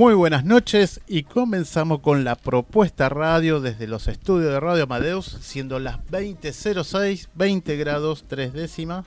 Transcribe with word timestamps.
Muy 0.00 0.14
buenas 0.14 0.46
noches 0.46 1.02
y 1.06 1.24
comenzamos 1.24 2.00
con 2.00 2.24
la 2.24 2.34
propuesta 2.34 3.10
radio 3.10 3.60
desde 3.60 3.86
los 3.86 4.08
estudios 4.08 4.50
de 4.50 4.58
Radio 4.58 4.84
Amadeus, 4.84 5.26
siendo 5.42 5.78
las 5.78 5.98
20.06, 6.06 7.28
20 7.34 7.76
grados 7.76 8.24
3 8.26 8.54
décimas. 8.54 9.04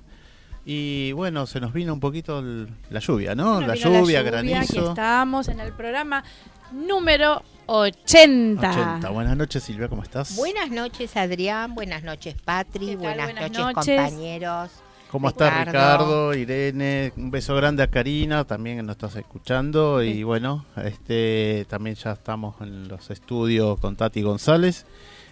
Y 0.66 1.12
bueno, 1.14 1.48
se 1.48 1.60
nos 1.60 1.74
vino 1.74 1.94
un 1.94 2.00
poquito 2.00 2.44
la 2.92 3.00
lluvia, 3.00 3.34
¿no? 3.34 3.60
La 3.60 3.74
lluvia, 3.74 4.20
Aquí 4.20 4.30
granizo. 4.30 4.90
estamos 4.90 5.48
en 5.48 5.62
el 5.62 5.74
programa 5.74 6.24
número 6.72 7.42
80. 7.66 8.70
80. 8.70 9.10
Buenas 9.10 9.36
noches, 9.36 9.64
Silvia, 9.64 9.90
¿cómo 9.90 10.04
estás? 10.04 10.36
Buenas 10.36 10.70
noches, 10.70 11.18
Adrián. 11.18 11.74
Buenas 11.74 12.04
noches, 12.04 12.36
Patri. 12.46 12.96
Buenas, 12.96 13.34
Buenas 13.34 13.50
noches, 13.52 13.76
noches. 13.76 14.00
compañeros. 14.00 14.70
¿Cómo 15.14 15.30
estás, 15.30 15.67
Ricardo. 15.67 16.31
Ricardo, 16.31 16.33
Irene? 16.33 17.14
Un 17.17 17.30
beso 17.30 17.56
grande 17.56 17.83
a 17.83 17.88
Karina, 17.88 18.45
también 18.45 18.78
que 18.78 18.81
nos 18.81 18.95
estás 18.95 19.16
escuchando. 19.16 20.02
Y 20.02 20.23
bueno, 20.23 20.66
este 20.83 21.67
también 21.69 21.95
ya 21.95 22.14
estamos 22.14 22.59
en 22.61 22.88
los 22.88 23.11
estudios 23.11 23.80
con 23.80 23.95
Tati 23.95 24.23
González. 24.23 24.88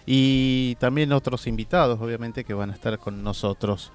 Y 0.06 0.76
también 0.76 1.12
otros 1.12 1.48
invitados, 1.48 2.00
obviamente, 2.00 2.44
que 2.44 2.54
van 2.54 2.70
a 2.70 2.74
estar 2.74 2.96
con 3.00 3.24
nosotros. 3.24 3.90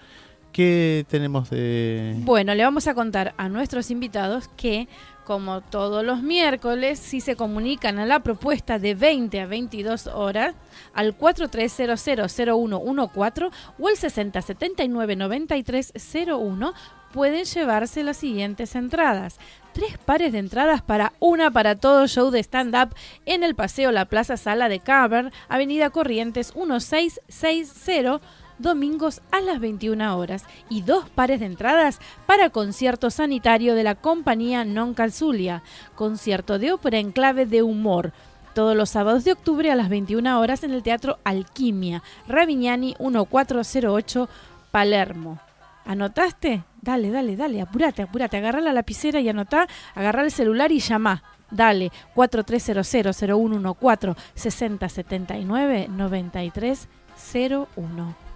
¿Qué 0.58 1.06
tenemos 1.08 1.50
de...? 1.52 2.16
Bueno, 2.22 2.56
le 2.56 2.64
vamos 2.64 2.88
a 2.88 2.96
contar 2.96 3.36
a 3.38 3.48
nuestros 3.48 3.92
invitados 3.92 4.50
que, 4.58 4.88
como 5.24 5.62
todos 5.62 6.04
los 6.04 6.24
miércoles, 6.24 6.98
si 6.98 7.22
se 7.22 7.36
comunican 7.36 8.00
a 8.00 8.08
la 8.08 8.22
propuesta 8.22 8.80
de 8.80 8.96
20 8.96 9.40
a 9.40 9.46
22 9.46 10.08
horas 10.08 10.56
al 10.96 11.16
43000114 11.16 13.52
o 13.78 13.88
el 13.88 13.98
60799301, 13.98 16.74
pueden 17.14 17.46
llevarse 17.46 18.02
las 18.02 18.18
siguientes 18.18 18.74
entradas. 18.74 19.38
Tres 19.74 20.00
pares 20.00 20.32
de 20.32 20.40
entradas 20.40 20.82
para 20.82 21.14
una 21.20 21.52
para 21.52 21.76
todo 21.76 22.08
show 22.08 22.32
de 22.32 22.40
stand-up 22.40 22.96
en 23.28 23.44
el 23.44 23.54
Paseo 23.54 23.92
La 23.92 24.06
Plaza 24.06 24.38
Sala 24.38 24.70
de 24.70 24.80
Cavern, 24.80 25.32
Avenida 25.50 25.92
Corrientes 25.92 26.56
1660 26.56 28.22
domingos 28.60 29.22
a 29.32 29.42
las 29.42 29.60
21 29.60 30.18
horas 30.18 30.46
y 30.70 30.82
dos 30.82 31.10
pares 31.10 31.40
de 31.40 31.46
entradas 31.46 32.00
para 32.26 32.50
concierto 32.50 33.10
sanitario 33.10 33.76
de 33.76 33.84
la 33.84 33.96
compañía 33.96 34.66
Non 34.66 34.94
Calzulia, 34.94 35.64
concierto 35.96 36.60
de 36.60 36.72
ópera 36.72 37.00
en 37.00 37.12
clave 37.12 37.46
de 37.46 37.64
humor, 37.64 38.14
todos 38.54 38.76
los 38.76 38.90
sábados 38.90 39.24
de 39.24 39.34
octubre 39.34 39.72
a 39.72 39.76
las 39.76 39.90
21 39.90 40.40
horas 40.40 40.64
en 40.64 40.74
el 40.74 40.82
Teatro 40.82 41.20
Alquimia, 41.24 42.02
Ravignani 42.28 42.96
1408, 43.00 44.28
Palermo. 44.72 45.40
¿Anotaste? 45.86 46.64
Dale, 46.82 47.12
dale, 47.12 47.36
dale, 47.36 47.62
apurate, 47.62 48.02
apurate, 48.02 48.38
agarra 48.38 48.60
la 48.60 48.74
lapicera 48.74 49.20
y 49.20 49.30
anotá, 49.30 49.68
agarra 49.96 50.24
el 50.24 50.32
celular 50.32 50.72
y 50.72 50.80
llama. 50.80 51.22
Dale, 51.52 51.92
4300-0114 52.16 54.16
6079 54.36 55.88
9301. 55.90 58.27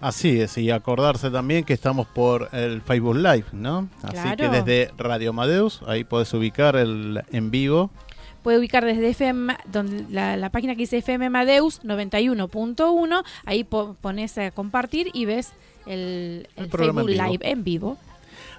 Así 0.00 0.40
es, 0.40 0.58
y 0.58 0.70
acordarse 0.70 1.30
también 1.30 1.64
que 1.64 1.72
estamos 1.72 2.06
por 2.06 2.48
el 2.52 2.82
Facebook 2.82 3.16
Live, 3.16 3.46
¿no? 3.52 3.88
Así 4.02 4.12
Claro. 4.14 4.36
que 4.36 4.48
desde 4.48 4.90
Radio 4.98 5.30
Amadeus, 5.30 5.80
ahí 5.86 6.04
podés 6.04 6.32
ubicar 6.34 6.76
el 6.76 7.22
en 7.32 7.50
vivo. 7.50 7.90
puede 8.42 8.58
ubicar 8.58 8.84
desde 8.84 9.08
FM, 9.08 9.56
donde 9.66 10.04
la, 10.08 10.36
la 10.36 10.50
página 10.50 10.74
que 10.74 10.82
dice 10.82 10.98
FM 10.98 11.30
Madeus 11.30 11.82
91.1, 11.82 13.24
ahí 13.44 13.64
po- 13.64 13.96
pones 14.00 14.38
a 14.38 14.50
compartir 14.52 15.08
y 15.12 15.24
ves 15.24 15.52
el, 15.86 16.48
El 16.56 16.64
el 16.64 16.70
programa 16.70 17.00
en 17.02 17.06
Facebook. 17.08 17.28
Live 17.32 17.50
en 17.50 17.64
vivo. 17.64 17.96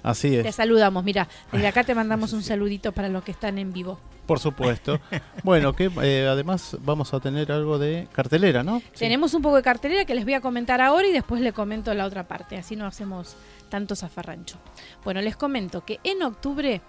Así 0.08 0.30
Te 0.30 0.48
es, 0.48 0.56
saludamos, 0.56 1.04
mira, 1.04 1.28
desde 1.52 1.68
acá 1.68 1.84
te 1.84 1.94
mandamos 1.94 2.32
un 2.32 2.42
saludito 2.42 2.94
para 2.94 3.10
los 3.10 3.24
que 3.24 3.32
están 3.32 3.58
en 3.58 3.74
vivo. 3.74 4.00
por 4.26 4.40
supuesto. 4.40 5.00
bueno, 5.44 5.74
que 5.74 5.92
eh, 6.02 6.28
además 6.30 6.78
vamos 6.82 7.14
a 7.14 7.20
tener 7.20 7.52
algo 7.52 7.78
de 7.78 8.08
cartelera, 8.14 8.64
¿no? 8.64 8.80
Sí. 8.80 9.00
Tenemos 9.00 9.34
un 9.34 9.42
poco 9.42 9.58
de 9.58 9.64
cartelera 9.64 10.06
que 10.06 10.16
les 10.16 10.24
voy 10.24 10.34
a 10.36 10.42
comentar 10.42 10.80
ahora 10.80 11.08
y 11.08 11.12
después 11.12 11.42
le 11.42 11.52
comento 11.52 11.94
la 11.94 12.06
otra 12.06 12.26
parte, 12.26 12.56
así 12.58 12.76
no 12.78 12.86
hacemos 12.86 13.36
tanto 13.70 13.96
zafarrancho. 13.98 14.58
Bueno, 15.04 15.22
les 15.22 15.36
comento 15.36 15.84
que 15.84 16.00
en 16.06 16.24
octubre 16.24 16.82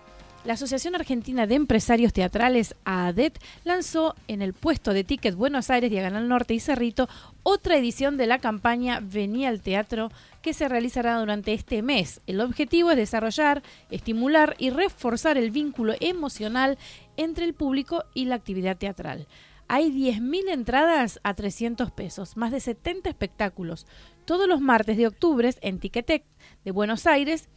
la 0.44 0.54
Asociación 0.54 0.94
Argentina 0.94 1.46
de 1.46 1.56
Empresarios 1.56 2.12
Teatrales, 2.12 2.74
AADET, 2.84 3.38
lanzó 3.64 4.14
en 4.28 4.40
el 4.40 4.54
puesto 4.54 4.92
de 4.92 5.04
Ticket 5.04 5.34
Buenos 5.34 5.68
Aires, 5.68 5.90
Diagonal 5.90 6.28
Norte 6.28 6.54
y 6.54 6.60
Cerrito 6.60 7.08
otra 7.42 7.76
edición 7.76 8.16
de 8.16 8.26
la 8.26 8.38
campaña 8.38 9.00
Vení 9.02 9.46
al 9.46 9.60
Teatro 9.60 10.10
que 10.42 10.54
se 10.54 10.68
realizará 10.68 11.18
durante 11.18 11.52
este 11.52 11.82
mes. 11.82 12.20
El 12.26 12.40
objetivo 12.40 12.90
es 12.90 12.96
desarrollar, 12.96 13.62
estimular 13.90 14.54
y 14.58 14.70
reforzar 14.70 15.36
el 15.36 15.50
vínculo 15.50 15.94
emocional 16.00 16.78
entre 17.16 17.44
el 17.44 17.54
público 17.54 18.04
y 18.14 18.26
la 18.26 18.36
actividad 18.36 18.76
teatral. 18.76 19.26
Hay 19.70 19.90
10.000 19.90 20.50
entradas 20.50 21.20
a 21.24 21.34
300 21.34 21.90
pesos, 21.90 22.38
más 22.38 22.52
de 22.52 22.60
70 22.60 23.10
espectáculos, 23.10 23.86
todos 24.24 24.48
los 24.48 24.62
martes 24.62 24.96
de 24.96 25.06
octubre 25.06 25.50
en 25.60 25.78
Ticketek 25.78 26.24
de 26.64 26.70
Buenos 26.70 27.06
Aires. 27.06 27.50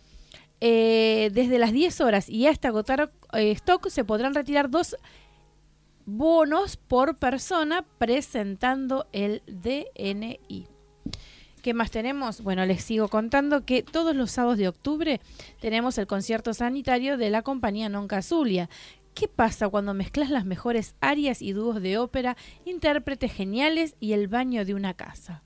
Eh, 0.63 1.31
desde 1.33 1.57
las 1.57 1.71
10 1.71 2.01
horas 2.01 2.29
y 2.29 2.45
hasta 2.45 2.67
agotar 2.67 3.11
eh, 3.33 3.49
stock 3.51 3.89
se 3.89 4.05
podrán 4.05 4.35
retirar 4.35 4.69
dos 4.69 4.95
bonos 6.05 6.77
por 6.77 7.17
persona 7.17 7.83
presentando 7.97 9.07
el 9.11 9.41
DNI. 9.47 10.67
¿Qué 11.63 11.73
más 11.73 11.89
tenemos? 11.89 12.41
Bueno, 12.41 12.65
les 12.65 12.83
sigo 12.83 13.07
contando 13.07 13.65
que 13.65 13.81
todos 13.81 14.15
los 14.15 14.31
sábados 14.31 14.59
de 14.59 14.67
octubre 14.67 15.19
tenemos 15.59 15.97
el 15.97 16.05
concierto 16.05 16.53
sanitario 16.53 17.17
de 17.17 17.29
la 17.31 17.41
compañía 17.41 17.89
Non 17.89 18.07
Casulia. 18.07 18.69
¿Qué 19.13 19.27
pasa 19.27 19.67
cuando 19.69 19.93
mezclas 19.93 20.29
las 20.29 20.45
mejores 20.45 20.95
arias 21.01 21.41
y 21.41 21.53
dúos 21.53 21.81
de 21.81 21.97
ópera, 21.97 22.37
intérpretes 22.65 23.33
geniales 23.33 23.95
y 23.99 24.13
el 24.13 24.27
baño 24.27 24.63
de 24.63 24.73
una 24.73 24.93
casa? 24.93 25.43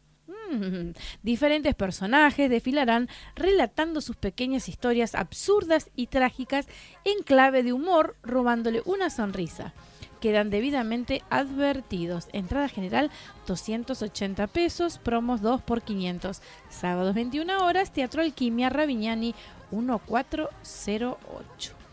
Diferentes 1.24 1.76
personajes 1.76 2.50
desfilarán 2.50 3.10
relatando 3.36 4.02
sus 4.02 4.16
pequeñas 4.16 4.70
historias 4.70 5.16
absurdas 5.16 5.90
y 5.96 6.08
trágicas 6.08 6.68
en 7.04 7.24
clave 7.24 7.64
de 7.64 7.74
humor, 7.74 8.16
robándole 8.24 8.82
una 8.86 9.10
sonrisa. 9.10 9.74
Quedan 10.20 10.50
debidamente 10.50 11.24
advertidos. 11.30 12.28
Entrada 12.34 12.68
general 12.68 13.12
280 13.48 14.48
pesos, 14.48 14.98
promos 14.98 15.42
2 15.42 15.62
por 15.62 15.84
500. 15.84 16.42
Sábados 16.70 17.14
21 17.14 17.64
horas, 17.64 17.92
Teatro 17.92 18.22
Alquimia 18.22 18.70
Ravignani 18.70 19.36
1408. 19.72 21.85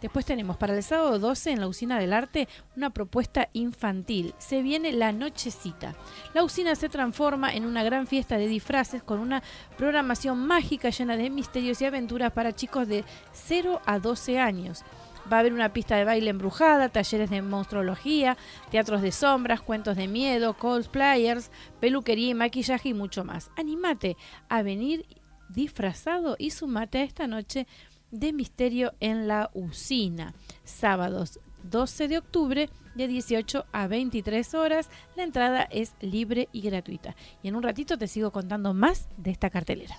Después 0.00 0.26
tenemos 0.26 0.56
para 0.56 0.76
el 0.76 0.82
sábado 0.82 1.18
12 1.18 1.52
en 1.52 1.60
la 1.60 1.68
Usina 1.68 1.98
del 1.98 2.12
Arte 2.12 2.48
una 2.76 2.90
propuesta 2.90 3.48
infantil. 3.52 4.34
Se 4.38 4.62
viene 4.62 4.92
la 4.92 5.12
nochecita. 5.12 5.94
La 6.34 6.44
usina 6.44 6.74
se 6.74 6.88
transforma 6.88 7.54
en 7.54 7.64
una 7.64 7.82
gran 7.82 8.06
fiesta 8.06 8.36
de 8.36 8.46
disfraces 8.46 9.02
con 9.02 9.20
una 9.20 9.42
programación 9.76 10.46
mágica 10.46 10.90
llena 10.90 11.16
de 11.16 11.30
misterios 11.30 11.80
y 11.80 11.86
aventuras 11.86 12.32
para 12.32 12.54
chicos 12.54 12.86
de 12.88 13.04
0 13.32 13.80
a 13.86 13.98
12 13.98 14.38
años. 14.38 14.84
Va 15.32 15.38
a 15.38 15.40
haber 15.40 15.54
una 15.54 15.72
pista 15.72 15.96
de 15.96 16.04
baile 16.04 16.30
embrujada, 16.30 16.88
talleres 16.88 17.30
de 17.30 17.42
monstruología, 17.42 18.36
teatros 18.70 19.02
de 19.02 19.10
sombras, 19.10 19.60
cuentos 19.60 19.96
de 19.96 20.06
miedo, 20.06 20.54
cosplayers, 20.54 21.50
peluquería 21.80 22.28
y 22.28 22.34
maquillaje 22.34 22.90
y 22.90 22.94
mucho 22.94 23.24
más. 23.24 23.50
Animate 23.56 24.16
a 24.48 24.62
venir 24.62 25.04
disfrazado 25.48 26.36
y 26.38 26.50
sumate 26.50 26.98
a 26.98 27.02
esta 27.02 27.26
noche 27.26 27.66
de 28.10 28.32
misterio 28.32 28.92
en 29.00 29.28
la 29.28 29.50
usina. 29.54 30.34
Sábados 30.64 31.40
12 31.64 32.08
de 32.08 32.18
octubre 32.18 32.70
de 32.94 33.08
18 33.08 33.66
a 33.72 33.86
23 33.88 34.54
horas. 34.54 34.88
La 35.16 35.24
entrada 35.24 35.62
es 35.70 35.94
libre 36.00 36.48
y 36.52 36.60
gratuita. 36.62 37.16
Y 37.42 37.48
en 37.48 37.56
un 37.56 37.62
ratito 37.62 37.98
te 37.98 38.06
sigo 38.08 38.30
contando 38.30 38.72
más 38.74 39.08
de 39.16 39.30
esta 39.32 39.50
cartelera. 39.50 39.96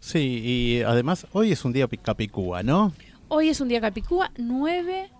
Sí, 0.00 0.42
y 0.44 0.82
además 0.82 1.26
hoy 1.32 1.52
es 1.52 1.64
un 1.64 1.72
día 1.72 1.88
Capicúa, 1.88 2.62
¿no? 2.62 2.92
Hoy 3.28 3.48
es 3.48 3.60
un 3.60 3.68
día 3.68 3.80
Capicúa, 3.80 4.30
9, 4.36 5.10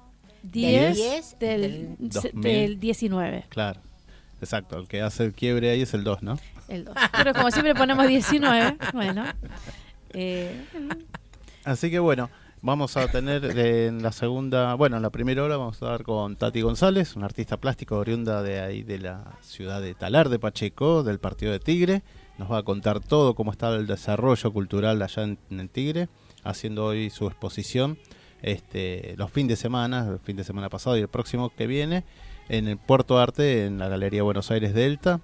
10, 0.45 1.39
del, 1.41 1.97
del 1.99 2.13
se- 2.13 2.31
2000. 2.31 2.43
del 2.43 2.79
19. 2.81 3.45
Claro, 3.49 3.81
exacto. 4.41 4.79
El 4.79 4.87
que 4.87 5.01
hace 5.03 5.25
el 5.25 5.33
quiebre 5.33 5.71
ahí 5.71 5.83
es 5.83 5.95
el 5.95 6.05
2, 6.05 6.23
¿no? 6.23 6.39
El 6.69 6.85
2. 6.85 6.95
Pero 7.17 7.33
como 7.35 7.51
siempre 7.51 7.75
ponemos 7.75 8.07
19, 8.07 8.77
bueno. 8.93 9.25
eh, 10.11 10.65
Así 11.67 11.91
que 11.91 11.99
bueno, 11.99 12.31
vamos 12.63 12.97
a 12.97 13.09
tener 13.09 13.45
eh, 13.45 13.89
en 13.89 14.01
la 14.01 14.13
segunda, 14.13 14.75
bueno, 14.75 14.99
en 14.99 15.03
la 15.03 15.11
primera 15.11 15.43
hora 15.43 15.57
vamos 15.57 15.83
a 15.83 15.87
hablar 15.87 16.05
con 16.05 16.37
Tati 16.37 16.61
González, 16.61 17.17
una 17.17 17.27
artista 17.27 17.57
plástica 17.57 17.97
oriunda 17.97 18.41
de 18.41 18.61
ahí 18.61 18.85
de 18.85 19.01
la 19.01 19.37
ciudad 19.41 19.83
de 19.83 19.95
Talar 19.97 20.29
de 20.29 20.39
Pacheco, 20.39 21.03
del 21.03 21.19
partido 21.19 21.51
de 21.51 21.59
Tigre. 21.59 22.05
Nos 22.39 22.53
va 22.53 22.59
a 22.59 22.63
contar 22.63 23.01
todo 23.01 23.35
cómo 23.35 23.51
está 23.51 23.75
el 23.75 23.89
desarrollo 23.89 24.53
cultural 24.53 25.03
allá 25.03 25.25
en, 25.25 25.39
en 25.51 25.69
Tigre, 25.69 26.09
haciendo 26.45 26.85
hoy 26.85 27.11
su 27.11 27.27
exposición 27.27 27.99
este, 28.43 29.17
los 29.17 29.33
fines 29.33 29.49
de 29.49 29.57
semana, 29.57 30.07
el 30.09 30.21
fin 30.21 30.37
de 30.37 30.45
semana 30.45 30.69
pasado 30.69 30.97
y 30.97 31.01
el 31.01 31.09
próximo 31.09 31.51
que 31.51 31.67
viene, 31.67 32.05
en 32.49 32.69
el 32.69 32.79
Puerto 32.79 33.19
Arte, 33.19 33.67
en 33.67 33.81
la 33.81 33.89
Galería 33.89 34.23
Buenos 34.23 34.53
Aires 34.53 34.73
Delta. 34.73 35.21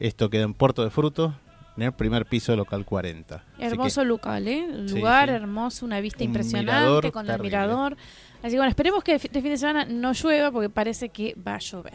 Esto 0.00 0.28
queda 0.28 0.42
en 0.42 0.54
Puerto 0.54 0.82
de 0.82 0.90
Frutos, 0.90 1.34
en 1.76 1.82
el 1.82 1.92
primer 1.92 2.26
piso 2.26 2.52
de 2.52 2.56
local 2.56 2.84
40. 2.84 3.34
Así 3.36 3.44
que- 3.58 3.64
hermoso 3.66 4.04
local, 4.04 4.46
¿eh? 4.48 4.66
Un 4.68 4.86
lugar 4.86 5.28
sí. 5.28 5.34
hermoso, 5.34 5.86
una 5.86 6.00
vista 6.00 6.22
Un 6.22 6.30
impresionante 6.30 7.10
con 7.12 7.28
el 7.28 7.40
mirador. 7.40 7.96
Así 8.42 8.50
que 8.52 8.56
bueno, 8.58 8.68
esperemos 8.70 9.02
que 9.02 9.14
este 9.14 9.40
fin 9.40 9.50
de 9.50 9.56
semana 9.56 9.84
no 9.86 10.12
llueva 10.12 10.50
porque 10.50 10.68
parece 10.70 11.08
que 11.08 11.34
va 11.36 11.54
a 11.54 11.58
llover. 11.58 11.94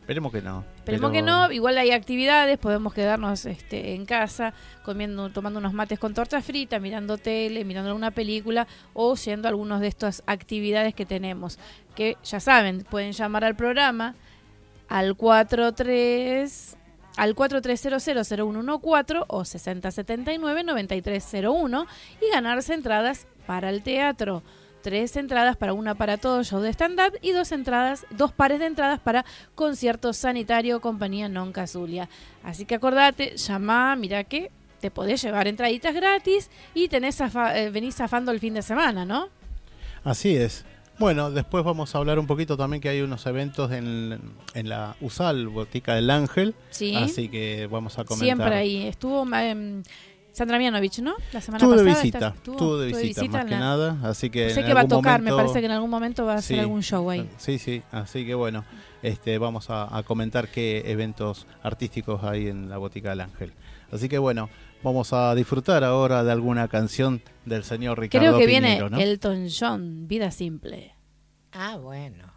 Esperemos 0.00 0.32
que 0.32 0.42
no. 0.42 0.64
Esperemos 0.78 1.12
pero- 1.12 1.12
que 1.12 1.22
no, 1.22 1.52
igual 1.52 1.78
hay 1.78 1.92
actividades, 1.92 2.58
podemos 2.58 2.92
quedarnos 2.92 3.44
este, 3.46 3.94
en 3.94 4.04
casa 4.04 4.52
comiendo, 4.82 5.30
tomando 5.30 5.60
unos 5.60 5.72
mates 5.74 6.00
con 6.00 6.12
torta 6.12 6.42
frita, 6.42 6.80
mirando 6.80 7.18
tele, 7.18 7.64
mirando 7.64 7.90
alguna 7.90 8.10
película 8.10 8.66
o 8.94 9.14
yendo 9.14 9.46
a 9.46 9.50
algunas 9.50 9.80
de 9.80 9.86
estas 9.86 10.24
actividades 10.26 10.94
que 10.94 11.06
tenemos. 11.06 11.60
Que 11.94 12.16
ya 12.24 12.40
saben, 12.40 12.84
pueden 12.90 13.12
llamar 13.12 13.44
al 13.44 13.54
programa 13.54 14.16
al 14.88 15.14
43 15.14 16.76
al 17.16 17.34
43000114 17.34 19.24
o 19.28 19.40
6079-9301 19.42 21.86
y 22.20 22.30
ganarse 22.32 22.74
entradas 22.74 23.26
para 23.46 23.70
el 23.70 23.82
teatro. 23.82 24.42
Tres 24.82 25.16
entradas 25.16 25.56
para 25.56 25.74
una 25.74 25.94
para 25.94 26.16
todo 26.18 26.42
show 26.42 26.60
de 26.60 26.70
stand-up 26.70 27.16
y 27.22 27.30
dos 27.30 27.52
entradas, 27.52 28.04
dos 28.10 28.32
pares 28.32 28.58
de 28.58 28.66
entradas 28.66 28.98
para 28.98 29.24
concierto 29.54 30.12
sanitario 30.12 30.80
compañía 30.80 31.28
Non 31.30 31.52
Casulia. 31.54 32.08
Así 32.42 32.64
que 32.66 32.74
acordate, 32.82 33.36
llama, 33.36 33.94
mira 33.94 34.24
que 34.24 34.50
te 34.82 34.90
podés 34.90 35.22
llevar 35.22 35.46
entraditas 35.46 35.94
gratis 35.94 36.50
y 36.74 36.88
tenés 36.88 37.20
zafa- 37.20 37.54
eh, 37.54 37.70
venís 37.70 37.94
zafando 37.94 38.32
el 38.32 38.40
fin 38.40 38.54
de 38.54 38.62
semana, 38.62 39.04
¿no? 39.06 39.28
Así 40.02 40.34
es. 40.34 40.64
Bueno, 41.02 41.30
después 41.32 41.64
vamos 41.64 41.94
a 41.94 41.98
hablar 41.98 42.18
un 42.20 42.26
poquito 42.28 42.56
también 42.56 42.80
que 42.80 42.88
hay 42.88 43.00
unos 43.00 43.26
eventos 43.26 43.72
en, 43.72 44.20
en 44.54 44.68
la 44.68 44.94
USAL, 45.00 45.48
Botica 45.48 45.94
del 45.96 46.08
Ángel. 46.10 46.54
Sí. 46.70 46.94
Así 46.94 47.28
que 47.28 47.66
vamos 47.70 47.98
a 47.98 48.04
comentar. 48.04 48.24
Siempre 48.38 48.54
ahí. 48.54 48.86
Estuvo 48.86 49.22
em, 49.34 49.82
Sandra 50.32 50.58
Mianovich, 50.58 51.00
¿no? 51.00 51.14
La 51.32 51.40
semana 51.40 51.64
Estuvo 51.64 51.76
de 51.76 51.84
pasada. 51.84 52.02
visita, 52.02 52.18
¿estás- 52.18 52.34
estuvo- 52.36 52.54
estuvo 52.54 52.78
de 52.78 52.86
estuvo 52.86 53.02
visita, 53.02 53.28
más 53.38 53.44
que 53.46 53.56
nada. 53.56 53.98
Así 54.04 54.30
que 54.30 54.50
Sé 54.50 54.60
en 54.60 54.66
que 54.66 54.74
va 54.74 54.80
a 54.82 54.88
tocar, 54.88 55.20
me 55.20 55.32
parece 55.32 55.58
que 55.60 55.66
en 55.66 55.72
algún 55.72 55.90
momento 55.90 56.24
va 56.24 56.34
a 56.34 56.36
hacer 56.36 56.56
Sí. 56.56 56.60
algún 56.60 56.82
show 56.82 57.10
ahí. 57.10 57.28
Sí, 57.36 57.58
sí, 57.58 57.82
así 57.90 58.24
que 58.24 58.34
bueno, 58.34 58.64
este, 59.02 59.36
vamos 59.38 59.70
a, 59.70 59.94
a 59.94 60.04
comentar 60.04 60.48
qué 60.48 60.84
eventos 60.86 61.46
artísticos 61.64 62.22
hay 62.24 62.46
en 62.48 62.70
la 62.70 62.78
Botica 62.78 63.10
del 63.10 63.22
Ángel. 63.22 63.52
Así 63.90 64.08
que 64.08 64.18
bueno, 64.18 64.48
vamos 64.82 65.12
a 65.12 65.34
disfrutar 65.34 65.84
ahora 65.84 66.24
de 66.24 66.32
alguna 66.32 66.68
canción 66.68 67.22
del 67.44 67.64
señor 67.64 67.98
Ricardo 68.00 68.26
Creo 68.26 68.38
que 68.38 68.46
Piñero, 68.46 68.88
viene 68.88 68.90
¿no? 68.90 68.98
Elton 68.98 69.48
John, 69.48 70.08
Vida 70.08 70.30
Simple. 70.30 70.94
Ah, 71.52 71.76
bueno. 71.76 72.31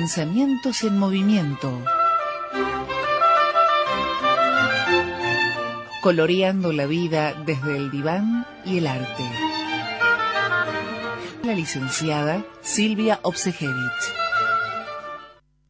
Pensamientos 0.00 0.82
en 0.82 0.96
movimiento. 0.96 1.78
Coloreando 6.00 6.72
la 6.72 6.86
vida 6.86 7.34
desde 7.44 7.76
el 7.76 7.90
diván 7.90 8.46
y 8.64 8.78
el 8.78 8.86
arte. 8.86 9.22
La 11.44 11.54
licenciada 11.54 12.42
Silvia 12.62 13.20
Obsejevich. 13.24 13.74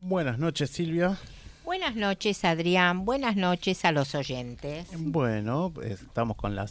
Buenas 0.01 0.39
noches, 0.39 0.71
Silvia. 0.71 1.19
Buenas 1.65 1.97
noches, 1.97 2.45
Adrián. 2.45 3.05
Buenas 3.05 3.35
noches 3.35 3.85
a 3.85 3.91
los 3.91 4.15
oyentes. 4.15 4.87
Bueno, 4.97 5.73
estamos 5.83 6.37
con 6.37 6.55
la 6.55 6.67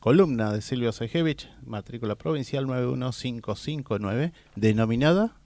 columna 0.00 0.52
de 0.52 0.60
Silvia 0.60 0.88
Obsejevich, 0.88 1.48
matrícula 1.64 2.16
provincial 2.16 2.66
91559, 2.66 4.32
denominada 4.56 5.36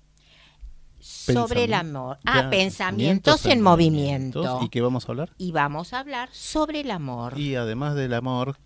sobre 1.00 1.64
el 1.64 1.75
amor. 1.75 2.19
Ah, 2.25 2.49
pensamientos 2.50 3.47
en 3.47 3.61
movimiento. 3.61 4.61
¿Y 4.62 4.69
qué 4.69 4.81
vamos 4.81 5.09
a 5.09 5.12
hablar? 5.12 5.33
Y 5.38 5.52
vamos 5.52 5.93
a 5.93 6.00
hablar 6.00 6.28
sobre 6.33 6.81
el 6.81 6.90
amor. 6.90 7.38
Y 7.38 7.55
además 7.55 7.95
del 7.95 8.14
amor, 8.14 8.57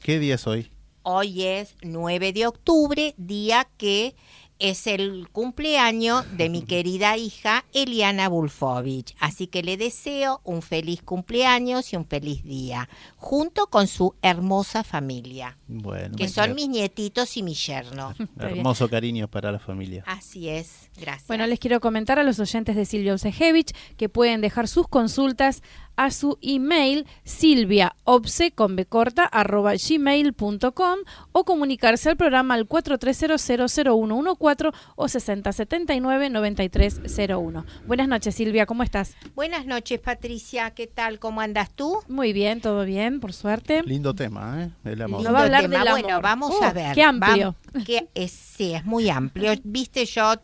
¿qué 0.00 0.18
día 0.18 0.36
es 0.36 0.46
hoy? 0.46 0.70
Hoy 1.02 1.44
es 1.44 1.76
9 1.82 2.32
de 2.32 2.46
octubre, 2.46 3.14
día 3.16 3.66
que 3.78 4.14
es 4.60 4.86
el 4.86 5.28
cumpleaños 5.32 6.24
de 6.36 6.48
mi 6.48 6.62
querida 6.62 7.16
hija 7.16 7.64
Eliana 7.72 8.28
Bulfovich. 8.28 9.14
Así 9.18 9.46
que 9.46 9.62
le 9.62 9.76
deseo 9.76 10.40
un 10.44 10.62
feliz 10.62 11.02
cumpleaños 11.02 11.92
y 11.92 11.96
un 11.96 12.06
feliz 12.06 12.44
día, 12.44 12.88
junto 13.16 13.66
con 13.66 13.86
su 13.86 14.14
hermosa 14.22 14.84
familia, 14.84 15.56
Bueno, 15.66 16.16
que 16.16 16.28
son 16.28 16.54
mis 16.54 16.68
nietitos 16.68 17.36
y 17.36 17.42
mi 17.42 17.54
yerno. 17.54 18.14
hermoso 18.38 18.88
cariño 18.88 19.28
para 19.28 19.50
la 19.50 19.58
familia. 19.58 20.04
Así 20.06 20.48
es, 20.48 20.90
gracias. 20.96 21.26
Bueno, 21.26 21.46
les 21.46 21.58
quiero 21.58 21.80
comentar 21.80 22.18
a 22.18 22.22
los 22.22 22.38
oyentes 22.38 22.76
de 22.76 22.84
Silvia 22.84 23.14
Osejevich 23.14 23.72
que 23.96 24.08
pueden 24.08 24.40
dejar 24.40 24.68
sus 24.68 24.86
consultas 24.86 25.62
a 25.96 26.10
su 26.10 26.38
email 26.40 27.06
silviaobse 27.24 28.52
con 28.52 28.74
b 28.76 28.86
corta, 28.86 29.24
arroba 29.24 29.72
gmail.com 29.74 30.98
o 31.32 31.44
comunicarse 31.44 32.08
al 32.08 32.16
programa 32.16 32.54
al 32.54 32.66
43000114 32.66 34.49
o 34.96 35.06
6079-9301. 35.06 37.64
Buenas 37.86 38.08
noches 38.08 38.34
Silvia, 38.34 38.66
¿cómo 38.66 38.82
estás? 38.82 39.16
Buenas 39.34 39.66
noches, 39.66 39.98
Patricia. 40.00 40.70
¿Qué 40.72 40.86
tal? 40.86 41.18
¿Cómo 41.18 41.40
andas 41.40 41.70
tú? 41.74 41.98
Muy 42.08 42.32
bien, 42.32 42.60
todo 42.60 42.84
bien, 42.84 43.20
por 43.20 43.32
suerte. 43.32 43.82
Lindo 43.84 44.14
tema, 44.14 44.64
¿eh? 44.64 44.70
El 44.84 45.02
amor. 45.02 45.20
Lindo. 45.20 45.32
va 45.32 45.40
a 45.40 45.42
hablar 45.44 45.62
tema. 45.62 45.78
del 45.78 45.88
amor. 45.88 46.00
Bueno, 46.02 46.20
vamos 46.20 46.50
Uh, 46.60 46.64
a 46.64 46.72
ver. 46.72 46.94
qué 46.94 47.02
amplio. 47.02 47.54
Que 47.86 48.08
es- 48.14 48.32
sí, 48.32 48.74
es 48.74 48.84
muy 48.84 49.08
amplio. 49.10 49.52
Viste, 49.64 50.04
yo, 50.06 50.34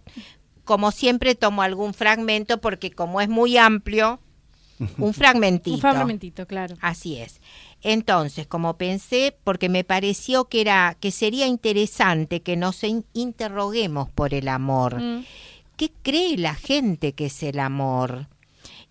como 0.64 0.90
siempre, 0.92 1.34
tomo 1.34 1.62
algún 1.62 1.94
fragmento 1.94 2.60
porque 2.60 2.90
como 2.92 3.20
es 3.20 3.28
muy 3.28 3.56
amplio, 3.56 4.20
un 4.98 5.14
fragmentito. 5.14 5.74
Un 5.76 5.80
fragmentito, 5.80 6.46
claro. 6.46 6.76
Así 6.80 7.16
es. 7.18 7.40
Entonces, 7.82 8.46
como 8.46 8.76
pensé, 8.76 9.36
porque 9.44 9.68
me 9.68 9.84
pareció 9.84 10.46
que 10.46 10.60
era 10.60 10.96
que 10.98 11.10
sería 11.10 11.46
interesante 11.46 12.42
que 12.42 12.56
nos 12.56 12.82
in- 12.84 13.04
interroguemos 13.12 14.10
por 14.10 14.34
el 14.34 14.48
amor. 14.48 15.00
Mm. 15.00 15.24
¿Qué 15.76 15.92
cree 16.02 16.36
la 16.38 16.54
gente 16.54 17.12
que 17.12 17.26
es 17.26 17.42
el 17.42 17.58
amor? 17.58 18.28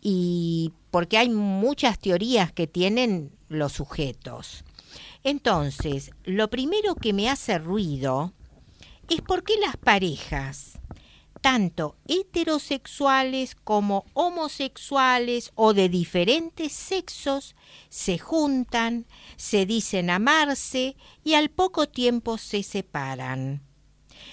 Y 0.01 0.71
porque 0.91 1.17
hay 1.17 1.29
muchas 1.29 1.97
teorías 1.99 2.51
que 2.51 2.67
tienen 2.67 3.31
los 3.49 3.73
sujetos. 3.73 4.63
Entonces, 5.23 6.11
lo 6.23 6.49
primero 6.51 6.93
que 6.95 7.11
me 7.11 7.29
hace 7.29 7.57
ruido 7.57 8.33
es 9.09 9.21
por 9.21 9.43
qué 9.43 9.53
las 9.59 9.77
parejas, 9.77 10.79
tanto 11.45 11.95
heterosexuales 12.07 13.53
como 13.53 14.03
homosexuales 14.13 15.51
o 15.53 15.75
de 15.75 15.89
diferentes 15.89 16.73
sexos, 16.73 17.55
se 17.87 18.17
juntan, 18.17 19.05
se 19.35 19.67
dicen 19.67 20.09
amarse 20.09 20.95
y 21.23 21.35
al 21.35 21.51
poco 21.51 21.87
tiempo 21.87 22.39
se 22.39 22.63
separan. 22.63 23.61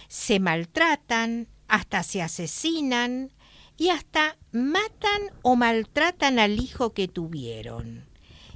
Se 0.09 0.41
maltratan, 0.41 1.49
hasta 1.69 2.03
se 2.03 2.23
asesinan 2.23 3.35
y 3.77 3.91
hasta 3.91 4.39
matan 4.51 5.33
o 5.43 5.55
maltratan 5.55 6.39
al 6.39 6.59
hijo 6.59 6.95
que 6.95 7.09
tuvieron. 7.09 8.09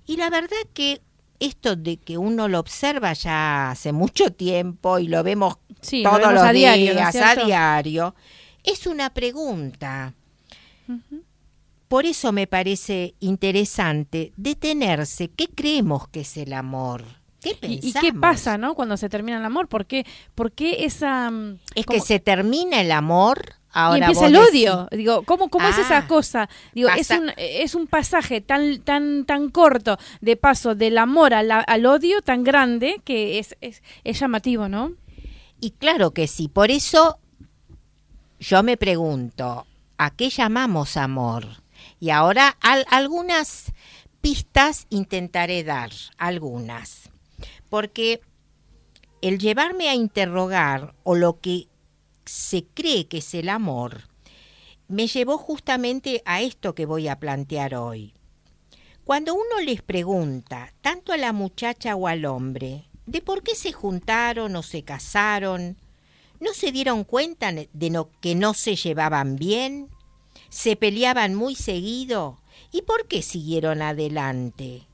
Y 0.07 0.17
la 0.17 0.31
verdad 0.31 0.57
que 0.73 1.03
esto 1.41 1.77
de 1.77 1.99
que 1.99 2.17
uno 2.17 2.49
lo 2.49 2.59
observa 2.59 3.13
ya 3.13 3.71
hace 3.71 3.93
mucho 3.93 4.33
tiempo 4.33 4.99
y 4.99 5.09
lo 5.09 5.23
vemos 5.23 5.59
Sí, 5.83 6.03
lo 6.03 6.09
todos 6.09 6.21
vemos 6.21 6.35
los 6.35 6.43
a 6.43 6.53
diario, 6.53 6.95
¿no 6.95 7.01
es 7.01 7.13
días, 7.13 7.39
a 7.39 7.45
diario, 7.45 8.15
es 8.67 8.87
una 8.87 9.11
pregunta. 9.11 10.13
Por 11.89 12.05
eso 12.05 12.33
me 12.33 12.47
parece 12.47 13.15
interesante 13.21 14.33
detenerse. 14.37 15.29
¿Qué 15.29 15.47
creemos 15.49 16.09
que 16.09 16.21
es 16.21 16.37
el 16.37 16.53
amor? 16.53 17.05
¿Qué 17.41 17.57
¿Y, 17.63 17.89
y 17.89 17.93
qué 17.93 18.13
pasa, 18.13 18.59
no? 18.59 18.75
Cuando 18.75 18.97
se 18.97 19.09
termina 19.09 19.39
el 19.39 19.45
amor, 19.45 19.69
¿por 19.69 19.87
qué, 19.87 20.05
por 20.35 20.51
qué 20.51 20.85
esa 20.85 21.31
mm, 21.31 21.59
Es 21.77 21.87
que 21.87 22.01
se 22.01 22.19
termina 22.19 22.81
el 22.81 22.91
amor. 22.91 23.55
Ahora 23.71 23.99
y 23.99 24.03
empieza 24.03 24.27
el 24.27 24.33
decís- 24.35 24.49
odio. 24.51 24.89
Digo, 24.91 25.23
¿cómo, 25.25 25.49
cómo 25.51 25.69
es 25.69 25.77
esa 25.79 25.99
Ah, 25.99 26.07
cosa? 26.09 26.49
Digo, 26.75 26.89
es 26.89 27.11
un, 27.11 27.31
es 27.37 27.75
un 27.75 27.87
pasaje 27.87 28.41
tan, 28.41 28.81
tan, 28.81 29.27
tan 29.27 29.51
corto 29.51 29.99
de 30.23 30.37
paso 30.37 30.75
del 30.75 30.97
amor 30.99 31.35
a 31.35 31.43
la- 31.43 31.61
al 31.61 31.85
odio 31.87 32.23
tan 32.23 32.43
grande 32.43 33.01
que 33.05 33.39
es, 33.39 33.55
es, 33.61 33.83
es 34.03 34.19
llamativo, 34.19 34.69
¿no? 34.69 34.93
Y 35.61 35.73
claro 35.73 36.13
que 36.13 36.27
sí. 36.27 36.49
Por 36.49 36.71
eso 36.71 37.19
yo 38.39 38.63
me 38.63 38.77
pregunto, 38.77 39.67
¿a 39.99 40.11
qué 40.15 40.31
llamamos 40.31 40.97
amor? 40.97 41.63
Y 42.01 42.11
ahora 42.11 42.57
al- 42.61 42.87
algunas 42.91 43.73
pistas 44.21 44.87
intentaré 44.91 45.65
dar, 45.65 45.91
algunas. 46.19 47.11
Porque 47.69 48.21
el 49.23 49.39
llevarme 49.39 49.89
a 49.89 49.95
interrogar 49.95 50.95
o 51.05 51.15
lo 51.15 51.41
que 51.41 51.69
se 52.25 52.65
cree 52.65 53.07
que 53.09 53.19
es 53.19 53.35
el 53.35 53.49
amor, 53.49 54.09
me 54.89 55.07
llevó 55.07 55.39
justamente 55.39 56.23
a 56.27 56.43
esto 56.43 56.75
que 56.75 56.87
voy 56.87 57.09
a 57.09 57.19
plantear 57.19 57.75
hoy. 57.75 58.15
Cuando 59.05 59.35
uno 59.35 59.61
les 59.65 59.83
pregunta, 59.83 60.73
tanto 60.81 61.13
a 61.13 61.17
la 61.17 61.33
muchacha 61.33 61.95
o 61.95 62.09
al 62.09 62.25
hombre, 62.25 62.89
de 63.07 63.21
por 63.23 63.43
qué 63.43 63.55
se 63.55 63.73
juntaron 63.73 64.57
o 64.57 64.63
se 64.63 64.83
casaron, 64.83 65.77
¿no 66.41 66.53
se 66.55 66.73
dieron 66.73 67.05
cuenta 67.05 67.53
de 67.53 67.91
no- 67.91 68.11
que 68.21 68.35
no 68.35 68.55
se 68.55 68.77
llevaban 68.77 69.37
bien? 69.37 69.89
¿Se 70.49 70.77
peleaban 70.77 71.35
muy 71.35 71.55
seguido? 71.55 72.41
¿Y 72.73 72.83
por 72.83 73.07
qué 73.09 73.23
siguieron 73.23 73.83
adelante? 73.83 74.87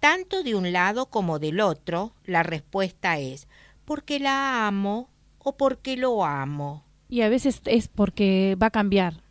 Tanto 0.00 0.42
de 0.42 0.54
un 0.54 0.72
lado 0.72 1.06
como 1.06 1.38
del 1.38 1.60
otro, 1.60 2.12
la 2.24 2.42
respuesta 2.42 3.18
es, 3.18 3.48
porque 3.84 4.20
la 4.20 4.66
amo 4.66 5.08
o 5.38 5.56
porque 5.56 5.96
lo 5.96 6.24
amo. 6.24 6.84
Y 7.08 7.22
a 7.22 7.28
veces 7.28 7.60
es 7.64 7.88
porque 7.88 8.56
va 8.60 8.66
a 8.66 8.70
cambiar. 8.70 9.22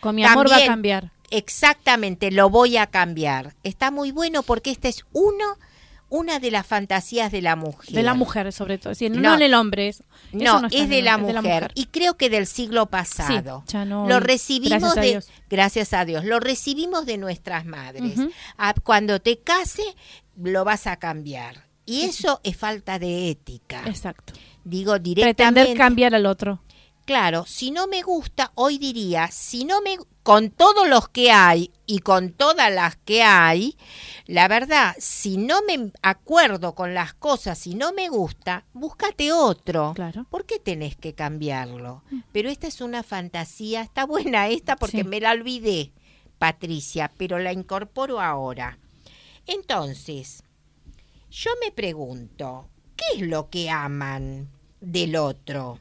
Con 0.00 0.14
mi 0.14 0.24
amor 0.24 0.50
va 0.50 0.56
a 0.58 0.66
cambiar. 0.66 1.12
Exactamente, 1.30 2.30
lo 2.30 2.48
voy 2.50 2.76
a 2.76 2.86
cambiar. 2.86 3.54
Está 3.62 3.90
muy 3.90 4.12
bueno 4.12 4.42
porque 4.42 4.70
esta 4.70 4.88
es 4.88 5.04
uno, 5.12 5.58
una 6.08 6.38
de 6.38 6.50
las 6.50 6.66
fantasías 6.66 7.32
de 7.32 7.42
la 7.42 7.56
mujer. 7.56 7.94
De 7.94 8.02
la 8.02 8.14
mujer, 8.14 8.52
sobre 8.52 8.78
todo. 8.78 8.94
Sí, 8.94 9.08
no, 9.10 9.20
No. 9.20 9.34
en 9.34 9.42
el 9.42 9.54
hombre. 9.54 9.88
Eso, 9.88 10.04
No, 10.32 10.66
es 10.70 10.88
de 10.88 11.02
la, 11.02 11.18
mujer. 11.18 11.70
Y 11.74 11.86
creo 11.86 12.16
que 12.16 12.30
del 12.30 12.46
siglo 12.46 12.86
pasado. 12.86 13.64
ya 13.66 13.84
no 13.84 14.06
lo 14.08 14.20
recibimos 14.20 14.80
Gracias 14.80 14.96
a 14.96 15.00
de 15.00 15.06
Dios. 15.08 15.30
gracias 15.50 15.92
a 15.94 16.04
Dios. 16.04 16.24
Lo 16.24 16.40
recibimos 16.40 17.06
de 17.06 17.18
nuestras 17.18 17.64
madres. 17.66 18.14
Cuando 18.82 19.20
te 19.20 19.38
case 19.38 19.82
lo 20.40 20.64
vas 20.64 20.86
a 20.86 20.96
cambiar. 20.96 21.64
Y 21.86 22.02
eso 22.02 22.40
es 22.44 22.56
falta 22.56 22.98
de 22.98 23.30
ética. 23.30 23.82
Exacto. 23.86 24.32
Digo 24.64 24.98
directamente. 24.98 25.60
Pretender 25.60 25.76
cambiar 25.76 26.14
al 26.14 26.24
otro. 26.26 26.60
Claro, 27.04 27.44
si 27.46 27.70
no 27.70 27.86
me 27.86 28.02
gusta, 28.02 28.52
hoy 28.54 28.78
diría, 28.78 29.28
si 29.30 29.64
no 29.64 29.82
me 29.82 29.98
con 30.22 30.48
todos 30.48 30.88
los 30.88 31.10
que 31.10 31.30
hay 31.32 31.70
y 31.84 31.98
con 31.98 32.32
todas 32.32 32.72
las 32.72 32.96
que 32.96 33.22
hay, 33.22 33.76
la 34.24 34.48
verdad, 34.48 34.96
si 34.98 35.36
no 35.36 35.60
me 35.62 35.92
acuerdo 36.00 36.74
con 36.74 36.94
las 36.94 37.12
cosas, 37.12 37.58
si 37.58 37.74
no 37.74 37.92
me 37.92 38.08
gusta, 38.08 38.64
búscate 38.72 39.32
otro. 39.32 39.92
Claro. 39.94 40.24
¿Por 40.30 40.46
qué 40.46 40.58
tenés 40.58 40.96
que 40.96 41.12
cambiarlo? 41.12 42.02
Pero 42.32 42.48
esta 42.48 42.66
es 42.68 42.80
una 42.80 43.02
fantasía, 43.02 43.82
está 43.82 44.06
buena 44.06 44.48
esta 44.48 44.76
porque 44.76 45.02
Sí. 45.02 45.04
me 45.04 45.20
la 45.20 45.32
olvidé, 45.32 45.92
Patricia, 46.38 47.12
pero 47.18 47.38
la 47.38 47.52
incorporo 47.52 48.18
ahora. 48.18 48.78
Entonces, 49.46 50.42
yo 51.30 51.50
me 51.62 51.70
pregunto, 51.70 52.66
¿qué 52.96 53.04
es 53.20 53.28
lo 53.28 53.50
que 53.50 53.68
aman 53.68 54.48
del 54.80 55.16
otro? 55.16 55.80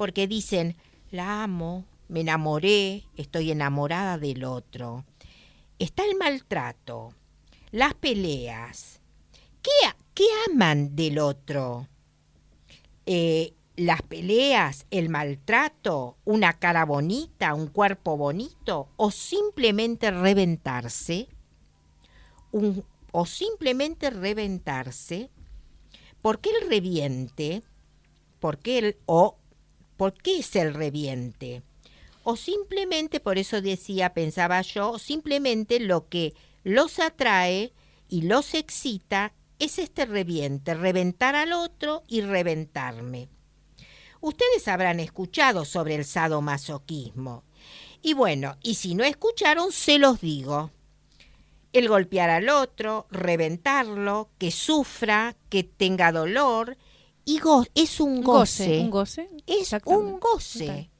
Porque 0.00 0.26
dicen, 0.26 0.76
la 1.10 1.42
amo, 1.42 1.84
me 2.08 2.22
enamoré, 2.22 3.04
estoy 3.18 3.50
enamorada 3.50 4.16
del 4.16 4.44
otro. 4.44 5.04
Está 5.78 6.06
el 6.06 6.16
maltrato, 6.16 7.12
las 7.70 7.92
peleas. 7.92 9.02
¿Qué, 9.60 9.70
qué 10.14 10.24
aman 10.50 10.96
del 10.96 11.18
otro? 11.18 11.86
Eh, 13.04 13.52
las 13.76 14.00
peleas, 14.00 14.86
el 14.90 15.10
maltrato, 15.10 16.16
una 16.24 16.54
cara 16.54 16.86
bonita, 16.86 17.52
un 17.52 17.66
cuerpo 17.66 18.16
bonito 18.16 18.88
o 18.96 19.10
simplemente 19.10 20.10
reventarse, 20.10 21.28
o 23.12 23.26
simplemente 23.26 24.08
reventarse, 24.08 25.28
¿por 26.22 26.40
qué 26.40 26.48
el 26.58 26.70
reviente? 26.70 27.62
¿Por 28.38 28.56
qué 28.56 28.78
el 28.78 28.96
o 29.04 29.36
por 30.00 30.14
qué 30.14 30.38
es 30.38 30.56
el 30.56 30.72
reviente? 30.72 31.62
O 32.22 32.34
simplemente, 32.34 33.20
por 33.20 33.36
eso 33.36 33.60
decía, 33.60 34.14
pensaba 34.14 34.62
yo, 34.62 34.98
simplemente 34.98 35.78
lo 35.78 36.08
que 36.08 36.32
los 36.64 36.98
atrae 36.98 37.74
y 38.08 38.22
los 38.22 38.54
excita 38.54 39.34
es 39.58 39.78
este 39.78 40.06
reviente, 40.06 40.72
reventar 40.72 41.36
al 41.36 41.52
otro 41.52 42.02
y 42.08 42.22
reventarme. 42.22 43.28
Ustedes 44.22 44.68
habrán 44.68 45.00
escuchado 45.00 45.66
sobre 45.66 45.96
el 45.96 46.06
sadomasoquismo. 46.06 47.44
Y 48.00 48.14
bueno, 48.14 48.56
y 48.62 48.76
si 48.76 48.94
no 48.94 49.04
escucharon, 49.04 49.70
se 49.70 49.98
los 49.98 50.22
digo. 50.22 50.70
El 51.74 51.88
golpear 51.88 52.30
al 52.30 52.48
otro, 52.48 53.06
reventarlo, 53.10 54.30
que 54.38 54.50
sufra, 54.50 55.36
que 55.50 55.62
tenga 55.62 56.10
dolor, 56.10 56.78
y 57.34 57.38
go- 57.38 57.64
es 57.74 58.00
un 58.00 58.22
goce. 58.22 58.66
goce. 58.66 58.80
Un 58.80 58.90
goce. 58.90 59.30
Es 59.46 59.72
un 59.84 60.18
goce. 60.20 60.90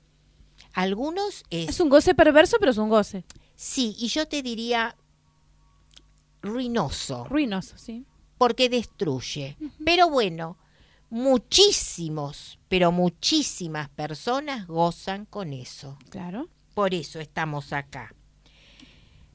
Algunos 0.73 1.43
es, 1.51 1.69
Es 1.71 1.81
un 1.81 1.89
goce 1.89 2.15
perverso, 2.15 2.57
pero 2.61 2.71
es 2.73 2.79
un 2.79 2.89
goce. 2.89 3.25
sí, 3.57 3.95
y 3.99 4.09
yo 4.09 4.27
te 4.29 4.43
diría 4.43 4.97
ruinoso, 6.43 7.25
Ruinoso, 7.25 7.77
sí. 7.77 8.05
porque 8.39 8.69
destruye. 8.69 9.57
Pero 9.85 10.09
bueno, 10.09 10.57
muchísimos, 11.11 12.59
pero 12.69 12.93
muchísimas 12.93 13.89
personas 13.91 14.67
gozan 14.67 15.27
con 15.27 15.53
eso. 15.53 15.99
Claro. 16.11 16.49
Por 16.75 16.95
eso 16.95 17.19
estamos 17.21 17.73
acá. 17.73 18.15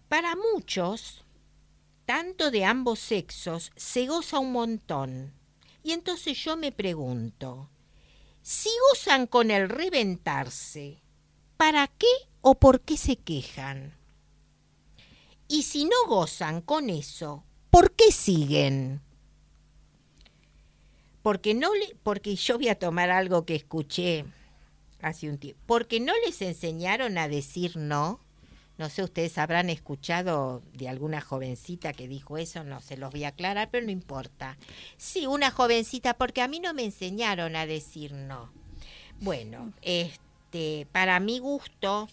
Para 0.07 0.35
muchos, 0.53 1.25
tanto 2.05 2.49
de 2.49 2.63
ambos 2.65 2.99
sexos, 2.99 3.71
se 3.75 4.07
goza 4.07 4.39
un 4.39 4.51
montón. 4.53 5.33
Y 5.85 5.91
entonces 5.91 6.43
yo 6.43 6.57
me 6.57 6.71
pregunto, 6.71 7.69
si 8.41 8.69
gozan 8.89 9.27
con 9.27 9.51
el 9.51 9.69
reventarse, 9.69 11.03
¿para 11.57 11.85
qué 11.85 12.07
o 12.41 12.55
por 12.55 12.81
qué 12.81 12.97
se 12.97 13.17
quejan? 13.17 13.93
Y 15.47 15.61
si 15.61 15.85
no 15.85 15.95
gozan 16.07 16.61
con 16.61 16.89
eso, 16.89 17.43
¿por 17.69 17.91
qué 17.91 18.11
siguen? 18.11 19.03
Porque 21.21 21.53
no 21.53 21.71
le, 21.75 21.95
porque 22.01 22.35
yo 22.35 22.57
voy 22.57 22.69
a 22.69 22.79
tomar 22.79 23.11
algo 23.11 23.45
que 23.45 23.53
escuché 23.53 24.25
hace 25.03 25.29
un 25.29 25.37
tiempo. 25.37 25.61
Porque 25.67 25.99
no 25.99 26.13
les 26.25 26.41
enseñaron 26.41 27.19
a 27.19 27.27
decir 27.27 27.77
no. 27.77 28.19
No 28.77 28.89
sé, 28.89 29.03
ustedes 29.03 29.37
habrán 29.37 29.69
escuchado 29.69 30.61
de 30.73 30.89
alguna 30.89 31.21
jovencita 31.21 31.93
que 31.93 32.07
dijo 32.07 32.37
eso, 32.37 32.63
no 32.63 32.81
se 32.81 32.97
los 32.97 33.11
voy 33.11 33.23
a 33.23 33.29
aclarar, 33.29 33.69
pero 33.71 33.85
no 33.85 33.91
importa. 33.91 34.57
Sí, 34.97 35.27
una 35.27 35.49
jovencita, 35.49 36.15
porque 36.15 36.41
a 36.41 36.47
mí 36.47 36.59
no 36.59 36.73
me 36.73 36.83
enseñaron 36.83 37.55
a 37.55 37.65
decir 37.65 38.11
no. 38.13 38.51
Bueno, 39.21 39.71
este, 39.81 40.87
para 40.91 41.19
mi 41.21 41.39
gusto 41.39 42.09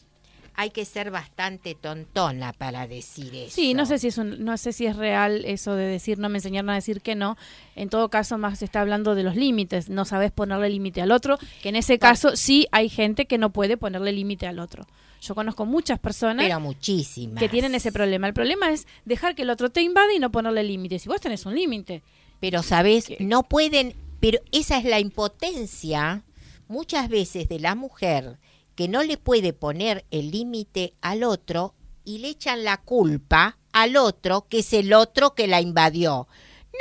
hay 0.54 0.70
que 0.70 0.84
ser 0.84 1.10
bastante 1.10 1.74
tontona 1.74 2.52
para 2.52 2.86
decir 2.86 3.34
eso. 3.34 3.54
Sí, 3.54 3.74
no 3.74 3.86
sé 3.86 3.98
si 3.98 4.08
es 4.08 4.18
un- 4.18 4.44
no 4.44 4.56
sé 4.58 4.72
si 4.72 4.86
es 4.86 4.96
real 4.96 5.44
eso 5.44 5.74
de 5.74 5.84
decir 5.86 6.18
no 6.18 6.28
me 6.28 6.38
enseñaron 6.38 6.70
a 6.70 6.74
decir 6.74 7.00
que 7.00 7.14
no. 7.14 7.36
En 7.74 7.88
todo 7.88 8.08
caso, 8.10 8.38
más 8.38 8.58
se 8.58 8.64
está 8.66 8.80
hablando 8.80 9.14
de 9.14 9.22
los 9.22 9.34
límites. 9.36 9.88
No 9.88 10.04
sabes 10.04 10.30
ponerle 10.32 10.68
límite 10.70 11.00
al 11.02 11.10
otro, 11.12 11.38
que 11.62 11.70
en 11.70 11.76
ese 11.76 11.98
caso 11.98 12.36
sí 12.36 12.66
hay 12.72 12.88
gente 12.88 13.26
que 13.26 13.38
no 13.38 13.50
puede 13.52 13.76
ponerle 13.76 14.12
límite 14.12 14.46
al 14.46 14.58
otro. 14.58 14.86
Yo 15.20 15.34
conozco 15.36 15.64
muchas 15.66 16.00
personas 16.00 16.44
pero 16.46 16.58
muchísimas. 16.60 17.38
que 17.38 17.48
tienen 17.48 17.74
ese 17.76 17.92
problema. 17.92 18.26
El 18.26 18.34
problema 18.34 18.70
es 18.72 18.86
dejar 19.04 19.34
que 19.36 19.42
el 19.42 19.50
otro 19.50 19.70
te 19.70 19.80
invade 19.80 20.14
y 20.16 20.18
no 20.18 20.32
ponerle 20.32 20.64
límites. 20.64 21.02
Si 21.02 21.08
vos 21.08 21.20
tenés 21.20 21.46
un 21.46 21.54
límite, 21.54 22.02
Pero, 22.40 22.62
¿sabes? 22.64 23.06
Que- 23.06 23.18
No 23.20 23.44
pueden, 23.44 23.94
pero 24.18 24.40
esa 24.50 24.76
es 24.76 24.84
la 24.84 24.98
impotencia 24.98 26.22
muchas 26.68 27.08
veces 27.08 27.48
de 27.48 27.58
la 27.60 27.74
mujer 27.74 28.38
que 28.74 28.88
no 28.88 29.02
le 29.02 29.16
puede 29.16 29.52
poner 29.52 30.04
el 30.11 30.30
límite 30.30 30.94
al 31.00 31.24
otro 31.24 31.74
y 32.04 32.18
le 32.18 32.28
echan 32.28 32.64
la 32.64 32.78
culpa 32.78 33.58
al 33.72 33.96
otro, 33.96 34.46
que 34.48 34.61
es 34.61 34.72
el 34.72 34.92
otro 34.92 35.35
que 35.35 35.46
la 35.46 35.61
invadió. 35.61 36.28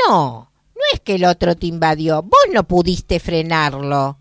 No, 0.08 0.51
no 0.75 0.82
es 0.93 0.99
que 0.99 1.15
el 1.15 1.25
otro 1.25 1.56
te 1.56 1.67
invadió, 1.67 2.21
vos 2.21 2.41
no 2.54 2.67
pudiste 2.67 3.19
frenarlo. 3.19 4.17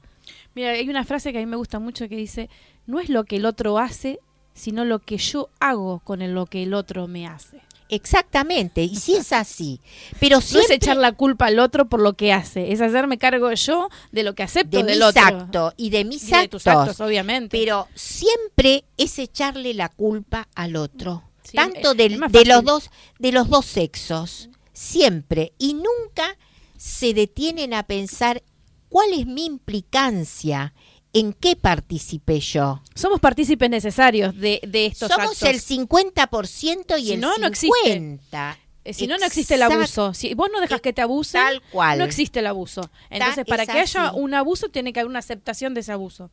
Mira, 0.55 0.71
hay 0.71 0.89
una 0.89 1.05
frase 1.05 1.33
que 1.33 1.39
a 1.39 1.41
mí 1.41 1.47
me 1.47 1.57
gusta 1.57 1.79
mucho 1.79 2.09
que 2.09 2.17
dice, 2.17 2.51
no 2.87 3.01
es 3.01 3.09
lo 3.09 3.25
que 3.25 3.37
el 3.37 3.47
otro 3.47 3.79
hace, 3.79 4.21
sino 4.53 4.85
lo 4.85 4.99
que 4.99 5.17
yo 5.17 5.49
hago 5.61 6.01
con 6.01 6.35
lo 6.35 6.47
que 6.47 6.65
el 6.65 6.75
otro 6.75 7.07
me 7.07 7.27
hace. 7.27 7.63
Exactamente, 7.91 8.83
y 8.83 8.97
si 8.97 9.17
es 9.17 9.33
así. 9.33 9.81
Pero 10.19 10.37
No 10.37 10.43
siempre 10.43 10.77
es 10.77 10.83
echar 10.83 10.97
la 10.97 11.13
culpa 11.13 11.47
al 11.47 11.59
otro 11.59 11.89
por 11.89 12.01
lo 12.01 12.15
que 12.15 12.33
hace, 12.33 12.73
es 12.73 12.81
hacerme 12.81 13.19
cargo 13.19 13.53
yo 13.53 13.89
de 14.13 14.23
lo 14.23 14.35
que 14.35 14.43
acepto 14.43 14.79
de 14.79 14.85
del 14.85 14.99
mis 14.99 15.07
otro. 15.07 15.23
actos 15.23 15.75
y 15.77 15.91
de 15.91 16.05
mis 16.05 16.23
Y 16.29 16.33
de 16.33 16.49
tus 16.49 16.67
actos. 16.67 16.89
actos, 16.91 17.01
obviamente. 17.07 17.57
pero 17.59 17.89
siempre 17.95 18.85
es 18.97 19.19
echarle 19.19 19.75
la 19.75 19.89
culpa 19.89 20.49
al 20.55 20.77
otro 20.77 21.25
Sí, 21.43 21.57
tanto 21.57 21.95
de 21.95 22.11
los 22.47 22.65
dos 22.65 22.91
de 23.19 23.33
los 23.33 23.49
dos 23.49 23.67
sexos 23.67 24.49
siempre 24.73 25.53
y 25.59 25.75
nunca 25.75 26.37
se 26.77 27.13
detienen 27.13 27.75
a 27.75 27.83
pensar 27.83 28.43
cuál 28.89 29.13
es 29.13 29.27
mi 29.27 29.45
implicancia 29.47 30.73
en 31.13 31.33
qué 31.33 31.57
participé 31.57 32.41
yo 32.41 32.83
Somos 32.95 33.21
partícipes 33.21 33.69
necesarios 33.69 34.37
de, 34.37 34.61
de 34.67 34.87
estos 34.87 35.09
somos 35.09 35.43
actos. 35.43 35.43
el 35.43 35.61
50% 35.61 36.99
y 37.01 37.05
Si 37.07 37.13
el 37.13 37.21
no, 37.21 37.37
no 37.39 37.53
50 37.53 37.53
existe. 37.53 38.71
Eh, 38.83 38.95
si 38.95 39.07
no, 39.07 39.19
no 39.19 39.27
existe 39.27 39.55
el 39.57 39.63
abuso. 39.63 40.15
Si 40.15 40.33
vos 40.35 40.49
no 40.53 40.61
dejas 40.61 40.81
que 40.81 40.93
te 40.95 41.03
abusen, 41.03 41.43
tal 41.43 41.63
cual 41.71 41.99
no 41.99 42.05
existe 42.05 42.41
el 42.41 42.47
abuso. 42.47 42.91
Entonces, 43.11 43.45
para 43.45 43.67
que 43.67 43.79
haya 43.79 44.13
un 44.13 44.33
abuso, 44.33 44.71
tiene 44.71 44.93
que 44.93 45.01
haber 45.01 45.11
una 45.11 45.19
aceptación 45.19 45.75
de 45.75 45.81
ese 45.81 45.93
abuso. 45.93 46.31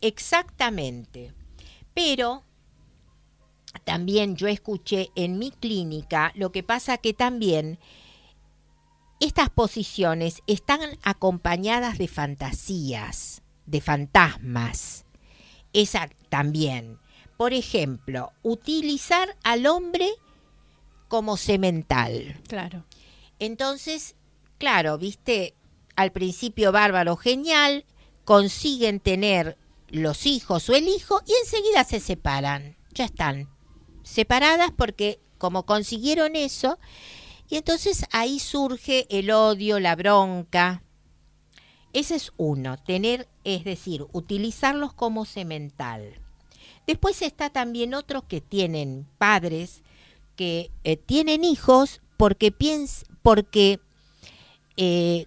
Exactamente. 0.00 1.34
Pero 1.92 2.44
también 3.84 4.36
yo 4.36 4.48
escuché 4.48 5.10
en 5.16 5.38
mi 5.38 5.50
clínica, 5.50 6.32
lo 6.34 6.50
que 6.50 6.62
pasa 6.62 6.96
que 6.96 7.12
también 7.12 7.78
estas 9.20 9.50
posiciones 9.50 10.42
están 10.46 10.80
acompañadas 11.02 11.98
de 11.98 12.08
fantasías, 12.08 13.41
de 13.66 13.80
fantasmas. 13.80 15.04
Esa 15.72 16.10
también. 16.28 16.98
Por 17.36 17.52
ejemplo, 17.52 18.32
utilizar 18.42 19.36
al 19.42 19.66
hombre 19.66 20.08
como 21.08 21.36
semental. 21.36 22.40
Claro. 22.48 22.84
Entonces, 23.38 24.14
claro, 24.58 24.98
viste, 24.98 25.54
al 25.96 26.12
principio 26.12 26.72
bárbaro, 26.72 27.16
genial, 27.16 27.84
consiguen 28.24 29.00
tener 29.00 29.58
los 29.88 30.26
hijos 30.26 30.68
o 30.68 30.74
el 30.74 30.88
hijo 30.88 31.20
y 31.26 31.32
enseguida 31.42 31.84
se 31.84 32.00
separan. 32.00 32.76
Ya 32.92 33.04
están 33.04 33.48
separadas 34.02 34.70
porque 34.76 35.20
como 35.38 35.66
consiguieron 35.66 36.36
eso, 36.36 36.78
y 37.48 37.56
entonces 37.56 38.06
ahí 38.12 38.38
surge 38.38 39.06
el 39.10 39.30
odio, 39.32 39.80
la 39.80 39.96
bronca. 39.96 40.82
Ese 41.92 42.14
es 42.14 42.32
uno, 42.36 42.76
tener, 42.78 43.28
es 43.44 43.64
decir, 43.64 44.06
utilizarlos 44.12 44.92
como 44.92 45.24
semental. 45.24 46.14
Después 46.86 47.22
está 47.22 47.50
también 47.50 47.94
otros 47.94 48.24
que 48.24 48.40
tienen 48.40 49.06
padres 49.18 49.82
que 50.36 50.70
eh, 50.84 50.96
tienen 50.96 51.44
hijos 51.44 52.00
porque 52.16 52.50
piens 52.50 53.04
porque 53.22 53.78
eh, 54.76 55.26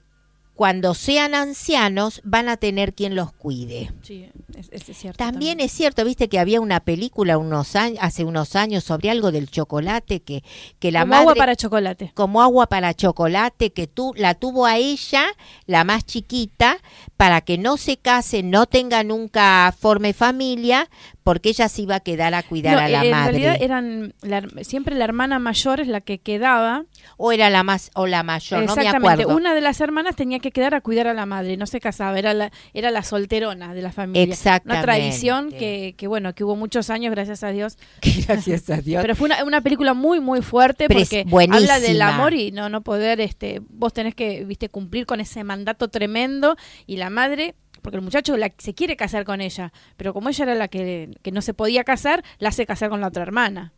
cuando 0.55 0.93
sean 0.93 1.35
ancianos 1.35 2.21
van 2.23 2.47
a 2.47 2.57
tener 2.57 2.93
quien 2.93 3.13
los 3.15 3.33
cuide. 3.33 3.91
Sí, 4.01 4.29
es, 4.57 4.69
es- 4.71 4.97
cierto. 4.97 5.17
También 5.17 5.59
es 5.59 5.71
cierto, 5.73 6.05
viste 6.05 6.29
que 6.29 6.39
había 6.39 6.61
una 6.61 6.79
película 6.79 7.37
unos 7.37 7.75
años, 7.75 7.99
hace 8.01 8.23
unos 8.23 8.55
años 8.55 8.83
sobre 8.85 9.09
algo 9.09 9.31
del 9.31 9.49
chocolate 9.49 10.21
que, 10.21 10.43
que 10.79 10.91
la 10.91 11.01
Como 11.01 11.09
madre 11.11 11.21
agua 11.23 11.35
para 11.35 11.55
chocolate. 11.57 12.11
como 12.13 12.41
agua 12.41 12.67
para 12.67 12.93
chocolate 12.93 13.73
que 13.73 13.87
tú 13.87 14.13
la 14.15 14.33
tuvo 14.35 14.65
a 14.65 14.77
ella, 14.77 15.25
la 15.65 15.83
más 15.83 16.05
chiquita, 16.05 16.77
para 17.17 17.41
que 17.41 17.57
no 17.57 17.75
se 17.75 17.97
case, 17.97 18.41
no 18.41 18.65
tenga 18.65 19.03
nunca 19.03 19.75
forme 19.77 20.13
familia, 20.13 20.89
porque 21.25 21.49
ella 21.49 21.67
se 21.69 21.81
iba 21.81 21.95
a 21.95 21.99
quedar 22.01 22.35
a 22.35 22.43
cuidar 22.43 22.75
No, 22.75 22.81
a 22.81 22.87
la 22.87 23.03
en 23.03 23.09
madre. 23.09 23.31
realidad 23.31 23.57
eran 23.59 24.13
la 24.21 24.43
siempre 24.63 24.93
la 24.93 25.05
hermana 25.05 25.39
mayor 25.39 25.79
es 25.79 25.87
la 25.87 25.99
que 25.99 26.19
quedaba. 26.19 26.85
o 27.17 27.31
era 27.31 27.49
la 27.49 27.63
más 27.63 27.89
o 27.95 28.05
la 28.05 28.21
mayor, 28.21 28.59
no 28.63 28.75
me 28.75 28.81
Exactamente. 28.83 29.23
acuerdo. 29.23 29.35
Una 29.35 29.55
de 29.55 29.61
las 29.61 29.81
hermanas 29.81 30.15
tenía 30.15 30.37
que 30.37 30.51
quedar 30.51 30.75
a 30.75 30.81
cuidar 30.81 31.07
a 31.07 31.15
la 31.15 31.25
madre, 31.25 31.57
no 31.57 31.65
se 31.65 31.79
casaba, 31.79 32.19
era 32.19 32.35
la, 32.35 32.51
era 32.75 32.91
la 32.91 33.01
solterona 33.01 33.73
de 33.73 33.81
la 33.81 33.91
familia. 33.91 34.31
Exactamente. 34.31 34.77
Una 34.77 34.81
tradición 34.83 35.49
que, 35.51 35.95
que, 35.97 36.05
bueno, 36.07 36.35
que 36.35 36.43
hubo 36.43 36.55
muchos 36.55 36.91
años, 36.91 37.09
gracias 37.09 37.43
a 37.43 37.49
Dios. 37.49 37.77
Gracias 38.27 38.69
a 38.69 38.77
Dios. 38.77 39.01
Pero 39.01 39.15
fue 39.15 39.25
una, 39.25 39.43
una 39.43 39.61
película 39.61 39.95
muy, 39.95 40.19
muy 40.19 40.43
fuerte 40.43 40.87
porque 40.87 41.23
buenísima. 41.27 41.57
habla 41.57 41.79
del 41.79 42.01
amor 42.03 42.35
y 42.35 42.51
no, 42.51 42.69
no 42.69 42.81
poder, 42.81 43.19
este, 43.19 43.61
vos 43.67 43.93
tenés 43.93 44.13
que, 44.13 44.45
viste, 44.45 44.69
cumplir 44.69 45.07
con 45.07 45.19
ese 45.21 45.43
mandato 45.43 45.87
tremendo 45.87 46.55
y 46.85 46.97
la 46.97 47.09
madre 47.09 47.55
porque 47.85 47.97
el 47.97 48.03
muchacho 48.03 48.35
la- 48.35 48.51
se 48.57 48.73
quiere 48.73 48.95
casar 48.97 49.23
con 49.25 49.41
ella, 49.41 49.71
pero 49.95 50.11
como 50.11 50.29
ella 50.29 50.43
era 50.43 50.55
la 50.55 50.67
que, 50.67 51.11
que 51.21 51.31
no 51.31 51.41
se 51.43 51.53
podía 51.53 51.83
casar, 51.83 52.23
la 52.39 52.49
hace 52.49 52.65
casar 52.65 52.89
con 52.89 52.99
la 52.99 53.07
otra 53.07 53.21
hermana. 53.21 53.73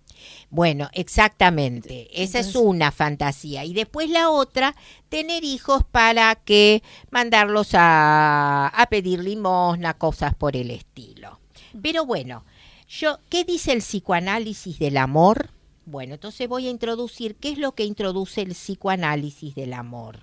Bueno, 0.49 0.89
exactamente. 0.93 2.07
Esa 2.23 2.39
es 2.39 2.55
una 2.55 2.91
fantasía. 2.91 3.65
Y 3.65 3.73
después 3.73 4.09
la 4.09 4.29
otra, 4.29 4.75
tener 5.09 5.43
hijos 5.43 5.83
para 5.83 6.33
que 6.35 6.81
mandarlos 7.11 7.71
a, 7.73 8.67
a 8.69 8.85
pedir 8.87 9.19
limosna, 9.19 9.93
cosas 9.95 10.33
por 10.33 10.55
el 10.55 10.71
estilo. 10.71 11.39
Pero 11.81 12.05
bueno, 12.05 12.45
yo, 12.87 13.19
¿qué 13.29 13.43
dice 13.43 13.73
el 13.73 13.79
psicoanálisis 13.79 14.79
del 14.79 14.97
amor? 14.97 15.51
Bueno, 15.85 16.15
entonces 16.15 16.47
voy 16.47 16.67
a 16.67 16.71
introducir 16.71 17.35
qué 17.35 17.49
es 17.51 17.57
lo 17.57 17.73
que 17.73 17.83
introduce 17.83 18.41
el 18.41 18.53
psicoanálisis 18.53 19.53
del 19.53 19.73
amor. 19.73 20.21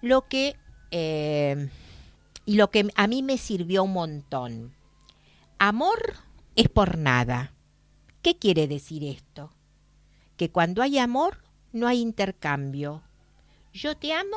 Lo 0.00 0.28
que 0.28 0.56
eh, 0.92 1.68
lo 2.56 2.70
que 2.70 2.88
a 2.94 3.06
mí 3.06 3.22
me 3.22 3.38
sirvió 3.38 3.84
un 3.84 3.92
montón. 3.92 4.74
Amor 5.58 6.14
es 6.56 6.68
por 6.68 6.96
nada. 6.98 7.52
¿Qué 8.22 8.38
quiere 8.38 8.66
decir 8.66 9.04
esto? 9.04 9.52
Que 10.36 10.50
cuando 10.50 10.82
hay 10.82 10.98
amor 10.98 11.42
no 11.72 11.86
hay 11.86 12.00
intercambio. 12.00 13.02
Yo 13.72 13.96
te 13.96 14.12
amo 14.12 14.36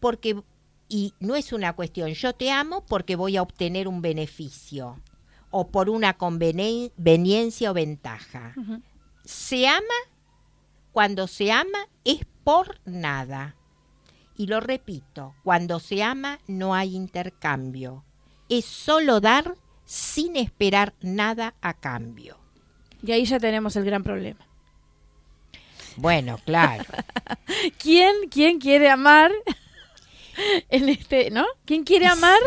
porque, 0.00 0.42
y 0.88 1.14
no 1.20 1.36
es 1.36 1.52
una 1.52 1.74
cuestión, 1.74 2.10
yo 2.12 2.34
te 2.34 2.50
amo 2.50 2.84
porque 2.86 3.16
voy 3.16 3.36
a 3.36 3.42
obtener 3.42 3.88
un 3.88 4.02
beneficio 4.02 5.00
o 5.50 5.68
por 5.68 5.90
una 5.90 6.14
conveniencia 6.14 7.70
o 7.70 7.74
ventaja. 7.74 8.54
Se 9.24 9.68
ama, 9.68 9.84
cuando 10.92 11.28
se 11.28 11.52
ama 11.52 11.86
es 12.04 12.26
por 12.42 12.80
nada. 12.84 13.54
Y 14.36 14.46
lo 14.46 14.60
repito, 14.60 15.34
cuando 15.44 15.78
se 15.80 16.02
ama 16.02 16.38
no 16.46 16.74
hay 16.74 16.94
intercambio. 16.96 18.04
Es 18.48 18.64
solo 18.64 19.20
dar 19.20 19.54
sin 19.84 20.36
esperar 20.36 20.94
nada 21.00 21.54
a 21.60 21.74
cambio. 21.74 22.38
Y 23.04 23.12
ahí 23.12 23.24
ya 23.24 23.38
tenemos 23.38 23.76
el 23.76 23.84
gran 23.84 24.02
problema. 24.02 24.46
Bueno, 25.96 26.38
claro. 26.44 26.84
¿Quién, 27.78 28.14
quién 28.30 28.58
quiere 28.58 28.88
amar 28.88 29.30
en 30.70 30.88
este, 30.88 31.30
¿no? 31.30 31.44
¿Quién 31.66 31.84
quiere 31.84 32.06
amar 32.06 32.38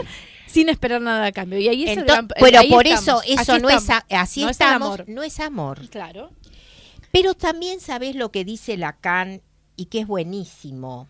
sin 0.48 0.70
esperar 0.70 1.02
nada 1.02 1.28
a 1.28 1.32
cambio? 1.32 1.60
Y 1.60 1.68
ahí 1.68 1.84
es 1.84 1.98
el 1.98 2.04
Ento- 2.06 2.08
gran- 2.08 2.28
pero 2.28 2.60
ahí 2.60 2.70
por 2.70 2.88
estamos, 2.88 3.24
eso, 3.26 3.42
eso 3.42 3.54
así 3.54 3.62
no 3.62 3.70
es, 3.70 3.76
estamos. 3.82 4.04
así 4.10 4.42
No 4.42 4.50
es 4.50 4.60
el 4.60 4.66
estamos, 4.66 4.88
amor. 4.88 5.06
no 5.10 5.24
es 5.24 5.40
amor. 5.40 5.90
Claro. 5.90 6.32
Pero 7.12 7.34
también 7.36 7.80
sabes 7.80 8.16
lo 8.16 8.32
que 8.32 8.44
dice 8.44 8.76
Lacan 8.78 9.42
y 9.76 9.86
que 9.86 10.00
es 10.02 10.08
buenísimo. 10.08 11.08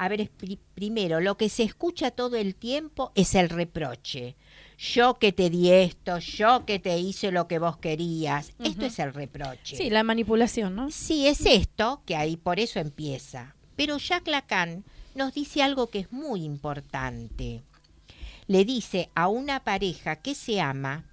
A 0.00 0.08
ver, 0.08 0.30
primero, 0.74 1.20
lo 1.20 1.36
que 1.36 1.50
se 1.50 1.62
escucha 1.62 2.10
todo 2.10 2.36
el 2.36 2.54
tiempo 2.54 3.12
es 3.14 3.34
el 3.34 3.50
reproche. 3.50 4.34
Yo 4.78 5.18
que 5.18 5.30
te 5.30 5.50
di 5.50 5.70
esto, 5.70 6.16
yo 6.20 6.64
que 6.64 6.78
te 6.78 6.98
hice 6.98 7.30
lo 7.30 7.46
que 7.46 7.58
vos 7.58 7.76
querías. 7.76 8.54
Esto 8.58 8.86
es 8.86 8.98
el 8.98 9.12
reproche. 9.12 9.76
Sí, 9.76 9.90
la 9.90 10.02
manipulación, 10.02 10.74
¿no? 10.74 10.90
Sí, 10.90 11.26
es 11.26 11.44
esto, 11.44 12.00
que 12.06 12.16
ahí 12.16 12.38
por 12.38 12.60
eso 12.60 12.80
empieza. 12.80 13.54
Pero 13.76 13.98
Jacques 13.98 14.32
Lacan 14.32 14.84
nos 15.14 15.34
dice 15.34 15.62
algo 15.62 15.88
que 15.88 15.98
es 15.98 16.12
muy 16.12 16.44
importante. 16.44 17.60
Le 18.46 18.64
dice 18.64 19.10
a 19.14 19.28
una 19.28 19.64
pareja 19.64 20.16
que 20.16 20.34
se 20.34 20.62
ama 20.62 21.04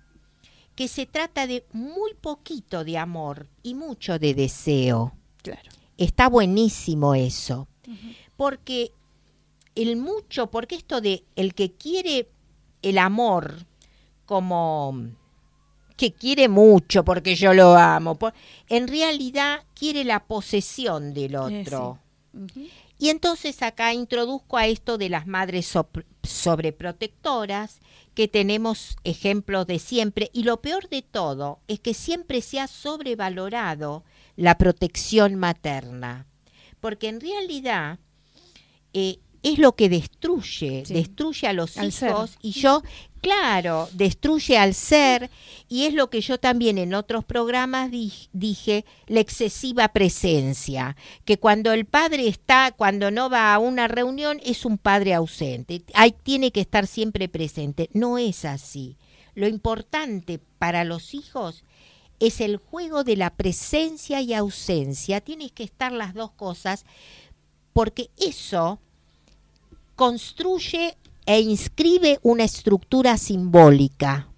que 0.75 0.87
se 0.87 1.07
trata 1.07 1.45
de 1.45 1.65
muy 1.73 2.13
poquito 2.13 2.85
de 2.85 2.97
amor 2.97 3.47
y 3.63 3.75
mucho 3.75 4.17
de 4.17 4.33
deseo. 4.33 5.11
Claro. 5.41 5.71
Está 5.97 6.29
buenísimo 6.29 7.15
eso. 7.15 7.67
Porque 8.37 8.91
el 9.75 9.97
mucho, 9.97 10.47
porque 10.47 10.75
esto 10.75 11.01
de 11.01 11.23
el 11.35 11.53
que 11.53 11.71
quiere 11.73 12.29
el 12.81 12.97
amor 12.97 13.65
como 14.25 14.95
que 15.95 16.13
quiere 16.13 16.47
mucho 16.47 17.03
porque 17.03 17.35
yo 17.35 17.53
lo 17.53 17.75
amo, 17.75 18.15
por- 18.15 18.33
en 18.69 18.87
realidad 18.87 19.63
quiere 19.73 20.03
la 20.03 20.23
posesión 20.25 21.13
del 21.13 21.33
Eh, 21.33 21.37
otro. 21.39 21.99
Y 22.99 23.09
entonces 23.09 23.61
acá 23.63 23.93
introduzco 23.93 24.57
a 24.57 24.67
esto 24.67 24.97
de 24.97 25.09
las 25.09 25.25
madres 25.27 25.71
sobreprotectoras, 26.23 27.79
que 28.13 28.27
tenemos 28.27 28.97
ejemplos 29.03 29.67
de 29.67 29.77
siempre, 29.79 30.29
y 30.33 30.43
lo 30.43 30.61
peor 30.61 30.89
de 30.89 31.01
todo 31.03 31.59
es 31.67 31.79
que 31.79 31.93
siempre 31.93 32.41
se 32.41 32.59
ha 32.59 32.67
sobrevalorado 32.67 34.03
la 34.35 34.57
protección 34.57 35.35
materna, 35.35 36.25
porque 36.79 37.09
en 37.09 37.21
realidad 37.21 37.99
eh, 38.99 39.19
es 39.43 39.59
lo 39.59 39.75
que 39.75 39.87
destruye, 39.89 40.83
Sí. 40.85 40.93
destruye 40.93 41.47
a 41.47 41.53
los 41.53 41.77
Al 41.77 41.91
ser. 41.91 42.09
hijos, 42.09 42.37
y 42.41 42.51
yo, 42.51 42.81
claro, 43.21 43.87
destruye 43.93 44.57
al 44.57 44.73
ser, 44.73 45.29
y 45.69 45.83
es 45.85 45.93
lo 45.93 46.09
que 46.09 46.21
yo 46.21 46.39
también 46.39 46.77
en 46.79 46.93
otros 46.95 47.23
programas 47.23 47.91
di- 47.91 48.11
dije, 48.33 48.83
la 49.05 49.19
excesiva 49.19 49.89
presencia, 49.89 50.97
que 51.23 51.37
cuando 51.37 51.71
el 51.71 51.85
padre 51.85 52.27
está, 52.27 52.71
cuando 52.75 53.11
no 53.11 53.29
va 53.29 53.53
a 53.53 53.59
una 53.59 53.87
reunión, 53.87 54.39
es 54.43 54.65
un 54.65 54.77
padre 54.79 55.13
ausente, 55.13 55.83
Hay, 55.93 56.11
tiene 56.23 56.51
que 56.51 56.61
estar 56.61 56.87
siempre 56.87 57.29
presente. 57.29 57.89
No 57.93 58.17
es 58.17 58.43
así. 58.43 58.97
Lo 59.35 59.47
importante 59.47 60.39
para 60.57 60.83
los 60.83 61.13
hijos 61.13 61.63
es 62.19 62.41
el 62.41 62.57
juego 62.57 63.03
de 63.03 63.15
la 63.15 63.29
presencia 63.29 64.19
y 64.21 64.33
ausencia. 64.33 65.21
Tienes 65.21 65.51
que 65.51 65.63
estar 65.63 65.91
las 65.91 66.15
dos 66.15 66.31
cosas, 66.31 66.85
porque 67.71 68.09
eso 68.17 68.79
construye 69.97 70.95
e 71.25 71.41
inscribe 71.41 72.19
una 72.21 72.45
estructura 72.45 73.17
simbólica. 73.17 74.29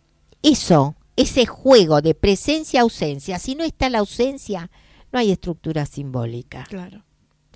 Eso, 0.41 0.95
ese 1.15 1.45
juego 1.45 2.01
de 2.01 2.15
presencia-ausencia, 2.15 3.37
si 3.37 3.53
no 3.53 3.63
está 3.63 3.89
la 3.89 3.99
ausencia, 3.99 4.71
no 5.11 5.19
hay 5.19 5.31
estructura 5.31 5.85
simbólica. 5.85 6.65
Claro. 6.69 7.03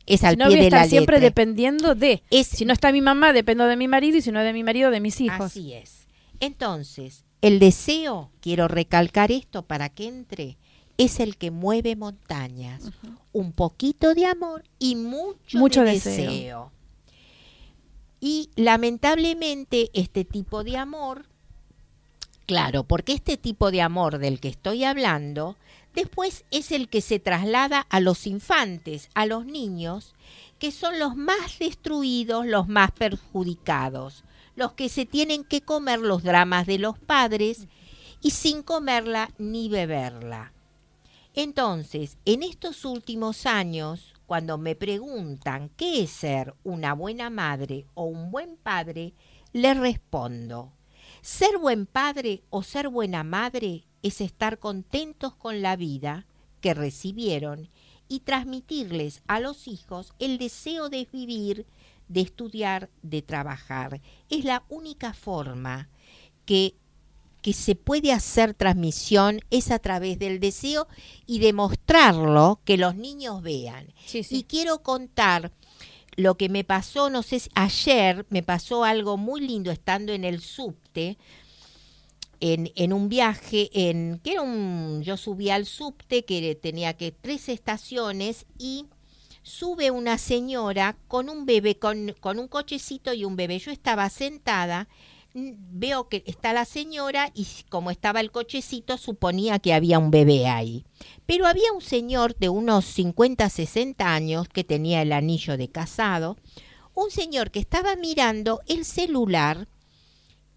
Es 0.05 0.23
al 0.25 0.33
si 0.33 0.37
no 0.37 0.47
pie 0.49 0.63
de 0.63 0.69
la 0.69 0.85
siempre 0.85 1.15
letra. 1.15 1.29
dependiendo 1.29 1.95
de. 1.95 2.21
Es- 2.29 2.47
Si 2.47 2.65
no 2.65 2.73
está 2.73 2.91
mi 2.91 3.01
mamá, 3.01 3.31
dependo 3.31 3.65
de 3.65 3.77
mi 3.77 3.87
marido. 3.87 4.17
Y 4.17 4.21
si 4.21 4.31
no 4.33 4.41
de 4.41 4.51
mi 4.53 4.63
marido, 4.63 4.91
de 4.91 4.99
mis 4.99 5.21
hijos. 5.21 5.39
Así 5.39 5.71
es. 5.73 6.05
Entonces, 6.41 7.23
el 7.41 7.57
deseo, 7.59 8.29
quiero 8.41 8.67
recalcar 8.67 9.31
esto 9.31 9.63
para 9.65 9.87
que 9.89 10.07
entre, 10.09 10.57
es 10.97 11.21
el 11.21 11.37
que 11.37 11.51
mueve 11.51 11.95
montañas. 11.95 12.83
Un 13.31 13.53
poquito 13.53 14.13
de 14.13 14.25
amor 14.25 14.63
y 14.77 14.95
mucho, 14.97 15.57
Mucho 15.57 15.83
de 15.83 15.91
deseo. 15.93 16.31
deseo. 16.31 16.71
Y 18.25 18.51
lamentablemente 18.55 19.91
este 19.93 20.23
tipo 20.23 20.63
de 20.63 20.77
amor, 20.77 21.25
claro, 22.45 22.86
porque 22.86 23.12
este 23.12 23.36
tipo 23.36 23.69
de 23.69 23.81
amor 23.81 24.17
del 24.17 24.39
que 24.39 24.47
estoy 24.47 24.86
hablando, 24.86 25.57
después 25.93 26.45
es 26.49 26.71
el 26.71 26.88
que 26.88 27.01
se 27.01 27.19
traslada 27.19 27.81
a 27.81 27.99
los 27.99 28.25
infantes, 28.25 29.09
a 29.13 29.25
los 29.25 29.45
niños, 29.45 30.13
que 30.57 30.71
son 30.71 30.99
los 30.99 31.17
más 31.17 31.59
destruidos, 31.59 32.45
los 32.45 32.69
más 32.69 32.91
perjudicados, 32.91 34.23
los 34.55 34.71
que 34.71 34.88
se 34.88 35.05
tienen 35.05 35.43
que 35.43 35.59
comer 35.59 35.99
los 35.99 36.23
dramas 36.23 36.65
de 36.65 36.79
los 36.79 36.97
padres 36.97 37.67
y 38.21 38.31
sin 38.31 38.63
comerla 38.63 39.31
ni 39.38 39.67
beberla. 39.67 40.53
Entonces, 41.36 42.15
en 42.23 42.43
estos 42.43 42.86
últimos 42.86 43.45
años, 43.45 44.12
cuando 44.34 44.58
me 44.58 44.74
preguntan 44.76 45.69
qué 45.78 46.02
es 46.02 46.10
ser 46.10 46.56
una 46.63 46.96
buena 46.96 47.30
madre 47.30 47.86
o 47.93 48.06
un 48.06 48.32
buen 48.32 48.58
padre, 48.58 49.13
les 49.52 49.78
respondo, 49.78 50.74
ser 51.22 51.60
buen 51.60 51.86
padre 51.86 52.41
o 52.50 52.63
ser 52.63 52.89
buena 52.89 53.24
madre 53.24 53.86
es 54.02 54.22
estar 54.22 54.58
contentos 54.58 55.36
con 55.36 55.62
la 55.62 55.76
vida 55.76 56.26
que 56.62 56.74
recibieron 56.74 57.69
y 58.08 58.22
transmitirles 58.22 59.22
a 59.28 59.39
los 59.39 59.67
hijos 59.67 60.15
el 60.17 60.39
deseo 60.39 60.89
de 60.89 61.08
vivir, 61.13 61.67
de 62.08 62.22
estudiar, 62.22 62.89
de 63.04 63.22
trabajar. 63.22 64.02
Es 64.32 64.46
la 64.46 64.63
única 64.67 65.13
forma 65.13 65.89
que 66.48 66.76
que 67.43 67.53
se 67.53 67.75
puede 67.75 68.12
hacer 68.12 68.56
transmisión 68.56 69.41
es 69.51 69.69
a 69.69 69.77
través 69.77 70.17
del 70.17 70.39
deseo 70.39 70.88
y 71.27 71.38
demostrarlo 71.39 72.60
que 72.65 72.77
los 72.77 72.95
niños 72.95 73.43
vean. 73.43 73.93
Sí, 74.06 74.25
Y 74.29 74.43
quiero 74.45 74.82
contar 74.82 75.51
lo 76.15 76.36
que 76.38 76.47
me 76.49 76.63
pasó, 76.63 77.10
no 77.10 77.21
sé, 77.21 77.39
si- 77.39 77.49
ayer 77.53 78.25
me 78.29 78.41
pasó 78.43 78.84
algo 78.84 79.17
muy 79.17 79.41
lindo 79.41 79.71
estando 79.71 80.13
en 80.13 80.23
el 80.23 80.41
subte, 80.41 81.17
en, 82.39 82.71
en 82.75 82.93
un 82.93 83.10
viaje, 83.10 83.69
en 83.73 84.19
que 84.23 84.32
era 84.34 84.41
un, 84.41 85.01
yo 85.03 85.17
subí 85.17 85.49
al 85.49 85.65
subte 85.65 86.25
que 86.25 86.56
tenía 86.56 86.93
que 86.95 87.12
tres 87.12 87.47
estaciones 87.49 88.45
y 88.58 88.86
sube 89.43 89.91
una 89.91 90.17
señora 90.17 90.97
con 91.08 91.29
un 91.29 91.45
bebé, 91.45 91.77
con, 91.77 92.13
con 92.19 92.39
un 92.39 92.47
cochecito 92.47 93.13
y 93.13 93.25
un 93.25 93.36
bebé. 93.36 93.60
Yo 93.60 93.71
estaba 93.71 94.10
sentada, 94.10 94.88
veo 95.34 96.10
que 96.10 96.24
está 96.28 96.54
la 96.54 96.65
señora 96.65 97.32
y 97.34 97.48
como 97.69 97.91
estaba 97.91 98.19
el 98.19 98.32
cochecito 98.32 98.98
suponía 98.98 99.60
que 99.60 99.74
había 99.74 100.00
un 100.00 100.12
bebé 100.12 100.48
ahí. 100.48 100.86
Pero 101.26 101.48
había 101.48 101.72
un 101.74 101.82
señor 101.82 102.36
de 102.36 102.50
unos 102.50 102.86
50, 102.86 103.50
60 103.50 104.13
años 104.13 104.48
que 104.48 104.63
tenía 104.63 105.02
el 105.02 105.12
anillo 105.12 105.58
de 105.58 105.69
casado, 105.69 106.38
un 106.93 107.10
señor 107.10 107.50
que 107.52 107.60
estaba 107.60 107.96
mirando 107.96 108.62
el 108.67 108.86
celular 108.86 109.67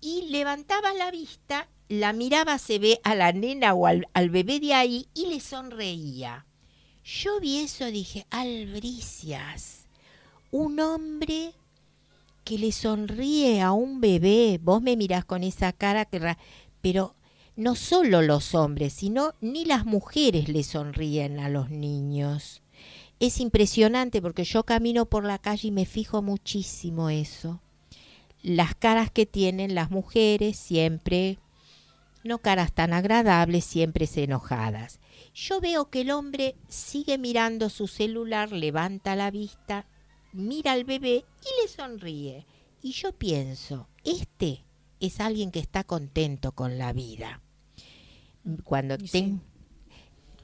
y 0.00 0.28
levantaba 0.28 0.92
la 0.92 1.10
vista, 1.10 1.68
la 1.88 2.12
miraba, 2.12 2.58
se 2.58 2.78
ve 2.78 3.00
a 3.02 3.14
la 3.14 3.32
nena 3.32 3.72
o 3.72 3.86
al, 3.86 4.08
al 4.12 4.28
bebé 4.28 4.60
de 4.60 4.74
ahí 4.74 5.08
y 5.14 5.26
le 5.26 5.40
sonreía. 5.40 6.44
Yo 7.04 7.40
vi 7.40 7.58
eso, 7.58 7.86
dije, 7.86 8.26
Albricias, 8.30 9.86
un 10.50 10.80
hombre 10.80 11.54
que 12.46 12.58
le 12.58 12.70
sonríe 12.70 13.60
a 13.60 13.72
un 13.72 14.00
bebé, 14.00 14.60
vos 14.62 14.80
me 14.80 14.96
mirás 14.96 15.24
con 15.24 15.42
esa 15.42 15.72
cara 15.72 16.04
que... 16.04 16.36
Pero 16.80 17.16
no 17.56 17.74
solo 17.74 18.22
los 18.22 18.54
hombres, 18.54 18.92
sino 18.92 19.34
ni 19.40 19.64
las 19.64 19.84
mujeres 19.84 20.48
le 20.48 20.62
sonríen 20.62 21.40
a 21.40 21.48
los 21.48 21.70
niños. 21.70 22.62
Es 23.18 23.40
impresionante 23.40 24.22
porque 24.22 24.44
yo 24.44 24.62
camino 24.62 25.06
por 25.06 25.24
la 25.24 25.38
calle 25.38 25.68
y 25.68 25.70
me 25.72 25.86
fijo 25.86 26.22
muchísimo 26.22 27.10
eso. 27.10 27.60
Las 28.42 28.76
caras 28.76 29.10
que 29.10 29.26
tienen 29.26 29.74
las 29.74 29.90
mujeres 29.90 30.56
siempre, 30.56 31.40
no 32.22 32.38
caras 32.38 32.72
tan 32.72 32.92
agradables, 32.92 33.64
siempre 33.64 34.08
enojadas. 34.14 35.00
Yo 35.34 35.60
veo 35.60 35.90
que 35.90 36.02
el 36.02 36.12
hombre 36.12 36.54
sigue 36.68 37.18
mirando 37.18 37.70
su 37.70 37.88
celular, 37.88 38.52
levanta 38.52 39.16
la 39.16 39.32
vista, 39.32 39.86
mira 40.36 40.72
al 40.72 40.84
bebé 40.84 41.24
y 41.42 41.62
le 41.62 41.68
sonríe. 41.68 42.46
Y 42.82 42.92
yo 42.92 43.12
pienso, 43.12 43.88
este 44.04 44.64
es 45.00 45.20
alguien 45.20 45.50
que 45.50 45.58
está 45.58 45.84
contento 45.84 46.52
con 46.52 46.78
la 46.78 46.92
vida. 46.92 47.40
Cuando 48.64 48.94
Y 48.96 49.08
sí. 49.08 49.12
ten- 49.12 49.40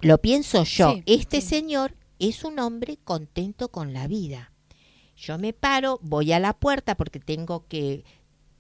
lo 0.00 0.18
pienso 0.18 0.64
yo, 0.64 0.94
Sí, 0.94 1.02
este 1.07 1.40
sí. 1.40 1.48
señor 1.48 1.94
es 2.18 2.42
un 2.44 2.59
hombre 2.59 2.98
contento 3.05 3.70
con 3.70 3.92
la 3.92 4.09
vida. 4.09 4.52
Yo 5.16 5.38
me 5.38 5.52
paro, 5.52 6.00
voy 6.02 6.33
a 6.33 6.40
la 6.40 6.52
puerta 6.55 6.96
porque 6.96 7.20
tengo 7.20 7.66
que 7.68 8.05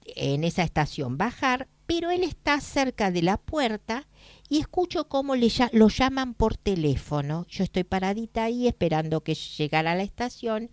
en 0.04 0.44
esa 0.44 0.62
estación 0.62 1.18
bajar, 1.18 1.68
pero 1.86 2.10
él 2.10 2.22
está 2.22 2.60
cerca 2.60 3.10
de 3.10 3.22
la 3.22 3.36
puerta 3.36 4.06
y 4.48 4.58
escucho 4.60 5.08
cómo 5.08 5.34
le 5.34 5.48
lo 5.72 5.88
llaman 5.88 6.34
por 6.34 6.56
teléfono. 6.56 7.46
Yo 7.48 7.64
estoy 7.64 7.82
paradita 7.84 8.44
ahí 8.44 8.68
esperando 8.68 9.22
que 9.22 9.34
llegara 9.34 9.92
a 9.92 9.96
la 9.96 10.02
estación. 10.04 10.70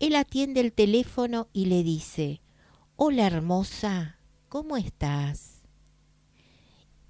Él 0.00 0.16
atiende 0.16 0.60
el 0.60 0.72
teléfono 0.72 1.48
y 1.52 1.66
le 1.66 1.82
dice, 1.84 2.40
Hola 2.96 3.26
hermosa, 3.26 4.16
¿cómo 4.48 4.76
estás? 4.76 5.62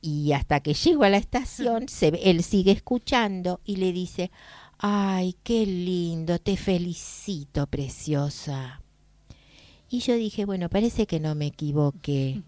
Y 0.02 0.32
hasta 0.32 0.60
que 0.60 0.74
llego 0.74 1.04
a 1.04 1.08
la 1.10 1.16
estación, 1.18 1.88
se, 1.88 2.08
él 2.08 2.42
sigue 2.42 2.72
escuchando 2.72 3.60
y 3.64 3.76
le 3.76 3.92
dice, 3.92 4.30
Ay, 4.78 5.36
qué 5.42 5.66
lindo, 5.66 6.38
te 6.38 6.56
felicito, 6.56 7.66
preciosa. 7.66 8.82
Y 9.90 10.00
yo 10.00 10.14
dije, 10.14 10.44
bueno, 10.44 10.68
parece 10.70 11.06
que 11.06 11.20
no 11.20 11.34
me 11.34 11.46
equivoqué. 11.48 12.40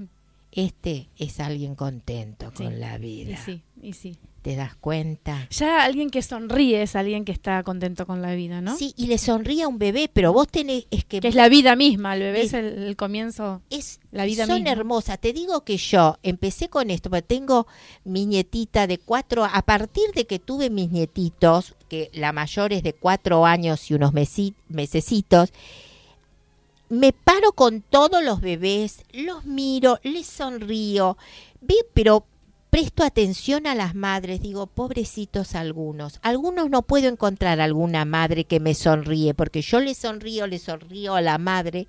Este 0.52 1.08
es 1.18 1.40
alguien 1.40 1.74
contento 1.74 2.50
Sí, 2.56 2.64
con 2.64 2.78
la 2.80 2.96
Y 2.98 3.00
vida. 3.00 3.36
sí, 3.36 3.62
y 3.82 3.92
sí. 3.92 4.16
¿Te 4.42 4.56
das 4.56 4.74
cuenta? 4.74 5.46
Ya 5.50 5.84
alguien 5.84 6.10
que 6.10 6.20
sonríe 6.20 6.82
es 6.82 6.96
alguien 6.96 7.24
que 7.24 7.30
está 7.30 7.62
contento 7.62 8.06
con 8.08 8.20
la 8.22 8.34
vida, 8.34 8.60
¿no? 8.60 8.76
Sí, 8.76 8.92
y 8.96 9.06
le 9.06 9.16
sonríe 9.18 9.62
a 9.62 9.68
un 9.68 9.78
bebé, 9.78 10.10
pero 10.12 10.32
vos 10.32 10.48
tenés, 10.48 10.86
es 10.90 11.04
que, 11.04 11.20
Que 11.20 11.28
es 11.28 11.36
la 11.36 11.48
vida 11.48 11.76
misma, 11.76 12.14
el 12.16 12.22
bebé 12.22 12.40
es 12.42 12.52
el, 12.52 12.82
el 12.82 12.96
comienzo. 12.96 13.62
es, 13.70 14.00
la 14.10 14.24
vida 14.24 14.46
son 14.46 14.56
misma. 14.56 14.70
hermosas. 14.72 15.20
Te 15.20 15.32
digo 15.32 15.62
que 15.62 15.76
yo 15.76 16.18
empecé 16.24 16.68
con 16.68 16.90
esto, 16.90 17.08
porque 17.08 17.22
tengo 17.22 17.68
mi 18.04 18.26
nietita 18.26 18.88
de 18.88 18.98
cuatro, 18.98 19.44
a 19.44 19.62
partir 19.62 20.10
de 20.12 20.26
que 20.26 20.40
tuve 20.40 20.70
mis 20.70 20.90
nietitos, 20.90 21.76
que 21.88 22.10
la 22.12 22.32
mayor 22.32 22.72
es 22.72 22.82
de 22.82 22.94
cuatro 22.94 23.46
años 23.46 23.88
y 23.92 23.94
unos 23.94 24.12
mesi- 24.12 24.54
mesecitos, 24.68 25.52
me 26.88 27.12
paro 27.12 27.52
con 27.52 27.80
todos 27.80 28.22
los 28.24 28.40
bebés, 28.40 29.04
los 29.12 29.44
miro, 29.44 30.00
les 30.02 30.26
sonrío, 30.26 31.16
vi, 31.60 31.76
pero 31.94 32.24
presto 32.72 33.04
atención 33.04 33.66
a 33.66 33.74
las 33.74 33.94
madres, 33.94 34.40
digo, 34.40 34.66
pobrecitos 34.66 35.54
algunos. 35.54 36.18
Algunos 36.22 36.70
no 36.70 36.80
puedo 36.80 37.06
encontrar 37.10 37.60
alguna 37.60 38.06
madre 38.06 38.46
que 38.46 38.60
me 38.60 38.72
sonríe, 38.72 39.34
porque 39.34 39.60
yo 39.60 39.78
le 39.78 39.94
sonrío, 39.94 40.46
le 40.46 40.58
sonrío 40.58 41.14
a 41.14 41.20
la 41.20 41.36
madre, 41.36 41.86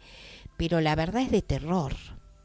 pero 0.57 0.81
la 0.81 0.95
verdad 0.95 1.21
es 1.21 1.31
de 1.31 1.41
terror, 1.41 1.95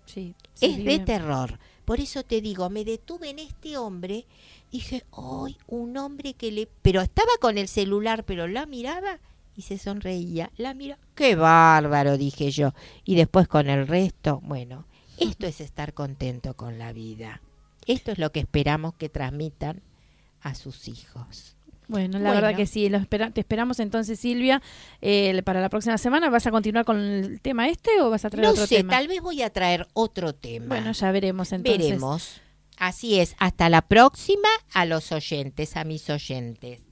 Sí, 0.06 0.36
es 0.60 0.84
de 0.84 1.00
terror. 1.00 1.58
Por 1.84 1.98
eso 1.98 2.22
te 2.22 2.40
digo, 2.40 2.70
me 2.70 2.84
detuve 2.84 3.30
en 3.30 3.40
este 3.40 3.76
hombre, 3.76 4.24
dije, 4.70 5.04
¡ay, 5.10 5.58
un 5.66 5.96
hombre 5.96 6.34
que 6.34 6.52
le... 6.52 6.68
Pero 6.80 7.00
estaba 7.00 7.32
con 7.40 7.58
el 7.58 7.66
celular, 7.66 8.24
pero 8.24 8.46
la 8.46 8.66
miraba 8.66 9.18
y 9.56 9.62
se 9.62 9.78
sonreía. 9.78 10.52
La 10.56 10.74
mira, 10.74 10.96
qué 11.16 11.34
bárbaro, 11.34 12.16
dije 12.16 12.52
yo. 12.52 12.72
Y 13.04 13.16
después 13.16 13.48
con 13.48 13.68
el 13.68 13.88
resto, 13.88 14.40
bueno, 14.44 14.86
esto 15.18 15.48
es 15.48 15.60
estar 15.60 15.92
contento 15.92 16.54
con 16.54 16.78
la 16.78 16.92
vida. 16.92 17.42
Esto 17.88 18.12
es 18.12 18.18
lo 18.18 18.30
que 18.30 18.40
esperamos 18.40 18.94
que 18.94 19.08
transmitan 19.08 19.82
a 20.40 20.54
sus 20.54 20.86
hijos. 20.88 21.56
Bueno, 21.88 22.18
la 22.18 22.30
Bueno. 22.30 22.42
verdad 22.42 22.56
que 22.56 22.66
sí. 22.66 22.88
Lo 22.90 22.98
espera- 22.98 23.30
te 23.30 23.40
esperamos 23.40 23.80
entonces, 23.80 24.20
Silvia, 24.20 24.60
eh, 25.00 25.42
para 25.42 25.60
la 25.62 25.70
próxima 25.70 25.96
semana. 25.96 26.28
¿Vas 26.28 26.46
a 26.46 26.50
continuar 26.50 26.84
con 26.84 26.98
el 27.00 27.40
tema 27.40 27.66
este 27.68 28.00
o 28.02 28.10
vas 28.10 28.24
a 28.26 28.30
traer 28.30 28.44
No 28.44 28.50
otro 28.52 28.66
sé, 28.66 28.76
tema? 28.76 28.90
tal 28.92 29.08
vez 29.08 29.22
voy 29.22 29.40
a 29.42 29.50
traer 29.50 29.88
otro 29.94 30.34
tema. 30.34 30.66
Bueno, 30.66 30.92
ya 30.92 31.10
veremos 31.12 31.50
entonces. 31.52 31.82
Veremos. 31.82 32.40
Así 32.76 33.18
es, 33.18 33.34
hasta 33.38 33.68
la 33.70 33.82
próxima 33.82 34.48
a 34.74 34.84
los 34.84 35.10
oyentes, 35.12 35.76
a 35.76 35.84
mis 35.84 36.08
oyentes. 36.10 36.82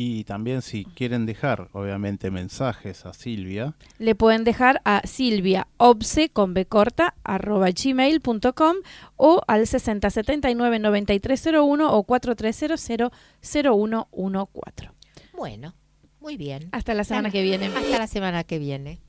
Y 0.00 0.22
también 0.22 0.62
si 0.62 0.84
quieren 0.84 1.26
dejar, 1.26 1.70
obviamente, 1.72 2.30
mensajes 2.30 3.04
a 3.04 3.12
Silvia, 3.12 3.74
Le 3.98 4.14
pueden 4.14 4.44
dejar 4.44 4.80
a 4.84 5.02
Silvia 5.04 5.66
Obse 5.76 6.28
con 6.28 6.54
B 6.54 6.66
corta 6.66 7.16
arroba 7.24 7.70
gmail.com 7.70 8.76
o 9.16 9.42
al 9.48 9.66
6079 9.66 10.78
9301 10.78 11.92
o 11.92 12.02
4300 12.04 13.10
0114. 13.42 14.90
Bueno, 15.36 15.74
muy 16.20 16.36
bien. 16.36 16.68
Hasta 16.70 16.94
la 16.94 17.02
semana 17.02 17.32
que 17.32 17.42
viene. 17.42 17.66
Hasta 17.66 17.98
la 17.98 18.06
semana 18.06 18.44
que 18.44 18.60
viene. 18.60 19.00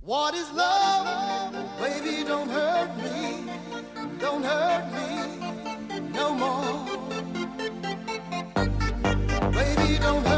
What 0.00 0.34
is 0.34 0.46
love? 0.54 1.56
Baby, 1.80 2.22
don't 2.22 2.48
hurt 2.48 2.96
me. 2.98 3.50
Don't 4.20 4.44
hurt 4.44 4.86
me 4.92 5.08
no 6.12 6.34
more. 6.34 6.67
Don't 10.08 10.26
hurt 10.26 10.37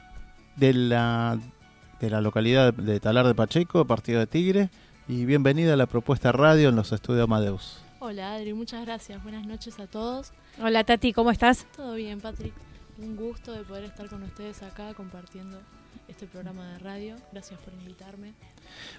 de 0.56 0.74
la, 0.74 1.38
de 2.00 2.10
la 2.10 2.22
localidad 2.22 2.74
de 2.74 3.00
Talar 3.00 3.28
de 3.28 3.36
Pacheco, 3.36 3.86
partido 3.86 4.20
de 4.20 4.28
Tigre, 4.28 4.70
y 5.08 5.26
bienvenida 5.26 5.74
a 5.74 5.78
la 5.78 5.86
propuesta 5.86 6.32
radio 6.32 6.70
en 6.70 6.76
los 6.76 6.92
estudios 6.92 7.26
Amadeus. 7.26 7.84
Hola 8.00 8.34
Adri, 8.34 8.54
muchas 8.54 8.86
gracias. 8.86 9.22
Buenas 9.24 9.46
noches 9.46 9.80
a 9.80 9.88
todos. 9.88 10.32
Hola 10.62 10.84
Tati, 10.84 11.14
¿cómo 11.14 11.32
estás? 11.32 11.66
Todo 11.76 11.96
bien, 11.96 12.22
Patrick. 12.22 12.54
Un 12.98 13.16
gusto 13.16 13.52
de 13.52 13.64
poder 13.64 13.84
estar 13.84 14.08
con 14.08 14.24
ustedes 14.24 14.64
acá 14.64 14.94
compartiendo 14.94 15.60
este 16.08 16.28
programa 16.28 16.66
de 16.74 16.80
radio. 16.80 17.16
Gracias 17.32 17.60
por 17.60 17.74
invitarme. 17.74 18.34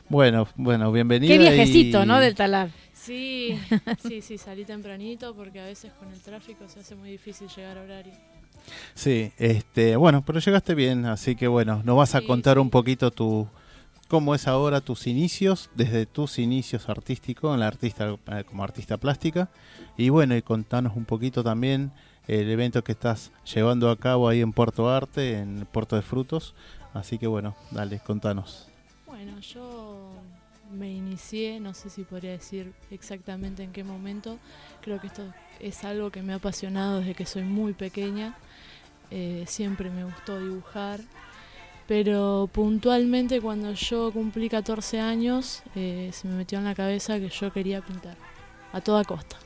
Bueno, 0.09 0.47
bueno, 0.57 0.93
bienvenida. 0.93 1.33
Qué 1.33 1.39
viajecito, 1.39 2.03
y- 2.03 2.07
¿no? 2.07 2.19
Del 2.21 2.35
talar. 2.35 2.71
Sí, 2.93 3.59
sí, 4.03 4.21
sí, 4.23 4.39
salí 4.39 4.65
tempranito 4.65 5.35
porque 5.35 5.61
a 5.61 5.65
veces 5.65 5.93
con 5.99 6.11
el 6.13 6.21
tráfico 6.21 6.69
se 6.69 6.81
hace 6.81 6.95
muy 6.95 7.11
difícil 7.11 7.49
llegar 7.49 7.79
a 7.79 7.83
horario. 7.83 8.13
Sí, 8.95 9.33
este, 9.39 9.97
bueno, 9.97 10.25
pero 10.25 10.41
llegaste 10.41 10.75
bien, 10.75 11.05
así 11.07 11.37
que 11.37 11.47
bueno, 11.47 11.83
nos 11.85 11.97
vas 11.97 12.15
a 12.15 12.21
Sí, 12.21 12.27
contar 12.27 12.57
sí. 12.57 12.61
un 12.61 12.71
poquito 12.71 13.11
tu 13.11 13.47
cómo 14.09 14.35
es 14.35 14.47
ahora 14.49 14.81
tus 14.81 15.07
inicios, 15.07 15.69
desde 15.75 16.07
tus 16.07 16.39
inicios 16.39 16.89
artísticos 16.89 17.53
en 17.55 17.61
la 17.61 17.67
artista 17.67 18.17
eh, 18.33 18.45
como 18.45 18.63
artista 18.65 18.97
plástica 18.97 19.49
y 19.97 20.09
bueno, 20.09 20.37
y 20.37 20.43
contanos 20.43 20.97
un 20.97 21.05
poquito 21.05 21.43
también 21.45 21.93
el 22.29 22.49
evento 22.51 22.83
que 22.83 22.93
estás 22.93 23.31
llevando 23.53 23.91
a 23.91 23.97
cabo 23.97 24.29
ahí 24.29 24.41
en 24.41 24.53
Puerto 24.53 24.89
Arte, 24.89 25.39
en 25.39 25.59
el 25.59 25.67
Puerto 25.67 25.95
de 25.97 26.03
Frutos, 26.03 26.55
así 26.95 27.19
que 27.19 27.27
bueno, 27.27 27.55
dale, 27.73 27.99
contanos. 28.01 28.66
Bueno, 29.07 29.39
yo 29.41 30.11
me 30.73 30.93
inicié, 30.93 31.61
no 31.61 31.75
sé 31.75 31.91
si 31.91 32.03
podría 32.03 32.33
decir 32.33 32.73
exactamente 32.91 33.63
en 33.63 33.73
qué 33.73 33.85
momento. 33.85 34.39
Creo 34.83 35.01
que 35.01 35.07
esto 35.07 35.23
es 35.61 35.85
algo 35.85 36.11
que 36.11 36.23
me 36.23 36.33
ha 36.33 36.37
apasionado 36.37 36.99
desde 36.99 37.15
que 37.15 37.25
soy 37.25 37.45
muy 37.45 37.73
pequeña. 37.73 38.37
Eh, 39.11 39.45
siempre 39.47 39.91
me 39.91 40.05
gustó 40.05 40.41
dibujar. 40.41 41.01
Pero 41.87 42.51
puntualmente 42.53 43.41
cuando 43.41 43.73
yo 43.73 44.11
cumplí 44.13 44.49
14 44.49 44.99
años, 44.99 45.63
eh, 45.77 46.11
se 46.13 46.27
me 46.27 46.35
metió 46.35 46.59
en 46.59 46.65
la 46.65 46.75
cabeza 46.75 47.21
que 47.21 47.29
yo 47.29 47.53
quería 47.53 47.81
pintar, 47.81 48.17
a 48.73 48.81
toda 48.81 49.05
costa. 49.05 49.46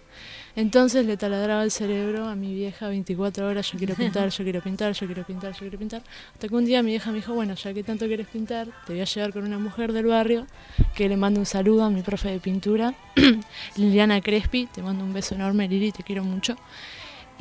Entonces 0.56 1.06
le 1.06 1.16
taladraba 1.16 1.62
el 1.62 1.70
cerebro 1.70 2.26
a 2.26 2.34
mi 2.34 2.54
vieja 2.54 2.88
24 2.88 3.46
horas, 3.46 3.70
yo 3.70 3.78
quiero 3.78 3.94
pintar, 3.94 4.28
yo 4.30 4.44
quiero 4.44 4.60
pintar, 4.60 4.92
yo 4.92 5.06
quiero 5.06 5.24
pintar, 5.24 5.52
yo 5.52 5.58
quiero 5.58 5.78
pintar. 5.78 6.02
Hasta 6.32 6.48
que 6.48 6.54
un 6.54 6.64
día 6.64 6.82
mi 6.82 6.90
vieja 6.90 7.10
me 7.10 7.16
dijo, 7.16 7.34
bueno, 7.34 7.54
ya 7.54 7.72
que 7.72 7.82
tanto 7.82 8.06
quieres 8.06 8.26
pintar, 8.26 8.68
te 8.86 8.92
voy 8.92 9.02
a 9.02 9.04
llevar 9.04 9.32
con 9.32 9.44
una 9.44 9.58
mujer 9.58 9.92
del 9.92 10.06
barrio 10.06 10.46
que 10.94 11.08
le 11.08 11.16
mando 11.16 11.40
un 11.40 11.46
saludo 11.46 11.84
a 11.84 11.90
mi 11.90 12.02
profe 12.02 12.30
de 12.30 12.40
pintura, 12.40 12.94
Liliana 13.76 14.20
Crespi, 14.20 14.66
te 14.66 14.82
mando 14.82 15.04
un 15.04 15.12
beso 15.12 15.34
enorme, 15.34 15.68
Lili, 15.68 15.92
te 15.92 16.02
quiero 16.02 16.24
mucho. 16.24 16.56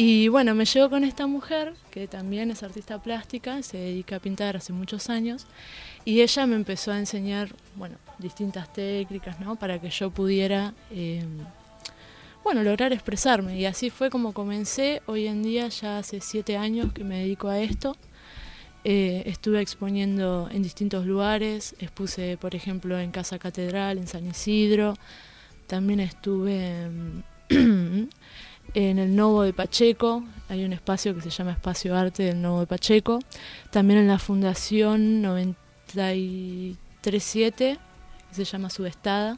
Y 0.02 0.30
bueno, 0.30 0.56
me 0.56 0.64
llevo 0.64 0.90
con 0.90 1.04
esta 1.04 1.28
mujer, 1.28 1.74
que 1.92 2.08
también 2.08 2.52
es 2.52 2.64
artista 2.64 3.00
plástica, 3.00 3.62
se 3.64 3.76
dedica 3.76 4.16
a 4.16 4.20
pintar 4.20 4.56
hace 4.56 4.72
muchos 4.72 5.10
años, 5.10 5.46
y 6.06 6.22
ella 6.22 6.48
me 6.48 6.56
empezó 6.56 6.94
a 6.94 7.00
enseñar, 7.00 7.50
bueno, 7.76 7.98
distintas 8.18 8.72
técnicas, 8.72 9.42
¿no? 9.42 9.58
Para 9.58 9.80
que 9.82 9.90
yo 9.90 10.10
pudiera, 10.10 10.74
eh, 10.90 11.26
bueno, 12.44 12.64
lograr 12.64 12.94
expresarme. 12.94 13.60
Y 13.60 13.66
así 13.66 13.90
fue 13.90 14.10
como 14.10 14.34
comencé. 14.34 15.02
Hoy 15.06 15.28
en 15.28 15.44
día, 15.44 15.68
ya 15.70 16.00
hace 16.00 16.22
siete 16.22 16.58
años 16.58 16.94
que 16.94 17.04
me 17.04 17.20
dedico 17.20 17.48
a 17.48 17.60
esto. 17.60 17.96
Eh, 18.84 19.24
estuve 19.26 19.62
exponiendo 19.62 20.48
en 20.52 20.64
distintos 20.64 21.06
lugares, 21.06 21.76
expuse, 21.80 22.38
por 22.40 22.56
ejemplo, 22.56 22.98
en 22.98 23.12
Casa 23.12 23.40
Catedral, 23.40 23.98
en 23.98 24.08
San 24.08 24.26
Isidro. 24.26 24.96
También 25.68 26.00
estuve 26.00 26.84
en, 26.84 27.24
en 28.74 29.00
el 29.00 29.16
Novo 29.16 29.44
de 29.44 29.54
Pacheco, 29.54 30.24
hay 30.50 30.66
un 30.66 30.74
espacio 30.74 31.14
que 31.14 31.22
se 31.22 31.30
llama 31.30 31.52
Espacio 31.52 31.96
Arte 31.96 32.24
del 32.24 32.42
Novo 32.42 32.62
de 32.62 32.68
Pacheco. 32.68 33.20
También 33.70 34.00
en 34.00 34.08
la 34.08 34.18
Fundación 34.18 35.22
937, 35.22 37.78
que 38.30 38.36
se 38.36 38.46
llama 38.46 38.72
Subestada. 38.72 39.36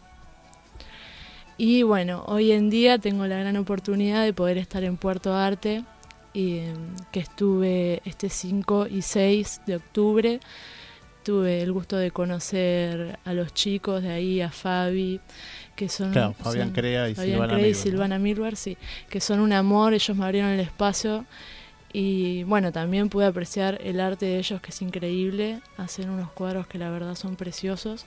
Y 1.64 1.84
bueno, 1.84 2.24
hoy 2.26 2.54
en 2.54 2.72
día 2.72 2.98
tengo 2.98 3.28
la 3.28 3.38
gran 3.38 3.56
oportunidad 3.56 4.24
de 4.24 4.34
poder 4.34 4.58
estar 4.58 4.84
en 4.84 4.98
Puerto 4.98 5.36
Arte, 5.36 5.84
y, 6.34 6.56
eh, 6.56 6.74
que 7.12 7.20
estuve 7.20 8.02
este 8.04 8.30
5 8.30 8.88
y 8.88 9.04
6 9.04 9.62
de 9.68 9.76
octubre. 9.76 10.40
Tuve 11.24 11.62
el 11.62 11.72
gusto 11.72 11.98
de 11.98 12.10
conocer 12.10 13.20
a 13.26 13.34
los 13.34 13.54
chicos 13.54 14.02
de 14.02 14.10
ahí, 14.10 14.42
a 14.42 14.50
Fabi, 14.50 15.20
que 15.76 15.88
son... 15.88 16.12
Claro, 16.14 16.34
Fabián 16.34 16.70
son- 16.70 16.74
Crea 16.74 17.10
y 17.10 17.14
Fabián 17.14 17.34
Silvana 17.36 17.54
Crea 17.54 17.68
y. 17.68 17.74
Silvana 17.76 18.56
sí, 18.56 18.78
que 19.08 19.22
son 19.22 19.40
un 19.40 19.54
amor, 19.54 19.94
ellos 19.94 20.18
me 20.18 20.26
abrieron 20.26 20.50
el 20.50 20.62
espacio 20.62 21.28
Y 21.94 22.44
bueno, 22.44 22.72
también 22.72 23.10
pude 23.10 23.26
apreciar 23.26 23.80
el 23.84 24.00
arte 24.00 24.26
de 24.26 24.38
ellos, 24.38 24.62
que 24.62 24.70
es 24.70 24.82
increíble. 24.82 25.62
Hacen 25.78 26.10
unos 26.10 26.32
cuadros 26.32 26.68
que 26.68 26.78
la 26.78 26.90
verdad 26.90 27.16
son 27.16 27.36
preciosos. 27.36 28.06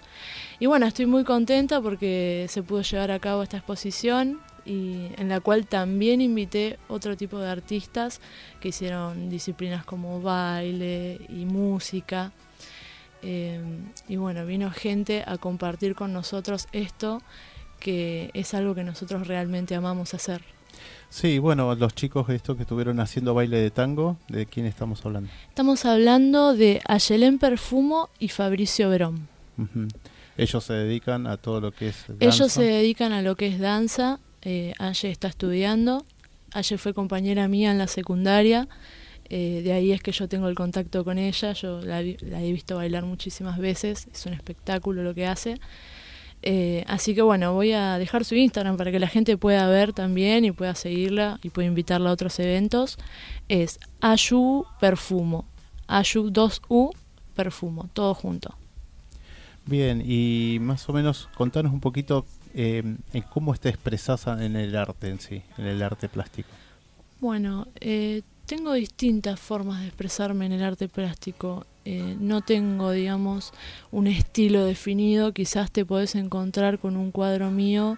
Y 0.58 0.66
bueno, 0.66 0.86
estoy 0.86 1.06
muy 1.06 1.24
contenta 1.24 1.80
porque 1.80 2.46
se 2.48 2.62
pudo 2.62 2.82
llevar 2.82 3.10
a 3.10 3.18
cabo 3.18 3.42
esta 3.42 3.58
exposición 3.58 4.40
y 4.64 5.08
en 5.18 5.28
la 5.28 5.40
cual 5.40 5.66
también 5.66 6.22
invité 6.22 6.78
otro 6.88 7.16
tipo 7.16 7.38
de 7.38 7.50
artistas 7.50 8.20
que 8.60 8.68
hicieron 8.68 9.28
disciplinas 9.28 9.84
como 9.84 10.22
baile 10.22 11.20
y 11.28 11.44
música. 11.44 12.32
Eh, 13.20 13.60
y 14.08 14.16
bueno, 14.16 14.46
vino 14.46 14.70
gente 14.70 15.24
a 15.26 15.36
compartir 15.36 15.94
con 15.94 16.12
nosotros 16.12 16.68
esto, 16.72 17.22
que 17.80 18.30
es 18.32 18.54
algo 18.54 18.74
que 18.74 18.84
nosotros 18.84 19.26
realmente 19.26 19.74
amamos 19.74 20.14
hacer. 20.14 20.42
Sí, 21.14 21.38
bueno, 21.38 21.72
los 21.76 21.94
chicos 21.94 22.28
estos 22.30 22.56
que 22.56 22.62
estuvieron 22.62 22.98
haciendo 22.98 23.34
baile 23.34 23.58
de 23.58 23.70
tango, 23.70 24.16
¿de 24.26 24.46
quién 24.46 24.66
estamos 24.66 25.06
hablando? 25.06 25.30
Estamos 25.48 25.84
hablando 25.84 26.56
de 26.56 26.82
Ayelén 26.86 27.38
Perfumo 27.38 28.10
y 28.18 28.30
Fabricio 28.30 28.90
Verón. 28.90 29.28
Ujú. 29.56 29.86
Ellos 30.36 30.64
se 30.64 30.72
dedican 30.72 31.28
a 31.28 31.36
todo 31.36 31.60
lo 31.60 31.70
que 31.70 31.90
es 31.90 32.06
danza. 32.08 32.26
Ellos 32.26 32.52
se 32.52 32.64
dedican 32.64 33.12
a 33.12 33.22
lo 33.22 33.36
que 33.36 33.46
es 33.46 33.60
danza. 33.60 34.18
Eh, 34.42 34.72
Aye 34.80 35.12
está 35.12 35.28
estudiando. 35.28 36.04
Aye 36.52 36.78
fue 36.78 36.92
compañera 36.92 37.46
mía 37.46 37.70
en 37.70 37.78
la 37.78 37.86
secundaria. 37.86 38.66
eh, 39.30 39.62
de 39.62 39.72
ahí 39.72 39.92
es 39.92 40.02
que 40.02 40.10
yo 40.10 40.28
tengo 40.28 40.48
el 40.48 40.56
contacto 40.56 41.04
con 41.04 41.18
ella. 41.18 41.52
Yo 41.52 41.80
la 41.80 42.00
he 42.00 42.52
visto 42.52 42.74
bailar 42.74 43.04
muchísimas 43.04 43.58
veces. 43.58 44.08
Es 44.12 44.26
un 44.26 44.32
espectáculo 44.32 45.04
lo 45.04 45.14
que 45.14 45.28
hace. 45.28 45.60
Eh, 46.46 46.84
así 46.88 47.14
que 47.14 47.22
bueno, 47.22 47.54
voy 47.54 47.72
a 47.72 47.96
dejar 47.96 48.26
su 48.26 48.34
Instagram 48.34 48.76
para 48.76 48.92
que 48.92 48.98
la 48.98 49.08
gente 49.08 49.38
pueda 49.38 49.66
ver 49.66 49.94
también 49.94 50.44
y 50.44 50.52
pueda 50.52 50.74
seguirla 50.74 51.40
y 51.42 51.48
pueda 51.48 51.66
invitarla 51.66 52.10
a 52.10 52.12
otros 52.12 52.38
eventos. 52.38 52.98
Es 53.48 53.80
Ayu 54.02 54.66
Perfumo. 54.78 55.46
Ayu 55.86 56.30
2U 56.30 56.90
Perfumo. 57.34 57.88
Todo 57.94 58.12
junto. 58.12 58.54
Bien, 59.64 60.02
y 60.04 60.58
más 60.60 60.86
o 60.90 60.92
menos 60.92 61.30
contanos 61.34 61.72
un 61.72 61.80
poquito 61.80 62.26
eh, 62.52 62.82
en 63.14 63.22
cómo 63.22 63.54
está 63.54 63.70
expresada 63.70 64.44
en 64.44 64.56
el 64.56 64.76
arte 64.76 65.08
en 65.08 65.20
sí, 65.20 65.42
en 65.56 65.64
el 65.64 65.82
arte 65.82 66.10
plástico. 66.10 66.50
Bueno, 67.20 67.68
eh, 67.80 68.20
tengo 68.44 68.74
distintas 68.74 69.40
formas 69.40 69.80
de 69.80 69.86
expresarme 69.86 70.44
en 70.44 70.52
el 70.52 70.62
arte 70.62 70.88
plástico. 70.88 71.64
Eh, 71.84 72.16
no 72.18 72.40
tengo, 72.40 72.90
digamos, 72.92 73.52
un 73.90 74.06
estilo 74.06 74.64
definido. 74.64 75.32
Quizás 75.32 75.70
te 75.70 75.84
podés 75.84 76.14
encontrar 76.14 76.78
con 76.78 76.96
un 76.96 77.10
cuadro 77.10 77.50
mío 77.50 77.96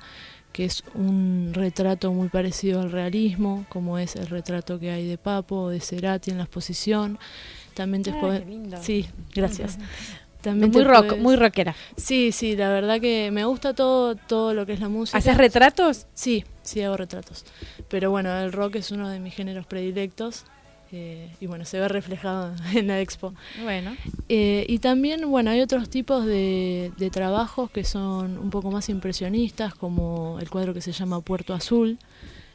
que 0.52 0.64
es 0.64 0.82
un 0.94 1.50
retrato 1.52 2.12
muy 2.12 2.28
parecido 2.30 2.80
al 2.80 2.90
realismo, 2.90 3.66
como 3.68 3.98
es 3.98 4.16
el 4.16 4.26
retrato 4.26 4.78
que 4.80 4.90
hay 4.90 5.06
de 5.06 5.18
Papo 5.18 5.56
o 5.64 5.68
de 5.68 5.80
Cerati 5.80 6.30
en 6.30 6.38
la 6.38 6.44
exposición. 6.44 7.18
También 7.74 8.02
te 8.02 8.10
Ah, 8.10 8.18
podés- 8.20 8.40
qué 8.40 8.46
lindo. 8.50 8.76
Sí, 8.82 9.06
gracias. 9.34 9.78
También 10.40 10.70
Muy 10.70 10.82
rock, 10.84 11.06
podés- 11.12 11.18
muy 11.20 11.36
rockera. 11.36 11.74
Sí, 11.96 12.32
sí, 12.32 12.56
la 12.56 12.70
verdad 12.70 13.00
que 13.00 13.30
me 13.32 13.44
gusta 13.44 13.74
todo, 13.74 14.14
todo 14.16 14.54
lo 14.54 14.64
que 14.64 14.72
es 14.72 14.80
la 14.80 14.88
música. 14.88 15.18
¿Haces 15.18 15.36
retratos? 15.36 16.06
Sí, 16.14 16.44
sí 16.62 16.80
hago 16.82 16.96
retratos. 16.96 17.44
Pero 17.88 18.10
bueno, 18.10 18.34
el 18.38 18.50
rock 18.52 18.76
es 18.76 18.90
uno 18.92 19.08
de 19.10 19.18
mis 19.20 19.34
géneros 19.34 19.66
predilectos. 19.66 20.44
Eh, 20.92 21.30
y 21.40 21.46
bueno, 21.46 21.64
se 21.64 21.80
ve 21.80 21.88
reflejado 21.88 22.54
en 22.74 22.86
la 22.86 23.00
expo. 23.00 23.34
Bueno. 23.62 23.96
Eh, 24.28 24.64
y 24.68 24.78
también, 24.78 25.28
bueno, 25.30 25.50
hay 25.50 25.60
otros 25.60 25.88
tipos 25.88 26.24
de, 26.24 26.92
de 26.96 27.10
trabajos 27.10 27.70
que 27.70 27.84
son 27.84 28.38
un 28.38 28.50
poco 28.50 28.70
más 28.70 28.88
impresionistas, 28.88 29.74
como 29.74 30.38
el 30.40 30.50
cuadro 30.50 30.74
que 30.74 30.80
se 30.80 30.92
llama 30.92 31.20
Puerto 31.20 31.54
Azul, 31.54 31.98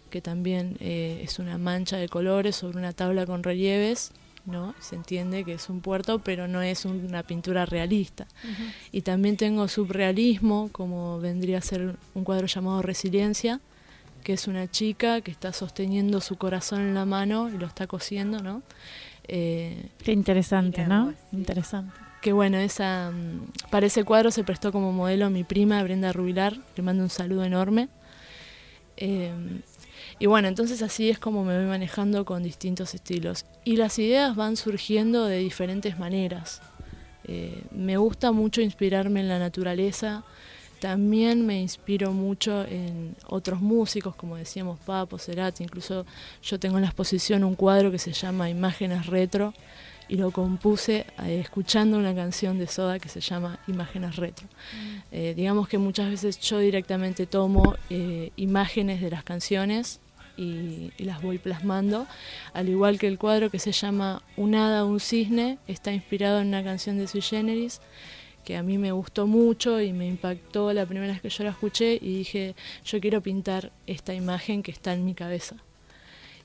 que 0.10 0.22
también 0.22 0.78
eh, 0.80 1.22
es 1.24 1.40
una 1.40 1.58
mancha 1.58 1.98
de 1.98 2.08
colores 2.08 2.56
sobre 2.56 2.78
una 2.78 2.94
tabla 2.94 3.26
con 3.26 3.44
relieves, 3.44 4.12
¿no? 4.46 4.76
Se 4.80 4.96
entiende 4.96 5.44
que 5.44 5.54
es 5.54 5.70
un 5.70 5.82
puerto, 5.82 6.20
pero 6.20 6.48
no 6.48 6.62
es 6.62 6.86
una 6.86 7.24
pintura 7.24 7.66
realista. 7.66 8.28
Y 8.92 9.02
también 9.02 9.38
tengo 9.38 9.68
subrealismo, 9.68 10.70
como 10.72 11.20
vendría 11.20 11.60
a 11.60 11.62
ser 11.62 11.96
un 12.14 12.24
cuadro 12.24 12.48
llamado 12.48 12.82
Resiliencia, 12.82 13.62
que 14.22 14.34
es 14.34 14.48
una 14.48 14.70
chica 14.70 15.22
que 15.22 15.32
está 15.32 15.54
sosteniendo 15.54 16.22
su 16.22 16.38
corazón 16.38 16.82
en 16.82 16.94
la 16.94 17.06
mano 17.06 17.50
y 17.50 17.58
lo 17.58 17.66
está 17.66 17.88
cosiendo, 17.88 18.40
¿no? 18.42 18.64
Eh, 19.28 19.90
Qué 20.04 20.12
interesante, 20.12 20.86
¿no? 20.86 21.14
Interesante. 21.32 21.94
que 22.22 22.34
bueno, 22.34 22.58
esa, 22.58 23.12
mm, 23.12 23.70
para 23.72 23.88
ese 23.88 24.04
cuadro 24.04 24.32
se 24.32 24.44
prestó 24.44 24.72
como 24.72 24.92
modelo 24.92 25.30
mi 25.30 25.44
prima 25.44 25.82
Brenda 25.84 26.14
Rubilar, 26.14 26.58
le 26.76 26.84
mando 26.84 27.04
un 27.04 27.10
saludo 27.10 27.44
enorme. 27.44 27.90
Eh, 28.98 29.32
y 30.20 30.28
bueno, 30.28 30.48
entonces 30.48 30.84
así 30.84 31.10
es 31.10 31.18
como 31.18 31.44
me 31.44 31.58
voy 31.58 31.66
manejando 31.66 32.26
con 32.26 32.44
distintos 32.44 32.94
estilos. 32.94 33.46
Y 33.64 33.78
las 33.78 33.98
ideas 33.98 34.36
van 34.36 34.56
surgiendo 34.56 35.26
de 35.26 35.40
diferentes 35.40 35.98
maneras. 35.98 36.62
Eh, 37.24 37.64
me 37.72 37.98
gusta 37.98 38.32
mucho 38.32 38.62
inspirarme 38.62 39.22
en 39.22 39.30
la 39.30 39.40
naturaleza. 39.40 40.24
También 40.82 41.46
me 41.46 41.62
inspiro 41.62 42.12
mucho 42.12 42.66
en 42.66 43.16
otros 43.28 43.62
músicos, 43.62 44.16
como 44.16 44.36
decíamos 44.36 44.80
Papo, 44.80 45.20
Cerati. 45.20 45.64
Incluso 45.64 46.08
yo 46.42 46.60
tengo 46.60 46.78
en 46.78 46.82
la 46.82 46.88
exposición 46.88 47.44
un 47.44 47.54
cuadro 47.54 47.92
que 47.92 48.00
se 48.00 48.14
llama 48.14 48.50
Imágenes 48.50 49.06
Retro 49.06 49.54
y 50.10 50.16
lo 50.16 50.32
compuse 50.32 51.06
eh, 51.24 51.40
escuchando 51.40 52.00
una 52.00 52.16
canción 52.16 52.58
de 52.58 52.66
Soda 52.66 52.98
que 52.98 53.10
se 53.10 53.22
llama 53.22 53.60
Imágenes 53.68 54.16
Retro. 54.16 54.48
Eh, 55.12 55.36
digamos 55.38 55.68
que 55.68 55.78
muchas 55.78 56.10
veces 56.10 56.40
yo 56.40 56.58
directamente 56.58 57.28
tomo 57.28 57.76
eh, 57.92 58.32
imágenes 58.36 59.02
de 59.02 59.12
las 59.12 59.24
canciones 59.24 60.00
y, 60.36 60.92
y 60.98 61.04
las 61.04 61.22
voy 61.22 61.38
plasmando, 61.38 62.08
al 62.56 62.70
igual 62.70 62.98
que 62.98 63.08
el 63.08 63.20
cuadro 63.20 63.52
que 63.52 63.60
se 63.60 63.72
llama 63.72 64.24
Un 64.36 64.56
hada, 64.56 64.84
un 64.84 65.00
cisne, 65.00 65.60
está 65.68 65.94
inspirado 65.94 66.42
en 66.42 66.48
una 66.48 66.64
canción 66.64 66.98
de 66.98 67.08
Sui 67.08 67.22
Generis 67.22 67.82
que 68.44 68.58
a 68.58 68.64
mí 68.64 68.78
me 68.78 68.92
gustó 68.92 69.28
mucho 69.28 69.80
y 69.82 69.94
me 69.94 70.08
impactó 70.08 70.74
la 70.74 70.86
primera 70.86 71.12
vez 71.14 71.22
que 71.22 71.30
yo 71.30 71.44
la 71.44 71.52
escuché 71.52 71.96
y 72.02 72.18
dije, 72.18 72.56
yo 72.86 73.00
quiero 73.00 73.22
pintar 73.22 73.72
esta 73.88 74.14
imagen 74.14 74.64
que 74.64 74.72
está 74.72 74.94
en 74.94 75.06
mi 75.06 75.14
cabeza. 75.14 75.56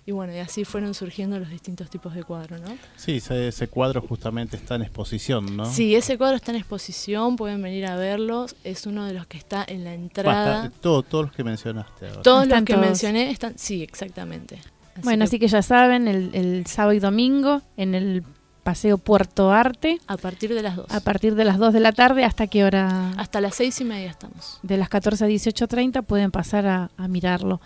Y 0.08 0.12
bueno, 0.12 0.32
y 0.32 0.38
así 0.38 0.64
fueron 0.64 0.94
surgiendo 0.94 1.36
los 1.40 1.50
distintos 1.50 1.90
tipos 1.90 2.14
de 2.14 2.22
cuadros, 2.22 2.60
¿no? 2.60 2.78
Sí, 2.94 3.16
ese, 3.16 3.48
ese 3.48 3.66
cuadro 3.66 4.00
justamente 4.00 4.56
está 4.56 4.76
en 4.76 4.82
exposición, 4.82 5.56
¿no? 5.56 5.64
Sí, 5.66 5.96
ese 5.96 6.16
cuadro 6.16 6.36
está 6.36 6.52
en 6.52 6.58
exposición, 6.58 7.34
pueden 7.34 7.60
venir 7.60 7.86
a 7.86 7.96
verlos. 7.96 8.54
Es 8.62 8.86
uno 8.86 9.04
de 9.04 9.14
los 9.14 9.26
que 9.26 9.36
está 9.36 9.64
en 9.66 9.82
la 9.82 9.94
entrada. 9.94 10.66
está- 10.66 10.80
todo- 10.80 11.02
todos 11.02 11.24
los 11.26 11.34
que 11.34 11.42
mencionaste 11.42 12.06
ahora. 12.06 12.22
Todos 12.22 12.42
Están 12.44 12.58
los 12.60 12.66
que 12.66 12.72
todos. 12.74 12.86
mencioné 12.86 13.30
están. 13.32 13.58
Sí, 13.58 13.82
exactamente. 13.82 14.60
bueno, 15.02 15.24
así 15.24 15.40
que 15.40 15.48
ya 15.48 15.60
saben, 15.62 16.06
el, 16.06 16.30
el 16.34 16.66
sábado 16.66 16.92
y 16.92 17.00
domingo 17.00 17.62
en 17.76 17.96
el 17.96 18.22
Paseo 18.66 18.98
Puerto 18.98 19.52
Arte, 19.52 20.00
A 20.08 20.16
partir 20.16 20.52
de 20.52 20.60
las 20.60 20.74
dos. 20.74 20.86
a 20.90 20.98
partir 20.98 21.36
de 21.36 21.44
las 21.44 21.56
2 21.56 21.72
de 21.72 21.78
la 21.78 21.92
tarde, 21.92 22.24
¿hasta 22.24 22.48
qué 22.48 22.64
hora? 22.64 23.10
Hasta 23.16 23.40
las 23.40 23.54
seis 23.54 23.80
y 23.80 23.84
media 23.84 24.10
estamos. 24.10 24.58
de 24.64 24.76
las 24.76 24.88
14 24.88 25.24
a 25.24 25.28
18.30 25.28 26.02
pueden 26.02 26.32
pasar 26.32 26.66
a, 26.66 26.90
a 26.96 27.06
mirarlo. 27.06 27.60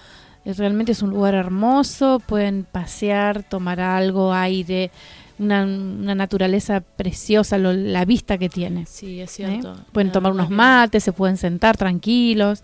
Eh, 0.44 0.52
Realmente 0.52 0.92
es 0.92 1.00
un 1.00 1.08
lugar 1.08 1.32
hermoso, 1.34 2.20
pueden 2.26 2.64
pasear, 2.70 3.42
tomar 3.48 3.80
algo, 3.80 4.34
aire, 4.34 4.90
una, 5.38 5.62
una 5.64 6.14
naturaleza 6.14 6.80
preciosa, 6.82 7.56
lo- 7.56 7.72
la 7.72 8.04
vista 8.04 8.36
que 8.36 8.50
tiene. 8.50 8.84
Sí, 8.84 9.22
es 9.22 9.30
¿eh? 9.30 9.34
cierto. 9.36 9.76
Pueden 9.92 10.08
La 10.08 10.12
tomar 10.12 10.32
unos 10.32 10.50
mates, 10.50 11.02
se 11.02 11.14
pueden 11.14 11.38
sentar 11.38 11.78
tranquilos. 11.78 12.60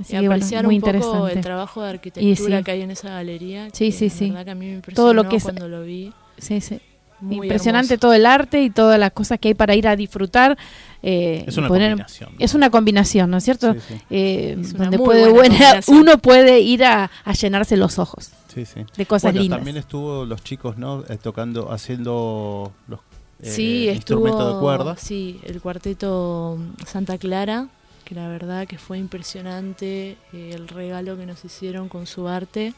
Así 0.00 0.16
Y 0.16 0.20
que, 0.20 0.28
bueno, 0.28 0.32
apreciar 0.36 0.64
muy 0.64 0.76
un 0.76 0.80
poco 0.80 0.90
interesante. 0.96 1.32
el 1.34 1.40
trabajo 1.42 1.82
de 1.82 1.90
arquitectura 1.90 2.58
sí. 2.58 2.64
que 2.64 2.70
hay 2.70 2.80
en 2.80 2.90
esa 2.90 3.10
galería. 3.10 3.68
Sí, 3.74 3.90
que 3.90 3.92
sí, 3.92 4.04
la 4.06 4.10
sí. 4.14 4.28
verdad 4.30 4.44
que 4.46 4.50
a 4.52 4.54
mí 4.54 4.64
me 4.66 4.72
impresionó 4.76 5.02
Todo 5.04 5.12
lo 5.14 5.28
que 5.28 5.36
es- 5.36 5.42
cuando 5.42 5.68
lo 5.68 5.82
vi. 5.82 6.10
Sí, 6.38 6.62
sí. 6.62 6.80
Muy 7.20 7.46
Impresionante 7.46 7.94
hermoso. 7.94 8.00
todo 8.08 8.12
el 8.14 8.26
arte 8.26 8.62
y 8.62 8.68
todas 8.70 8.98
las 9.00 9.10
cosas 9.12 9.38
que 9.40 9.48
hay 9.48 9.54
para 9.54 9.74
ir 9.74 9.88
a 9.88 9.96
disfrutar. 9.96 10.56
eh, 11.02 11.44
Es 11.46 11.56
una 11.56 11.68
poner- 11.68 11.90
combinación. 11.92 12.30
Es 12.38 12.54
una 12.54 12.70
combinación, 12.70 13.30
¿no 13.30 13.36
es 13.38 13.44
cierto? 13.44 13.72
Sí, 13.74 13.80
sí. 13.88 13.94
Eh, 14.10 14.56
Es 14.60 14.72
donde 14.76 14.98
muy 14.98 15.06
puede 15.06 15.20
buena 15.28 15.34
buena- 15.34 15.54
combinación. 15.54 15.98
uno 15.98 16.18
puede 16.18 16.60
ir 16.60 16.84
a, 16.84 17.10
a 17.24 17.32
llenarse 17.32 17.76
los 17.76 17.98
ojos 17.98 18.30
Sí, 18.52 18.64
sí. 18.66 18.80
de 18.96 19.06
cosas 19.06 19.30
Bueno, 19.32 19.40
lindas. 19.40 19.58
también 19.58 19.76
estuvo 19.76 20.24
los 20.24 20.42
chicos, 20.42 20.76
¿no? 20.78 21.04
Eh, 21.08 21.16
tocando, 21.22 21.70
haciendo 21.72 22.72
los 22.88 23.00
eh, 23.42 23.50
Sí, 23.50 23.88
estuvo. 23.88 23.94
instrumentos 24.26 24.54
de 24.54 24.60
cuerda. 24.60 24.96
Sí, 24.96 25.40
el 25.44 25.60
cuarteto 25.60 26.58
Santa 26.86 27.18
Clara, 27.18 27.68
que 28.04 28.14
la 28.14 28.28
verdad 28.28 28.66
que 28.66 28.78
fue 28.78 28.98
impresionante 28.98 30.16
eh, 30.32 30.50
el 30.54 30.68
regalo 30.68 31.16
que 31.16 31.26
nos 31.26 31.44
hicieron 31.44 31.88
con 31.88 32.06
su 32.06 32.28
arte. 32.28 32.74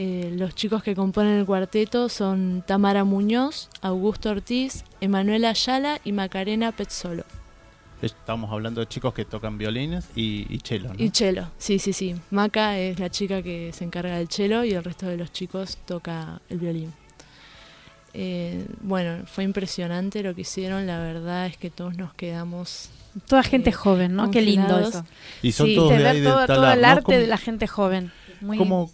Eh, 0.00 0.32
los 0.36 0.54
chicos 0.54 0.84
que 0.84 0.94
componen 0.94 1.40
el 1.40 1.44
cuarteto 1.44 2.08
son 2.08 2.62
Tamara 2.64 3.02
Muñoz, 3.02 3.68
Augusto 3.80 4.30
Ortiz, 4.30 4.84
Emanuela 5.00 5.50
Ayala 5.50 6.00
y 6.04 6.12
Macarena 6.12 6.70
Pezzolo. 6.70 7.24
Estamos 8.00 8.52
hablando 8.52 8.80
de 8.80 8.86
chicos 8.86 9.12
que 9.12 9.24
tocan 9.24 9.58
violines 9.58 10.08
y, 10.14 10.46
y 10.54 10.60
cello, 10.60 10.90
¿no? 10.90 11.02
Y 11.02 11.10
cello, 11.10 11.48
sí, 11.58 11.80
sí, 11.80 11.92
sí. 11.92 12.14
Maca 12.30 12.78
es 12.78 13.00
la 13.00 13.10
chica 13.10 13.42
que 13.42 13.72
se 13.72 13.82
encarga 13.82 14.18
del 14.18 14.28
cello 14.28 14.62
y 14.62 14.70
el 14.72 14.84
resto 14.84 15.06
de 15.06 15.16
los 15.16 15.32
chicos 15.32 15.78
toca 15.84 16.40
el 16.48 16.58
violín. 16.58 16.92
Eh, 18.14 18.66
bueno, 18.82 19.26
fue 19.26 19.42
impresionante 19.42 20.22
lo 20.22 20.32
que 20.32 20.42
hicieron, 20.42 20.86
la 20.86 21.00
verdad 21.00 21.46
es 21.46 21.56
que 21.56 21.70
todos 21.70 21.96
nos 21.96 22.14
quedamos 22.14 22.90
Toda 23.26 23.42
gente 23.42 23.70
eh, 23.70 23.72
joven, 23.72 24.14
¿no? 24.14 24.30
Qué 24.30 24.42
lindo 24.42 24.78
eso. 24.78 25.04
y 25.42 25.50
son 25.50 25.66
sí, 25.66 25.74
todos 25.74 25.90
de 25.90 25.96
ver 25.98 26.06
ahí 26.06 26.22
todo, 26.22 26.38
de 26.40 26.46
todo 26.46 26.56
Talar, 26.56 26.78
el 26.78 26.84
arte 26.84 27.02
¿Cómo- 27.02 27.18
de 27.18 27.26
la 27.26 27.36
gente 27.36 27.66
joven. 27.66 28.12
Muy 28.40 28.56
¿Cómo, 28.58 28.88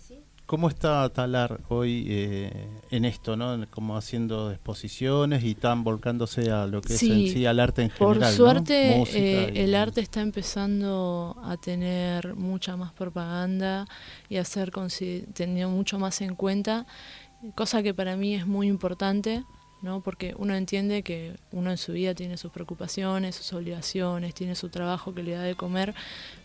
¿Cómo 0.47 0.69
está 0.69 1.09
Talar 1.09 1.61
hoy 1.69 2.05
eh, 2.07 2.69
en 2.91 3.07
esto, 3.07 3.35
no? 3.35 3.67
Como 3.71 3.97
haciendo 3.97 4.51
exposiciones 4.51 5.43
y 5.43 5.55
tan 5.55 5.85
volcándose 5.85 6.51
a 6.51 6.67
lo 6.67 6.83
que 6.83 6.95
es 6.95 7.03
en 7.03 7.27
Sí, 7.27 7.47
al 7.47 7.61
arte 7.61 7.81
en 7.83 7.91
general, 7.91 8.21
Por 8.21 8.37
suerte, 8.37 9.03
eh, 9.15 9.53
y- 9.55 9.59
el 9.61 9.75
arte 9.75 10.03
está 10.03 10.21
empezando 10.21 11.35
a 11.43 11.57
tener 11.57 12.35
mucha 12.35 12.77
más 12.77 12.93
propaganda 12.93 13.87
y 14.29 14.37
a 14.37 14.45
ser 14.45 14.71
tenido 15.33 15.71
mucho 15.71 15.99
más 15.99 16.21
en 16.21 16.35
cuenta, 16.35 16.85
cosa 17.55 17.83
que 17.83 17.95
para 17.95 18.15
mí 18.17 18.35
es 18.35 18.47
muy 18.47 18.67
importante, 18.69 19.45
¿no? 19.81 20.03
Porque 20.03 20.35
uno 20.37 20.55
entiende 20.55 21.03
que 21.03 21.37
uno 21.53 21.71
en 21.71 21.79
su 21.79 21.93
vida 21.93 22.15
tiene 22.15 22.37
sus 22.37 22.53
preocupaciones, 22.53 23.35
sus 23.37 23.51
obligaciones, 23.55 24.35
tiene 24.35 24.55
su 24.57 24.69
trabajo 24.69 25.15
que 25.15 25.23
le 25.23 25.33
da 25.33 25.43
de 25.43 25.55
comer, 25.55 25.95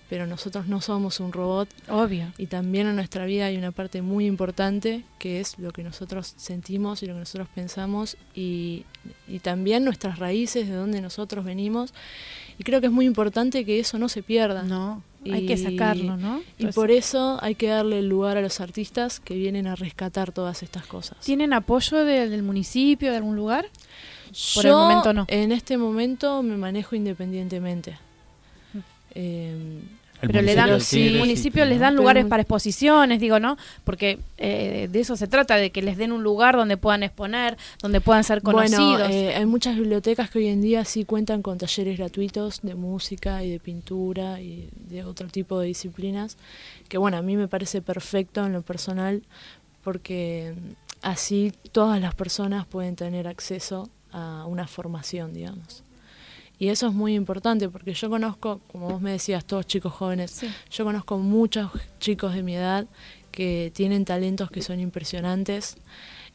pero 0.10 0.26
nosotros 0.26 0.68
no 0.68 0.82
somos 0.82 1.20
un 1.20 1.32
robot 1.32 1.70
Obvio. 1.88 2.32
y 2.38 2.48
también 2.48 2.88
en 2.88 2.96
nuestra 2.96 3.26
vida 3.26 3.46
hay 3.46 3.58
una 3.58 3.72
parte 3.72 4.02
muy 4.02 4.26
importante 4.26 5.04
que 5.20 5.40
es 5.40 5.60
lo 5.60 5.72
que 5.72 5.84
nosotros 5.84 6.34
sentimos 6.38 7.04
y 7.04 7.06
lo 7.06 7.14
que 7.14 7.20
nosotros 7.20 7.48
pensamos 7.54 8.18
y, 8.36 8.86
y 9.28 9.40
también 9.40 9.86
nuestras 9.86 10.18
raíces, 10.20 10.68
de 10.68 10.74
donde 10.76 11.02
nosotros 11.02 11.46
venimos. 11.46 11.94
Y 12.58 12.64
creo 12.64 12.82
que 12.82 12.88
es 12.88 12.92
muy 12.92 13.06
importante 13.06 13.64
que 13.66 13.80
eso 13.80 13.98
no 14.00 14.10
se 14.10 14.22
pierda. 14.24 14.64
No, 14.64 15.02
hay 15.32 15.46
que 15.46 15.56
sacarlo, 15.58 16.18
¿no? 16.18 16.40
Y 16.40 16.44
Entonces, 16.64 16.76
por 16.76 16.92
eso 16.92 17.38
hay 17.42 17.56
que 17.56 17.68
darle 17.68 18.00
el 18.00 18.10
lugar 18.10 18.36
a 18.38 18.42
los 18.42 18.60
artistas 18.60 19.20
que 19.20 19.36
vienen 19.36 19.68
a 19.68 19.76
rescatar 19.76 20.32
todas 20.34 20.62
estas 20.64 20.86
cosas. 20.86 21.18
¿Tienen 21.24 21.54
apoyo 21.54 22.04
de- 22.04 22.28
del 22.30 22.44
municipio, 22.44 23.12
de 23.12 23.18
algún 23.18 23.36
lugar? 23.36 23.66
Por 24.56 24.66
el 24.66 24.74
momento 24.74 25.14
no. 25.14 25.26
En 25.30 25.52
este 25.52 25.78
momento 25.78 26.42
me 26.44 26.58
manejo 26.58 26.96
independientemente. 26.96 27.98
Eh, 29.16 29.82
El 30.22 30.30
Pero 30.30 30.42
le 30.42 30.54
dan, 30.54 30.82
sí, 30.82 30.98
tiene 30.98 31.12
el 31.12 31.20
municipio 31.20 31.64
sitio, 31.64 31.66
les 31.66 31.80
dan 31.80 31.96
lugares 31.96 32.26
para 32.26 32.42
exposiciones, 32.42 33.22
digo, 33.22 33.40
¿no? 33.40 33.58
Porque 33.86 34.20
eh, 34.38 34.90
de 34.92 35.00
eso 35.00 35.16
se 35.16 35.28
trata, 35.28 35.56
de 35.56 35.70
que 35.70 35.82
les 35.82 35.98
den 35.98 36.12
un 36.12 36.24
lugar 36.24 36.58
donde 36.58 36.76
puedan 36.76 37.04
exponer, 37.04 37.58
donde 37.82 38.02
puedan 38.02 38.26
ser 38.26 38.42
conocidos. 38.42 39.00
Bueno, 39.00 39.14
eh, 39.14 39.36
hay 39.36 39.46
muchas 39.46 39.76
bibliotecas 39.76 40.30
que 40.30 40.40
hoy 40.40 40.48
en 40.48 40.62
día 40.62 40.84
sí 40.84 41.06
cuentan 41.06 41.42
con 41.42 41.58
talleres 41.58 41.98
gratuitos 41.98 42.60
de 42.64 42.76
música 42.76 43.44
y 43.44 43.52
de 43.52 43.60
pintura 43.60 44.42
y 44.42 44.70
de 44.90 45.06
otro 45.06 45.28
tipo 45.28 45.60
de 45.60 45.68
disciplinas, 45.68 46.38
que 46.90 46.98
bueno, 46.98 47.18
a 47.18 47.22
mí 47.22 47.38
me 47.38 47.48
parece 47.48 47.82
perfecto 47.82 48.46
en 48.46 48.52
lo 48.52 48.62
personal, 48.62 49.24
porque 49.84 50.54
mm, 50.56 50.72
así 51.02 51.54
todas 51.72 52.02
las 52.02 52.14
personas 52.14 52.66
pueden 52.66 52.98
tener 52.98 53.28
acceso 53.28 53.90
a 54.12 54.46
una 54.48 54.68
formación, 54.68 55.34
digamos. 55.34 55.84
Y 56.60 56.68
eso 56.68 56.88
es 56.88 56.94
muy 56.94 57.16
importante 57.16 57.70
porque 57.70 57.94
yo 57.94 58.10
conozco, 58.10 58.60
como 58.72 58.90
vos 58.90 59.02
me 59.02 59.12
decías, 59.12 59.46
todos 59.46 59.66
chicos 59.66 59.94
jóvenes, 59.94 60.32
Sí. 60.32 60.50
yo 60.70 60.84
conozco 60.84 61.18
muchos 61.18 61.72
chicos 62.00 62.34
de 62.34 62.44
mi 62.44 62.56
edad 62.56 62.86
que 63.32 63.72
tienen 63.74 64.04
talentos 64.06 64.52
que 64.52 64.62
son 64.62 64.80
impresionantes 64.82 65.78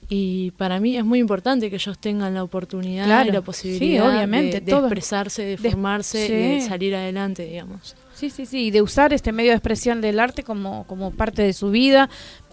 y 0.09 0.51
para 0.53 0.81
mí 0.81 0.97
es 0.97 1.05
muy 1.05 1.19
importante 1.19 1.71
que 1.71 1.77
ellos 1.77 1.99
tengan 1.99 2.35
la 2.35 2.43
oportunidad 2.43 3.05
Claro, 3.05 3.29
y 3.29 3.33
la 3.33 3.41
sí, 3.41 3.45
posibilidad 3.45 4.09
obviamente, 4.11 4.61
de, 4.61 4.73
de 4.73 4.79
expresarse, 4.79 5.43
de 5.45 5.57
De- 5.57 5.71
formarse 5.71 6.25
y 6.25 6.29
sí. 6.29 6.35
de 6.35 6.61
salir 6.61 6.95
adelante, 6.95 7.45
digamos. 7.47 7.95
Sí, 8.15 8.31
sí, 8.31 8.47
sí, 8.47 8.67
y 8.67 8.71
de 8.71 8.81
usar 8.81 9.13
este 9.13 9.33
medio 9.33 9.51
de 9.51 9.57
expresión 9.57 10.01
del 10.01 10.21
arte 10.21 10.45
como, 10.45 10.85
como 10.87 11.11
parte 11.11 11.43
de 11.43 11.53
su 11.53 11.71
vida. 11.71 12.09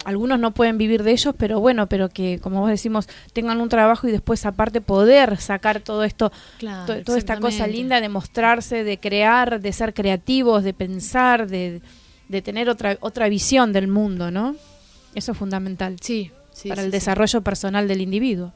Algunos 0.05 0.39
no 0.39 0.51
pueden 0.51 0.79
vivir 0.79 1.03
de 1.03 1.11
ellos, 1.11 1.35
pero 1.37 1.59
bueno, 1.59 1.85
pero 1.87 2.09
que, 2.09 2.39
como 2.39 2.61
vos 2.61 2.69
decimos, 2.69 3.07
tengan 3.33 3.61
un 3.61 3.69
trabajo 3.69 4.07
y 4.07 4.11
después 4.11 4.43
aparte 4.47 4.81
poder 4.81 5.37
sacar 5.37 5.79
todo 5.81 6.03
esto, 6.03 6.31
Claro, 6.57 6.87
to- 6.95 7.03
toda 7.03 7.17
esta 7.19 7.39
cosa 7.39 7.67
linda 7.67 8.01
de 8.01 8.09
mostrarse, 8.09 8.83
de 8.83 8.97
crear, 8.97 9.61
de 9.61 9.71
ser 9.71 9.93
creativos, 9.93 10.63
de 10.63 10.73
pensar, 10.73 11.47
de, 11.47 11.81
de 12.27 12.41
tener 12.41 12.67
otra, 12.67 12.97
otra 13.01 13.29
visión 13.29 13.71
del 13.71 13.87
mundo, 13.87 14.31
¿no? 14.31 14.55
Eso 15.13 15.33
es 15.33 15.37
fundamental 15.37 15.97
Sí, 16.01 16.31
sí, 16.51 16.69
para 16.69 16.81
sí, 16.81 16.85
el 16.85 16.91
desarrollo 16.91 17.41
personal 17.41 17.87
del 17.87 18.01
individuo. 18.01 18.53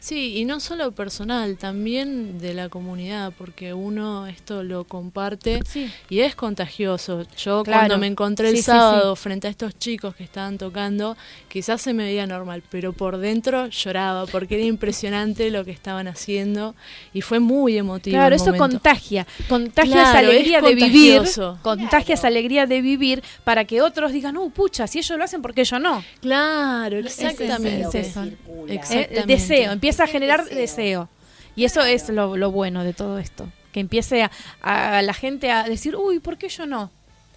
Sí, 0.00 0.36
y 0.36 0.44
no 0.44 0.60
solo 0.60 0.92
personal, 0.92 1.56
también 1.56 2.38
de 2.38 2.54
la 2.54 2.68
comunidad, 2.68 3.32
porque 3.36 3.74
uno 3.74 4.26
esto 4.26 4.62
lo 4.62 4.84
comparte 4.84 5.60
Sí. 5.66 5.90
y 6.08 6.20
es 6.20 6.34
contagioso. 6.34 7.24
Yo 7.36 7.62
Claro. 7.64 7.80
cuando 7.80 7.98
me 7.98 8.06
encontré 8.06 8.48
el 8.48 8.56
Sí, 8.56 8.62
sí, 8.62 8.66
sábado 8.66 9.16
frente 9.16 9.46
a 9.48 9.50
estos 9.50 9.78
chicos 9.78 10.14
que 10.14 10.24
estaban 10.24 10.58
tocando, 10.58 11.16
quizás 11.48 11.80
se 11.82 11.92
me 11.92 12.04
veía 12.04 12.26
normal, 12.26 12.62
pero 12.70 12.92
por 12.92 13.18
dentro 13.18 13.66
lloraba 13.68 14.26
porque 14.26 14.54
era 14.56 14.64
impresionante 14.64 15.50
lo 15.50 15.64
que 15.64 15.70
estaban 15.72 16.08
haciendo 16.08 16.74
y 17.12 17.20
fue 17.22 17.40
muy 17.40 17.76
emotivo. 17.76 18.14
Claro, 18.16 18.34
el 18.34 18.40
eso 18.40 18.54
contagia, 18.56 19.26
contagia 19.48 19.92
Claro, 19.92 20.08
esa 20.10 20.20
es 20.20 20.26
alegría 20.28 20.60
de 20.60 20.74
vivir, 20.74 21.22
contagia 21.62 22.14
esa 22.14 22.26
alegría 22.28 22.66
de 22.66 22.80
vivir 22.80 23.22
para 23.44 23.64
que 23.64 23.82
otros 23.82 24.12
digan, 24.12 24.36
uh, 24.36 24.50
pucha, 24.50 24.86
si 24.86 24.98
ellos 24.98 25.16
lo 25.18 25.24
hacen, 25.24 25.42
¿por 25.42 25.54
qué 25.54 25.64
yo 25.64 25.78
no? 25.78 26.02
Claro, 26.20 26.98
es 26.98 27.06
exactamente. 27.18 28.00
eso. 28.00 28.22
circula. 28.24 28.72
Eh, 28.72 28.76
Exactamente. 28.76 29.20
el 29.20 29.26
deseo, 29.26 29.72
empieza 29.88 30.04
a 30.04 30.06
generar 30.06 30.44
deseo. 30.44 30.58
deseo. 30.58 31.08
Y 31.54 31.64
eso 31.64 31.82
es 31.82 32.08
lo, 32.08 32.36
lo 32.36 32.50
bueno 32.50 32.84
de 32.84 32.92
todo 32.92 33.18
esto, 33.18 33.48
que 33.72 33.80
empiece 33.80 34.22
a, 34.22 34.30
a 34.60 35.02
la 35.02 35.14
gente 35.14 35.50
a 35.50 35.64
decir, 35.64 35.96
uy, 35.96 36.18
¿por 36.18 36.36
qué 36.36 36.48
yo 36.48 36.66
no? 36.66 36.90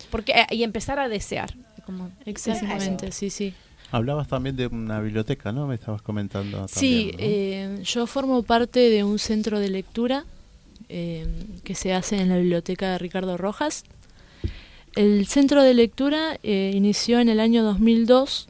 Porque, 0.10 0.34
eh, 0.34 0.48
y 0.52 0.64
empezar 0.64 1.00
a 1.00 1.08
desear. 1.08 1.54
Como, 1.86 2.12
Exactamente, 2.26 3.12
sí, 3.12 3.30
sí. 3.30 3.54
Hablabas 3.92 4.28
también 4.28 4.56
de 4.56 4.68
una 4.68 5.00
biblioteca, 5.00 5.52
¿no? 5.52 5.66
Me 5.66 5.76
estabas 5.76 6.02
comentando. 6.02 6.68
Sí, 6.68 7.12
eh, 7.18 7.80
yo 7.84 8.06
formo 8.06 8.44
parte 8.44 8.80
de 8.80 9.04
un 9.04 9.18
centro 9.18 9.60
de 9.60 9.70
lectura 9.70 10.26
eh, 10.90 11.26
que 11.64 11.74
se 11.74 11.94
hace 11.94 12.18
en 12.18 12.30
la 12.30 12.38
biblioteca 12.38 12.92
de 12.92 12.98
Ricardo 13.00 13.38
Rojas. 13.38 13.86
El 14.96 15.26
centro 15.28 15.64
de 15.64 15.74
lectura 15.74 16.40
eh, 16.44 16.72
inició 16.76 17.20
en 17.20 17.30
el 17.30 17.40
año 17.40 17.64
2002 17.64 18.49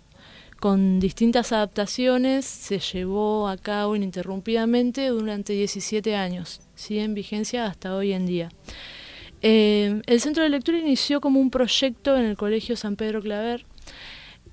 con 0.60 1.00
distintas 1.00 1.52
adaptaciones, 1.52 2.46
se 2.46 2.80
llevó 2.80 3.48
a 3.48 3.58
cabo 3.58 3.96
ininterrumpidamente 3.96 5.08
durante 5.08 5.54
17 5.54 6.16
años, 6.16 6.62
sigue 6.76 7.04
en 7.04 7.14
vigencia 7.14 7.66
hasta 7.66 7.96
hoy 7.96 8.12
en 8.12 8.26
día. 8.26 8.50
Eh, 9.42 10.02
el 10.06 10.20
centro 10.20 10.44
de 10.44 10.50
lectura 10.50 10.78
inició 10.78 11.22
como 11.22 11.40
un 11.40 11.50
proyecto 11.50 12.18
en 12.18 12.26
el 12.26 12.36
Colegio 12.36 12.76
San 12.76 12.98
Pedro 12.98 13.22
Claver 13.22 13.66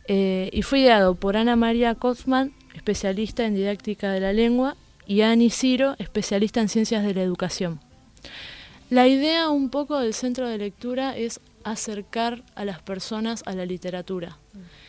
eh, 0.07 0.49
y 0.53 0.63
fue 0.63 0.81
ideado 0.81 1.17
por 1.17 1.37
Ana 1.37 1.57
María 1.57 1.97
Kaufman, 1.97 2.53
especialista 2.75 3.45
en 3.45 3.57
didáctica 3.57 4.13
de 4.13 4.21
la 4.21 4.33
lengua, 4.33 4.77
y 5.09 5.23
Ani 5.23 5.51
Ciro, 5.51 5.97
especialista 5.99 6.61
en 6.61 6.69
ciencias 6.69 7.05
de 7.05 7.15
la 7.15 7.23
educación. 7.23 7.81
La 8.91 9.09
idea 9.09 9.49
un 9.49 9.71
poco 9.71 9.99
del 9.99 10.15
centro 10.15 10.49
de 10.49 10.59
lectura 10.59 11.17
es 11.17 11.41
acercar 11.65 12.45
a 12.55 12.65
las 12.65 12.81
personas 12.81 13.43
a 13.47 13.53
la 13.53 13.67
literatura, 13.67 14.39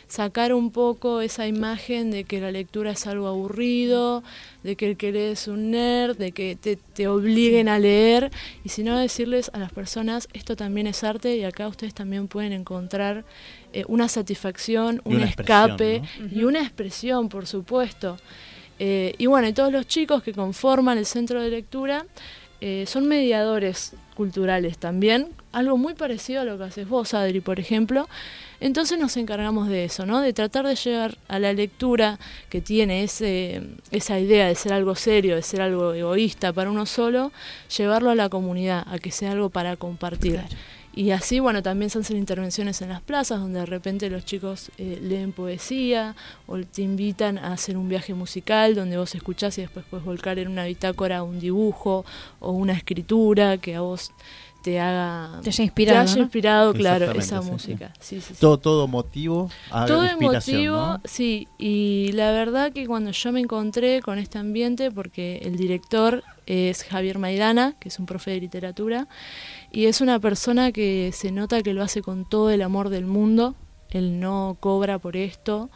sacar 0.08 0.54
un 0.54 0.72
poco 0.72 1.22
esa 1.22 1.48
imagen 1.48 2.12
de 2.12 2.24
que 2.24 2.40
la 2.40 2.52
lectura 2.52 2.92
es 2.92 3.08
algo 3.08 3.28
aburrido, 3.28 4.24
de 4.64 4.76
que 4.76 4.90
el 4.90 4.98
que 4.98 5.12
lee 5.12 5.32
es 5.32 5.48
un 5.48 5.72
nerd, 5.72 6.18
de 6.18 6.32
que 6.32 6.56
te, 6.56 6.78
te 6.78 7.08
obliguen 7.08 7.70
a 7.70 7.80
leer, 7.80 8.32
y 8.64 8.70
sino 8.70 8.98
decirles 8.98 9.52
a 9.54 9.60
las 9.60 9.72
personas, 9.72 10.28
esto 10.34 10.56
también 10.56 10.88
es 10.88 11.04
arte 11.04 11.36
y 11.36 11.44
acá 11.44 11.68
ustedes 11.68 11.94
también 11.94 12.28
pueden 12.28 12.54
encontrar 12.54 13.26
eh, 13.74 13.84
una 13.88 14.08
satisfacción, 14.08 15.02
un 15.04 15.18
una 15.18 15.26
escape 15.26 16.02
¿no? 16.20 16.28
y 16.32 16.44
una 16.44 16.62
expresión, 16.62 17.30
por 17.30 17.46
supuesto. 17.48 18.18
Eh, 18.80 19.14
y 19.18 19.26
bueno, 19.26 19.48
y 19.48 19.54
todos 19.54 19.72
los 19.72 19.88
chicos 19.88 20.24
que 20.24 20.34
conforman 20.34 20.98
el 20.98 21.06
centro 21.06 21.42
de 21.42 21.50
lectura 21.50 22.06
eh, 22.62 22.86
son 22.88 23.08
mediadores 23.08 23.94
culturales 24.16 24.78
también, 24.78 25.28
algo 25.52 25.78
muy 25.78 25.94
parecido 25.94 26.42
a 26.42 26.44
lo 26.44 26.58
que 26.58 26.64
haces 26.64 26.88
vos, 26.88 27.14
Adri, 27.14 27.40
por 27.40 27.60
ejemplo. 27.60 28.08
Entonces 28.60 28.98
nos 28.98 29.18
encargamos 29.18 29.70
de 29.70 29.86
eso, 29.86 30.06
¿no? 30.06 30.22
De 30.22 30.34
tratar 30.34 30.66
de 30.66 30.76
llegar 30.76 31.18
a 31.28 31.40
la 31.40 31.54
lectura 31.54 32.20
que 32.50 32.62
tiene 32.62 33.04
ese, 33.04 33.62
esa 33.92 34.20
idea 34.20 34.48
de 34.48 34.56
ser 34.56 34.74
algo 34.74 34.96
serio, 34.96 35.36
de 35.36 35.44
ser 35.44 35.62
algo 35.62 35.94
egoísta 35.94 36.54
para 36.54 36.72
uno 36.72 36.86
solo, 36.86 37.32
llevarlo 37.76 38.10
a 38.10 38.16
la 38.16 38.30
comunidad, 38.30 38.84
a 38.88 38.98
que 39.00 39.12
sea 39.12 39.32
algo 39.32 39.50
para 39.50 39.76
compartir. 39.76 40.42
Y 40.98 41.12
así, 41.12 41.40
bueno, 41.40 41.62
también 41.62 41.92
se 41.92 42.00
hacen 42.00 42.18
intervenciones 42.18 42.82
en 42.82 42.90
las 42.90 43.02
plazas 43.02 43.40
donde 43.40 43.60
de 43.60 43.68
repente 43.68 44.10
los 44.10 44.26
chicos 44.26 44.72
eh, 44.80 44.98
leen 45.00 45.32
poesía 45.32 46.16
o 46.48 46.58
te 46.58 46.82
invitan 46.82 47.38
a 47.38 47.54
hacer 47.54 47.78
un 47.78 47.88
viaje 47.88 48.16
musical 48.16 48.74
donde 48.74 48.98
vos 48.98 49.14
escuchás 49.14 49.60
y 49.60 49.62
después 49.62 49.86
puedes 49.88 50.04
volcar 50.04 50.40
en 50.40 50.48
una 50.48 50.66
bitácora 50.66 51.22
un 51.22 51.40
dibujo 51.40 52.04
o 52.40 52.52
una 52.52 52.74
escritura 52.74 53.60
que 53.60 53.76
a 53.76 53.82
vos 53.82 54.12
te 54.62 54.80
haga... 54.80 55.40
Te 55.42 55.50
haya 55.50 55.64
inspirado, 55.64 56.06
te 56.06 56.12
haya 56.12 56.16
¿no? 56.16 56.24
inspirado, 56.24 56.74
claro, 56.74 57.12
esa 57.12 57.42
sí, 57.42 57.52
música. 57.52 57.94
Sí, 58.00 58.22
sí, 58.22 58.34
sí. 58.34 58.40
Todo, 58.40 58.58
todo 58.58 58.88
motivo 58.88 59.50
a 59.72 59.86
Todo 59.86 60.04
inspiración, 60.04 60.56
emotivo, 60.56 60.78
¿no? 60.78 61.02
sí, 61.06 61.48
y 61.58 62.12
la 62.14 62.32
verdad 62.32 62.72
que 62.72 62.88
cuando 62.88 63.12
yo 63.12 63.32
me 63.32 63.40
encontré 63.40 64.02
con 64.02 64.20
este 64.20 64.38
ambiente, 64.38 64.92
porque 64.92 65.40
el 65.44 65.58
director 65.58 66.24
es 66.46 66.84
Javier 66.84 67.20
Maidana, 67.20 67.76
que 67.80 67.90
es 67.90 68.00
un 68.00 68.06
profe 68.06 68.32
de 68.32 68.40
literatura, 68.40 69.08
y 69.72 69.86
es 69.86 70.02
una 70.02 70.20
persona 70.20 70.72
que 70.72 71.12
se 71.14 71.32
nota 71.32 71.62
que 71.62 71.74
lo 71.74 71.84
hace 71.84 72.02
con 72.02 72.28
todo 72.28 72.50
el 72.50 72.62
amor 72.62 72.90
del 72.90 73.06
mundo, 73.06 73.56
él 73.90 74.20
no 74.20 74.58
cobra 74.60 75.00
por 75.00 75.18
esto, 75.18 75.70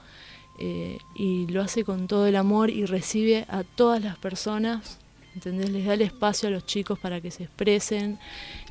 eh, 0.60 0.98
y 1.16 1.48
lo 1.48 1.62
hace 1.62 1.84
con 1.84 2.08
todo 2.08 2.28
el 2.28 2.36
amor 2.36 2.70
y 2.70 2.86
recibe 2.86 3.46
a 3.50 3.64
todas 3.64 4.04
las 4.04 4.18
personas 4.18 5.01
¿entendés? 5.36 5.70
Les 5.70 5.86
da 5.86 5.94
el 5.94 6.02
espacio 6.02 6.48
a 6.48 6.52
los 6.52 6.66
chicos 6.66 7.00
para 7.00 7.22
que 7.22 7.32
se 7.32 7.44
expresen, 7.44 8.20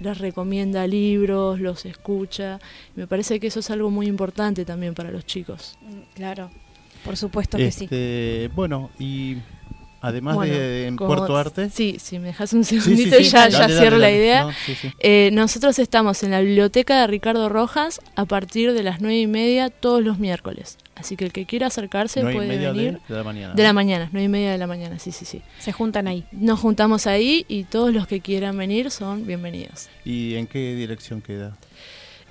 les 0.01 0.19
recomienda 0.19 0.87
libros, 0.87 1.61
los 1.61 1.87
escucha. 1.87 2.59
Me 2.97 3.07
parece 3.07 3.41
que 3.41 3.47
eso 3.49 3.61
es 3.61 3.71
algo 3.71 3.91
muy 3.91 4.07
importante 4.07 4.65
también 4.65 4.95
para 4.95 5.11
los 5.11 5.25
chicos. 5.27 5.79
Mm, 5.83 6.01
Claro, 6.15 6.51
por 7.05 7.17
supuesto 7.17 7.57
que 7.57 7.71
sí. 7.71 7.85
Este, 7.85 8.51
Bueno, 8.55 8.91
y 8.99 9.37
además 10.01 10.35
Bueno, 10.37 10.55
de 10.55 10.87
en 10.87 10.97
como- 10.97 11.15
Puerto 11.15 11.37
Arte. 11.37 11.71
Sí, 11.71 11.97
si 12.01 12.19
me 12.19 12.29
dejas 12.29 12.53
un 12.53 12.65
Sí, 12.65 12.77
sí, 12.77 12.83
segundito 12.83 13.17
sí, 13.17 13.23
y 13.23 13.27
ya, 13.27 13.39
dale, 13.41 13.53
ya 13.53 13.59
dale, 13.61 13.79
cierro 13.79 13.99
la 13.99 14.11
idea. 14.11 14.43
No, 14.45 14.53
sí, 14.67 14.75
sí. 14.75 14.91
Eh, 14.99 15.31
nosotros 15.33 15.79
estamos 15.79 16.23
en 16.23 16.31
la 16.33 16.41
biblioteca 16.41 17.01
de 17.01 17.07
Ricardo 17.07 17.49
Rojas 17.49 18.01
a 18.17 18.25
partir 18.25 18.73
de 18.73 18.83
las 18.83 19.01
nueve 19.01 19.19
y 19.19 19.27
media 19.27 19.71
todos 19.71 20.03
los 20.03 20.19
miércoles. 20.19 20.79
Así 20.97 21.17
que 21.17 21.25
el 21.25 21.33
que 21.33 21.47
quiera 21.47 21.69
acercarse 21.69 22.21
puede 22.21 22.59
de, 22.59 22.71
venir. 22.71 23.01
de 23.09 23.15
la 23.17 23.23
mañana. 23.25 23.55
De 23.55 23.63
la 23.63 23.73
mañana, 23.73 24.09
nueve 24.13 24.25
y 24.27 24.29
media 24.29 24.53
de 24.53 24.59
la 24.59 24.67
mañana, 24.67 24.99
sí, 24.99 25.13
sí, 25.13 25.25
sí. 25.25 25.41
Se 25.59 25.73
juntan 25.73 26.07
ahí. 26.09 26.25
Nos 26.31 26.61
juntamos 26.61 27.07
ahí 27.07 27.47
y 27.49 27.65
todos 27.65 27.93
los 27.95 28.07
que 28.07 28.21
quieran 28.21 28.59
venir 28.59 28.91
son 28.91 29.27
bienvenidos. 29.27 29.89
¿Y 30.05 30.35
en 30.35 30.47
qué 30.47 30.75
dirección 30.75 31.23
queda? 31.23 31.57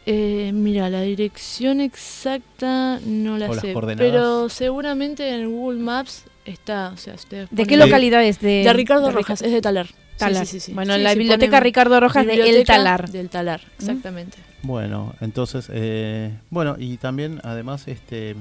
Eh, 0.05 0.51
mira, 0.53 0.89
la 0.89 1.01
dirección 1.01 1.81
exacta 1.81 2.99
no 3.05 3.37
la 3.37 3.49
O 3.49 3.53
sé, 3.53 3.75
pero 3.97 4.49
seguramente 4.49 5.29
en 5.29 5.51
Google 5.51 5.79
Maps 5.79 6.23
está. 6.51 6.89
O 6.89 6.97
sea, 6.97 7.15
ustedes 7.15 7.47
¿De 7.51 7.65
qué 7.65 7.77
localidad 7.77 8.23
es? 8.23 8.39
De, 8.39 8.63
De 8.63 8.73
Ricardo 8.73 9.07
de 9.07 9.13
Rojas, 9.13 9.41
es 9.41 9.51
de 9.51 9.61
Talar. 9.61 9.87
Talar. 10.17 10.45
sí, 10.45 10.53
sí, 10.53 10.59
sí. 10.59 10.73
Bueno, 10.73 10.95
Sí, 10.95 11.01
la 11.01 11.15
biblioteca 11.15 11.59
Ricardo 11.59 11.99
Rojas 11.99 12.25
de 12.25 12.49
El 12.49 12.65
Talar. 12.65 13.09
Del 13.09 13.29
Talar, 13.29 13.61
exactamente. 13.77 14.37
Bueno, 14.61 15.15
entonces, 15.21 15.69
eh, 15.71 16.33
bueno, 16.49 16.75
y 16.77 16.97
también, 16.97 17.39
además, 17.43 17.87
este, 17.87 18.35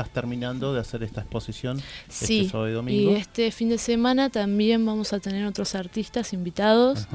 estás 0.00 0.12
terminando 0.12 0.72
de 0.74 0.80
hacer 0.80 1.02
esta 1.02 1.20
exposición 1.22 1.80
Sí, 2.08 2.40
este 2.40 2.50
sábado 2.52 2.68
y 2.68 2.72
domingo. 2.72 3.10
y 3.12 3.14
este 3.14 3.50
fin 3.50 3.68
de 3.68 3.78
semana 3.78 4.30
también 4.30 4.84
vamos 4.86 5.12
a 5.12 5.18
tener 5.20 5.44
otros 5.46 5.74
artistas 5.74 6.32
invitados. 6.32 7.06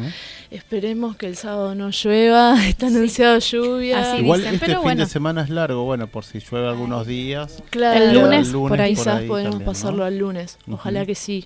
Esperemos 0.52 1.16
que 1.16 1.28
el 1.28 1.36
sábado 1.38 1.76
no 1.76 1.90
llueva, 1.92 2.66
está 2.68 2.88
anunciado 2.88 3.40
lluvia. 3.40 4.14
Así 4.14 4.22
Igual 4.22 4.42
dicen, 4.42 4.54
este 4.56 4.66
pero 4.66 4.80
fin 4.80 4.84
bueno. 4.84 5.04
de 5.06 5.10
semana 5.10 5.42
es 5.44 5.50
largo, 5.50 5.84
bueno, 5.86 6.08
por 6.08 6.26
si 6.26 6.40
llueve 6.40 6.68
algunos 6.68 7.08
días. 7.08 7.64
Claro, 7.70 8.04
El 8.04 8.14
lunes, 8.14 8.48
El 8.48 8.54
lunes 8.54 8.70
por 8.70 8.82
ahí. 8.82 8.96
quizás 8.96 9.08
ahí 9.20 9.28
podemos 9.28 9.52
también, 9.52 9.66
¿no? 9.68 9.72
pasarlo 9.72 10.04
al 10.06 10.18
lunes. 10.18 10.58
Ojalá 10.70 11.06
que 11.06 11.16
sí. 11.16 11.46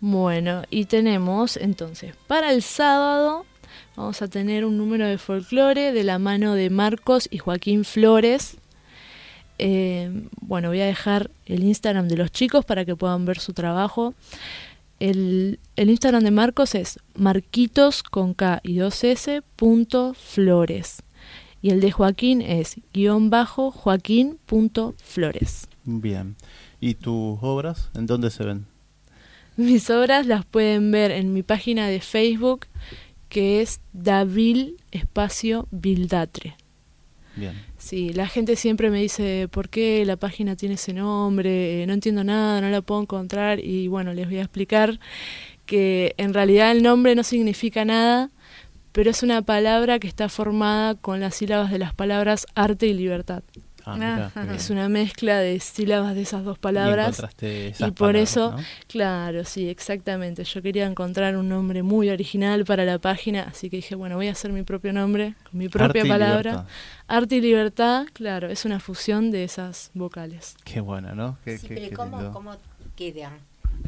Bueno, 0.00 0.62
y 0.70 0.84
tenemos 0.84 1.56
entonces, 1.56 2.14
para 2.28 2.52
el 2.52 2.62
sábado 2.62 3.44
vamos 3.96 4.22
a 4.22 4.28
tener 4.28 4.64
un 4.64 4.78
número 4.78 5.06
de 5.06 5.18
folclore 5.18 5.92
de 5.92 6.04
la 6.04 6.20
mano 6.20 6.54
de 6.54 6.70
Marcos 6.70 7.28
y 7.32 7.38
Joaquín 7.38 7.84
Flores. 7.84 8.56
Eh, 9.58 10.28
bueno, 10.40 10.68
voy 10.68 10.80
a 10.80 10.86
dejar 10.86 11.30
el 11.46 11.64
Instagram 11.64 12.08
de 12.08 12.16
los 12.16 12.30
chicos 12.30 12.64
para 12.64 12.84
que 12.84 12.96
puedan 12.96 13.24
ver 13.24 13.38
su 13.38 13.52
trabajo. 13.52 14.14
El, 15.00 15.58
el 15.76 15.90
Instagram 15.90 16.22
de 16.24 16.30
Marcos 16.30 16.74
es 16.74 16.98
marquitos 17.14 18.02
con 18.02 18.34
K 18.34 18.60
y 18.62 18.76
2S 18.76 19.42
punto 19.56 20.14
flores. 20.14 21.02
Y 21.60 21.70
el 21.70 21.80
de 21.80 21.90
Joaquín 21.90 22.40
es 22.40 22.76
guion 22.92 23.30
bajo 23.30 23.70
joaquín 23.70 24.38
punto 24.46 24.94
flores. 25.02 25.66
Bien. 25.84 26.36
¿Y 26.80 26.94
tus 26.94 27.38
obras 27.42 27.90
en 27.94 28.06
dónde 28.06 28.30
se 28.30 28.44
ven? 28.44 28.66
Mis 29.56 29.90
obras 29.90 30.26
las 30.26 30.44
pueden 30.44 30.92
ver 30.92 31.10
en 31.10 31.32
mi 31.32 31.42
página 31.42 31.88
de 31.88 32.00
Facebook 32.00 32.66
que 33.28 33.60
es 33.60 33.80
Davil 33.92 34.76
Espacio 34.90 35.66
Vildatre. 35.70 36.56
Bien. 37.36 37.54
Sí, 37.78 38.12
la 38.12 38.26
gente 38.26 38.56
siempre 38.56 38.90
me 38.90 39.00
dice 39.00 39.48
por 39.50 39.68
qué 39.68 40.04
la 40.04 40.16
página 40.16 40.56
tiene 40.56 40.74
ese 40.74 40.92
nombre, 40.92 41.82
eh, 41.82 41.86
no 41.86 41.92
entiendo 41.94 42.24
nada, 42.24 42.60
no 42.60 42.68
la 42.70 42.82
puedo 42.82 43.00
encontrar 43.00 43.60
y 43.60 43.86
bueno, 43.86 44.12
les 44.14 44.26
voy 44.26 44.38
a 44.38 44.42
explicar 44.42 44.98
que 45.64 46.14
en 46.18 46.34
realidad 46.34 46.72
el 46.72 46.82
nombre 46.82 47.14
no 47.14 47.22
significa 47.22 47.84
nada, 47.84 48.30
pero 48.92 49.10
es 49.10 49.22
una 49.22 49.42
palabra 49.42 50.00
que 50.00 50.08
está 50.08 50.28
formada 50.28 50.96
con 50.96 51.20
las 51.20 51.36
sílabas 51.36 51.70
de 51.70 51.78
las 51.78 51.94
palabras 51.94 52.46
arte 52.56 52.86
y 52.88 52.94
libertad. 52.94 53.44
Ah, 53.92 53.94
mirá, 53.96 54.32
bien. 54.44 54.54
Es 54.54 54.70
una 54.70 54.88
mezcla 54.88 55.38
de 55.38 55.58
sílabas 55.60 56.14
de 56.14 56.22
esas 56.22 56.44
dos 56.44 56.58
palabras. 56.58 57.18
esas 57.40 57.80
y 57.80 57.90
por 57.92 57.94
palabras, 58.12 58.30
eso- 58.30 58.50
¿no? 58.52 58.58
Claro, 58.86 59.44
sí, 59.44 59.68
exactamente. 59.68 60.44
Yo 60.44 60.62
quería 60.62 60.86
encontrar 60.86 61.36
un 61.36 61.48
nombre 61.48 61.82
muy 61.82 62.10
original 62.10 62.64
para 62.64 62.84
la 62.84 62.98
página, 62.98 63.44
así 63.44 63.70
que 63.70 63.76
dije, 63.76 63.94
bueno, 63.94 64.16
voy 64.16 64.28
a 64.28 64.32
hacer 64.32 64.52
mi 64.52 64.62
propio 64.62 64.92
nombre, 64.92 65.34
con 65.50 65.58
mi 65.58 65.68
propia 65.68 66.02
Arte 66.02 66.08
palabra. 66.08 66.50
libertad. 66.52 66.66
Arte 67.08 67.36
y 67.36 67.40
libertad, 67.40 68.06
claro, 68.12 68.48
es 68.48 68.64
una 68.64 68.80
fusión 68.80 69.30
de 69.30 69.44
esas 69.44 69.90
vocales. 69.94 70.56
Qué 70.64 70.80
bueno, 70.80 71.14
¿no? 71.14 71.38
Qué, 71.44 71.58
Sí, 71.58 71.68
qué- 71.68 71.74
pero 71.76 71.88
qué 71.88 71.94
¿cómo, 71.96 72.16
lindo. 72.18 72.32
cómo 72.32 72.56
queda? 72.96 73.32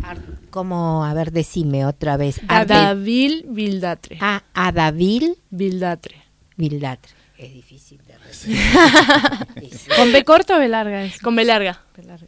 Ar- 0.02 0.18
¿Cómo? 0.50 1.04
A 1.04 1.12
ver, 1.14 1.32
decime 1.32 1.84
otra 1.84 2.16
vez. 2.16 2.40
Ah, 2.48 2.60
Adavil 2.60 3.44
Vildatre. 3.48 4.18
Ah, 4.20 4.42
Adavil 4.54 5.36
Vildatre. 5.50 6.16
Vildatre. 6.56 7.12
Es 7.36 7.52
difícil 7.52 8.00
¿Con 9.96 10.12
B 10.12 10.24
corta 10.24 10.56
o 10.56 10.60
B 10.60 10.68
larga? 10.68 11.04
Es 11.04 11.18
Con 11.20 11.36
B 11.36 11.44
larga. 11.44 11.80
B 11.96 12.02
larga. 12.04 12.26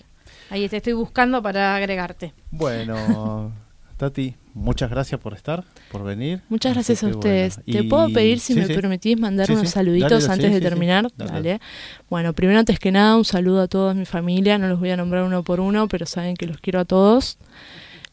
Ahí 0.50 0.68
te 0.68 0.78
estoy 0.78 0.92
buscando 0.92 1.42
para 1.42 1.74
agregarte. 1.76 2.34
Bueno, 2.50 3.52
Tati, 3.96 4.34
muchas 4.54 4.90
gracias 4.90 5.20
por 5.20 5.32
estar, 5.34 5.64
por 5.90 6.02
venir. 6.04 6.42
Muchas 6.48 6.72
Así 6.72 6.92
gracias 6.92 7.04
a 7.04 7.06
ustedes. 7.16 7.56
bueno. 7.64 7.72
¿Te 7.78 7.84
Y- 7.84 7.88
puedo 7.88 8.08
pedir, 8.12 8.40
si 8.40 8.52
sí, 8.54 8.60
me 8.60 8.66
sí. 8.66 8.74
permitís, 8.74 9.18
mandar 9.18 9.46
Sí, 9.46 9.52
unos 9.52 9.68
sí. 9.68 9.72
saluditos 9.72 10.10
Dale, 10.10 10.22
sí, 10.24 10.30
antes 10.30 10.50
de 10.50 10.56
sí, 10.58 10.62
sí. 10.62 10.62
terminar? 10.68 11.08
Dale. 11.16 11.30
Dale. 11.32 11.60
Bueno, 12.10 12.32
primero, 12.32 12.58
antes 12.58 12.78
que 12.78 12.90
nada, 12.92 13.16
un 13.16 13.24
saludo 13.24 13.62
a 13.62 13.68
toda 13.68 13.94
mi 13.94 14.04
familia. 14.04 14.58
No 14.58 14.68
los 14.68 14.78
voy 14.80 14.90
a 14.90 14.96
nombrar 14.96 15.22
uno 15.24 15.42
por 15.42 15.60
uno, 15.60 15.88
pero 15.88 16.04
saben 16.06 16.36
que 16.36 16.46
los 16.46 16.58
quiero 16.58 16.80
a 16.80 16.84
todos. 16.84 17.38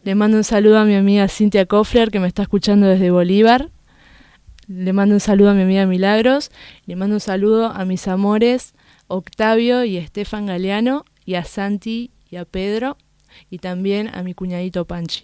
Le 0.03 0.15
mando 0.15 0.37
un 0.37 0.45
saludo 0.45 0.79
a 0.79 0.85
mi 0.85 0.95
amiga 0.95 1.27
Cintia 1.27 1.65
Kofler, 1.65 2.09
que 2.11 2.21
me 2.21 2.27
está 2.27 2.43
escuchando 2.43 2.87
desde 2.87 3.11
Bolívar. 3.11 3.69
Le 4.69 4.93
mando 4.93 5.15
un 5.15 5.19
saludo 5.19 5.49
a 5.49 5.53
mi 5.53 5.63
amiga 5.63 5.85
Milagros. 5.87 6.51
Le 6.85 6.95
mando 6.95 7.15
un 7.15 7.19
saludo 7.19 7.65
a 7.67 7.83
mis 7.85 8.07
amores 8.07 8.73
Octavio 9.07 9.83
y 9.83 9.97
Estefan 9.97 10.45
Galeano, 10.45 11.03
y 11.25 11.33
a 11.35 11.43
Santi 11.43 12.11
y 12.29 12.35
a 12.35 12.45
Pedro, 12.45 12.95
y 13.49 13.57
también 13.57 14.07
a 14.13 14.21
mi 14.21 14.35
cuñadito 14.35 14.85
Panchi. 14.85 15.23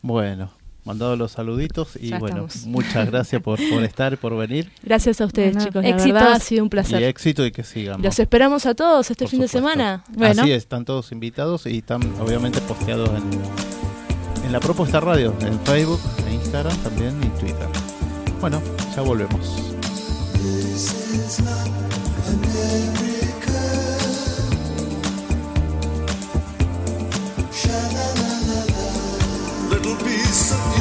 Bueno, 0.00 0.52
mandado 0.84 1.16
los 1.16 1.32
saluditos 1.32 1.96
y 2.00 2.10
Ya 2.10 2.18
bueno, 2.20 2.46
estamos. 2.46 2.66
muchas 2.66 3.10
gracias 3.10 3.42
por, 3.42 3.58
por 3.68 3.82
estar 3.82 4.12
y 4.12 4.16
por 4.16 4.36
venir. 4.36 4.70
Gracias 4.84 5.20
a 5.20 5.26
ustedes, 5.26 5.54
Bueno, 5.54 5.66
chicos. 5.66 5.82
La 5.82 5.88
éxitos. 5.88 6.12
verdad 6.14 6.32
ha 6.34 6.38
sido 6.40 6.62
un 6.62 6.66
Y 6.68 6.70
placer. 6.70 7.02
éxito 7.02 7.44
y 7.44 7.50
que 7.50 7.64
sigamos. 7.64 8.04
Los 8.04 8.18
esperamos 8.20 8.66
a 8.66 8.74
todos 8.76 9.10
este 9.10 9.24
por 9.24 9.30
fin 9.32 9.40
de 9.40 9.48
semana. 9.48 10.04
Bueno. 10.14 10.42
Así 10.42 10.52
es, 10.52 10.58
están 10.58 10.84
todos 10.84 11.10
invitados 11.10 11.66
y 11.66 11.78
están 11.78 12.02
obviamente 12.20 12.60
posteados 12.60 13.10
en, 13.10 14.44
en 14.46 14.52
la 14.52 14.60
propuesta 14.60 15.00
radio, 15.00 15.34
en 15.40 15.58
Facebook, 15.62 15.98
en 16.24 16.34
Instagram 16.34 16.76
también 16.78 17.18
y 17.24 17.40
Twitter. 17.40 17.66
Bueno, 18.40 18.62
ya 18.96 19.02
volvemos. 19.02 19.70
Little 29.70 29.94
piece 29.96 30.52
of 30.52 30.79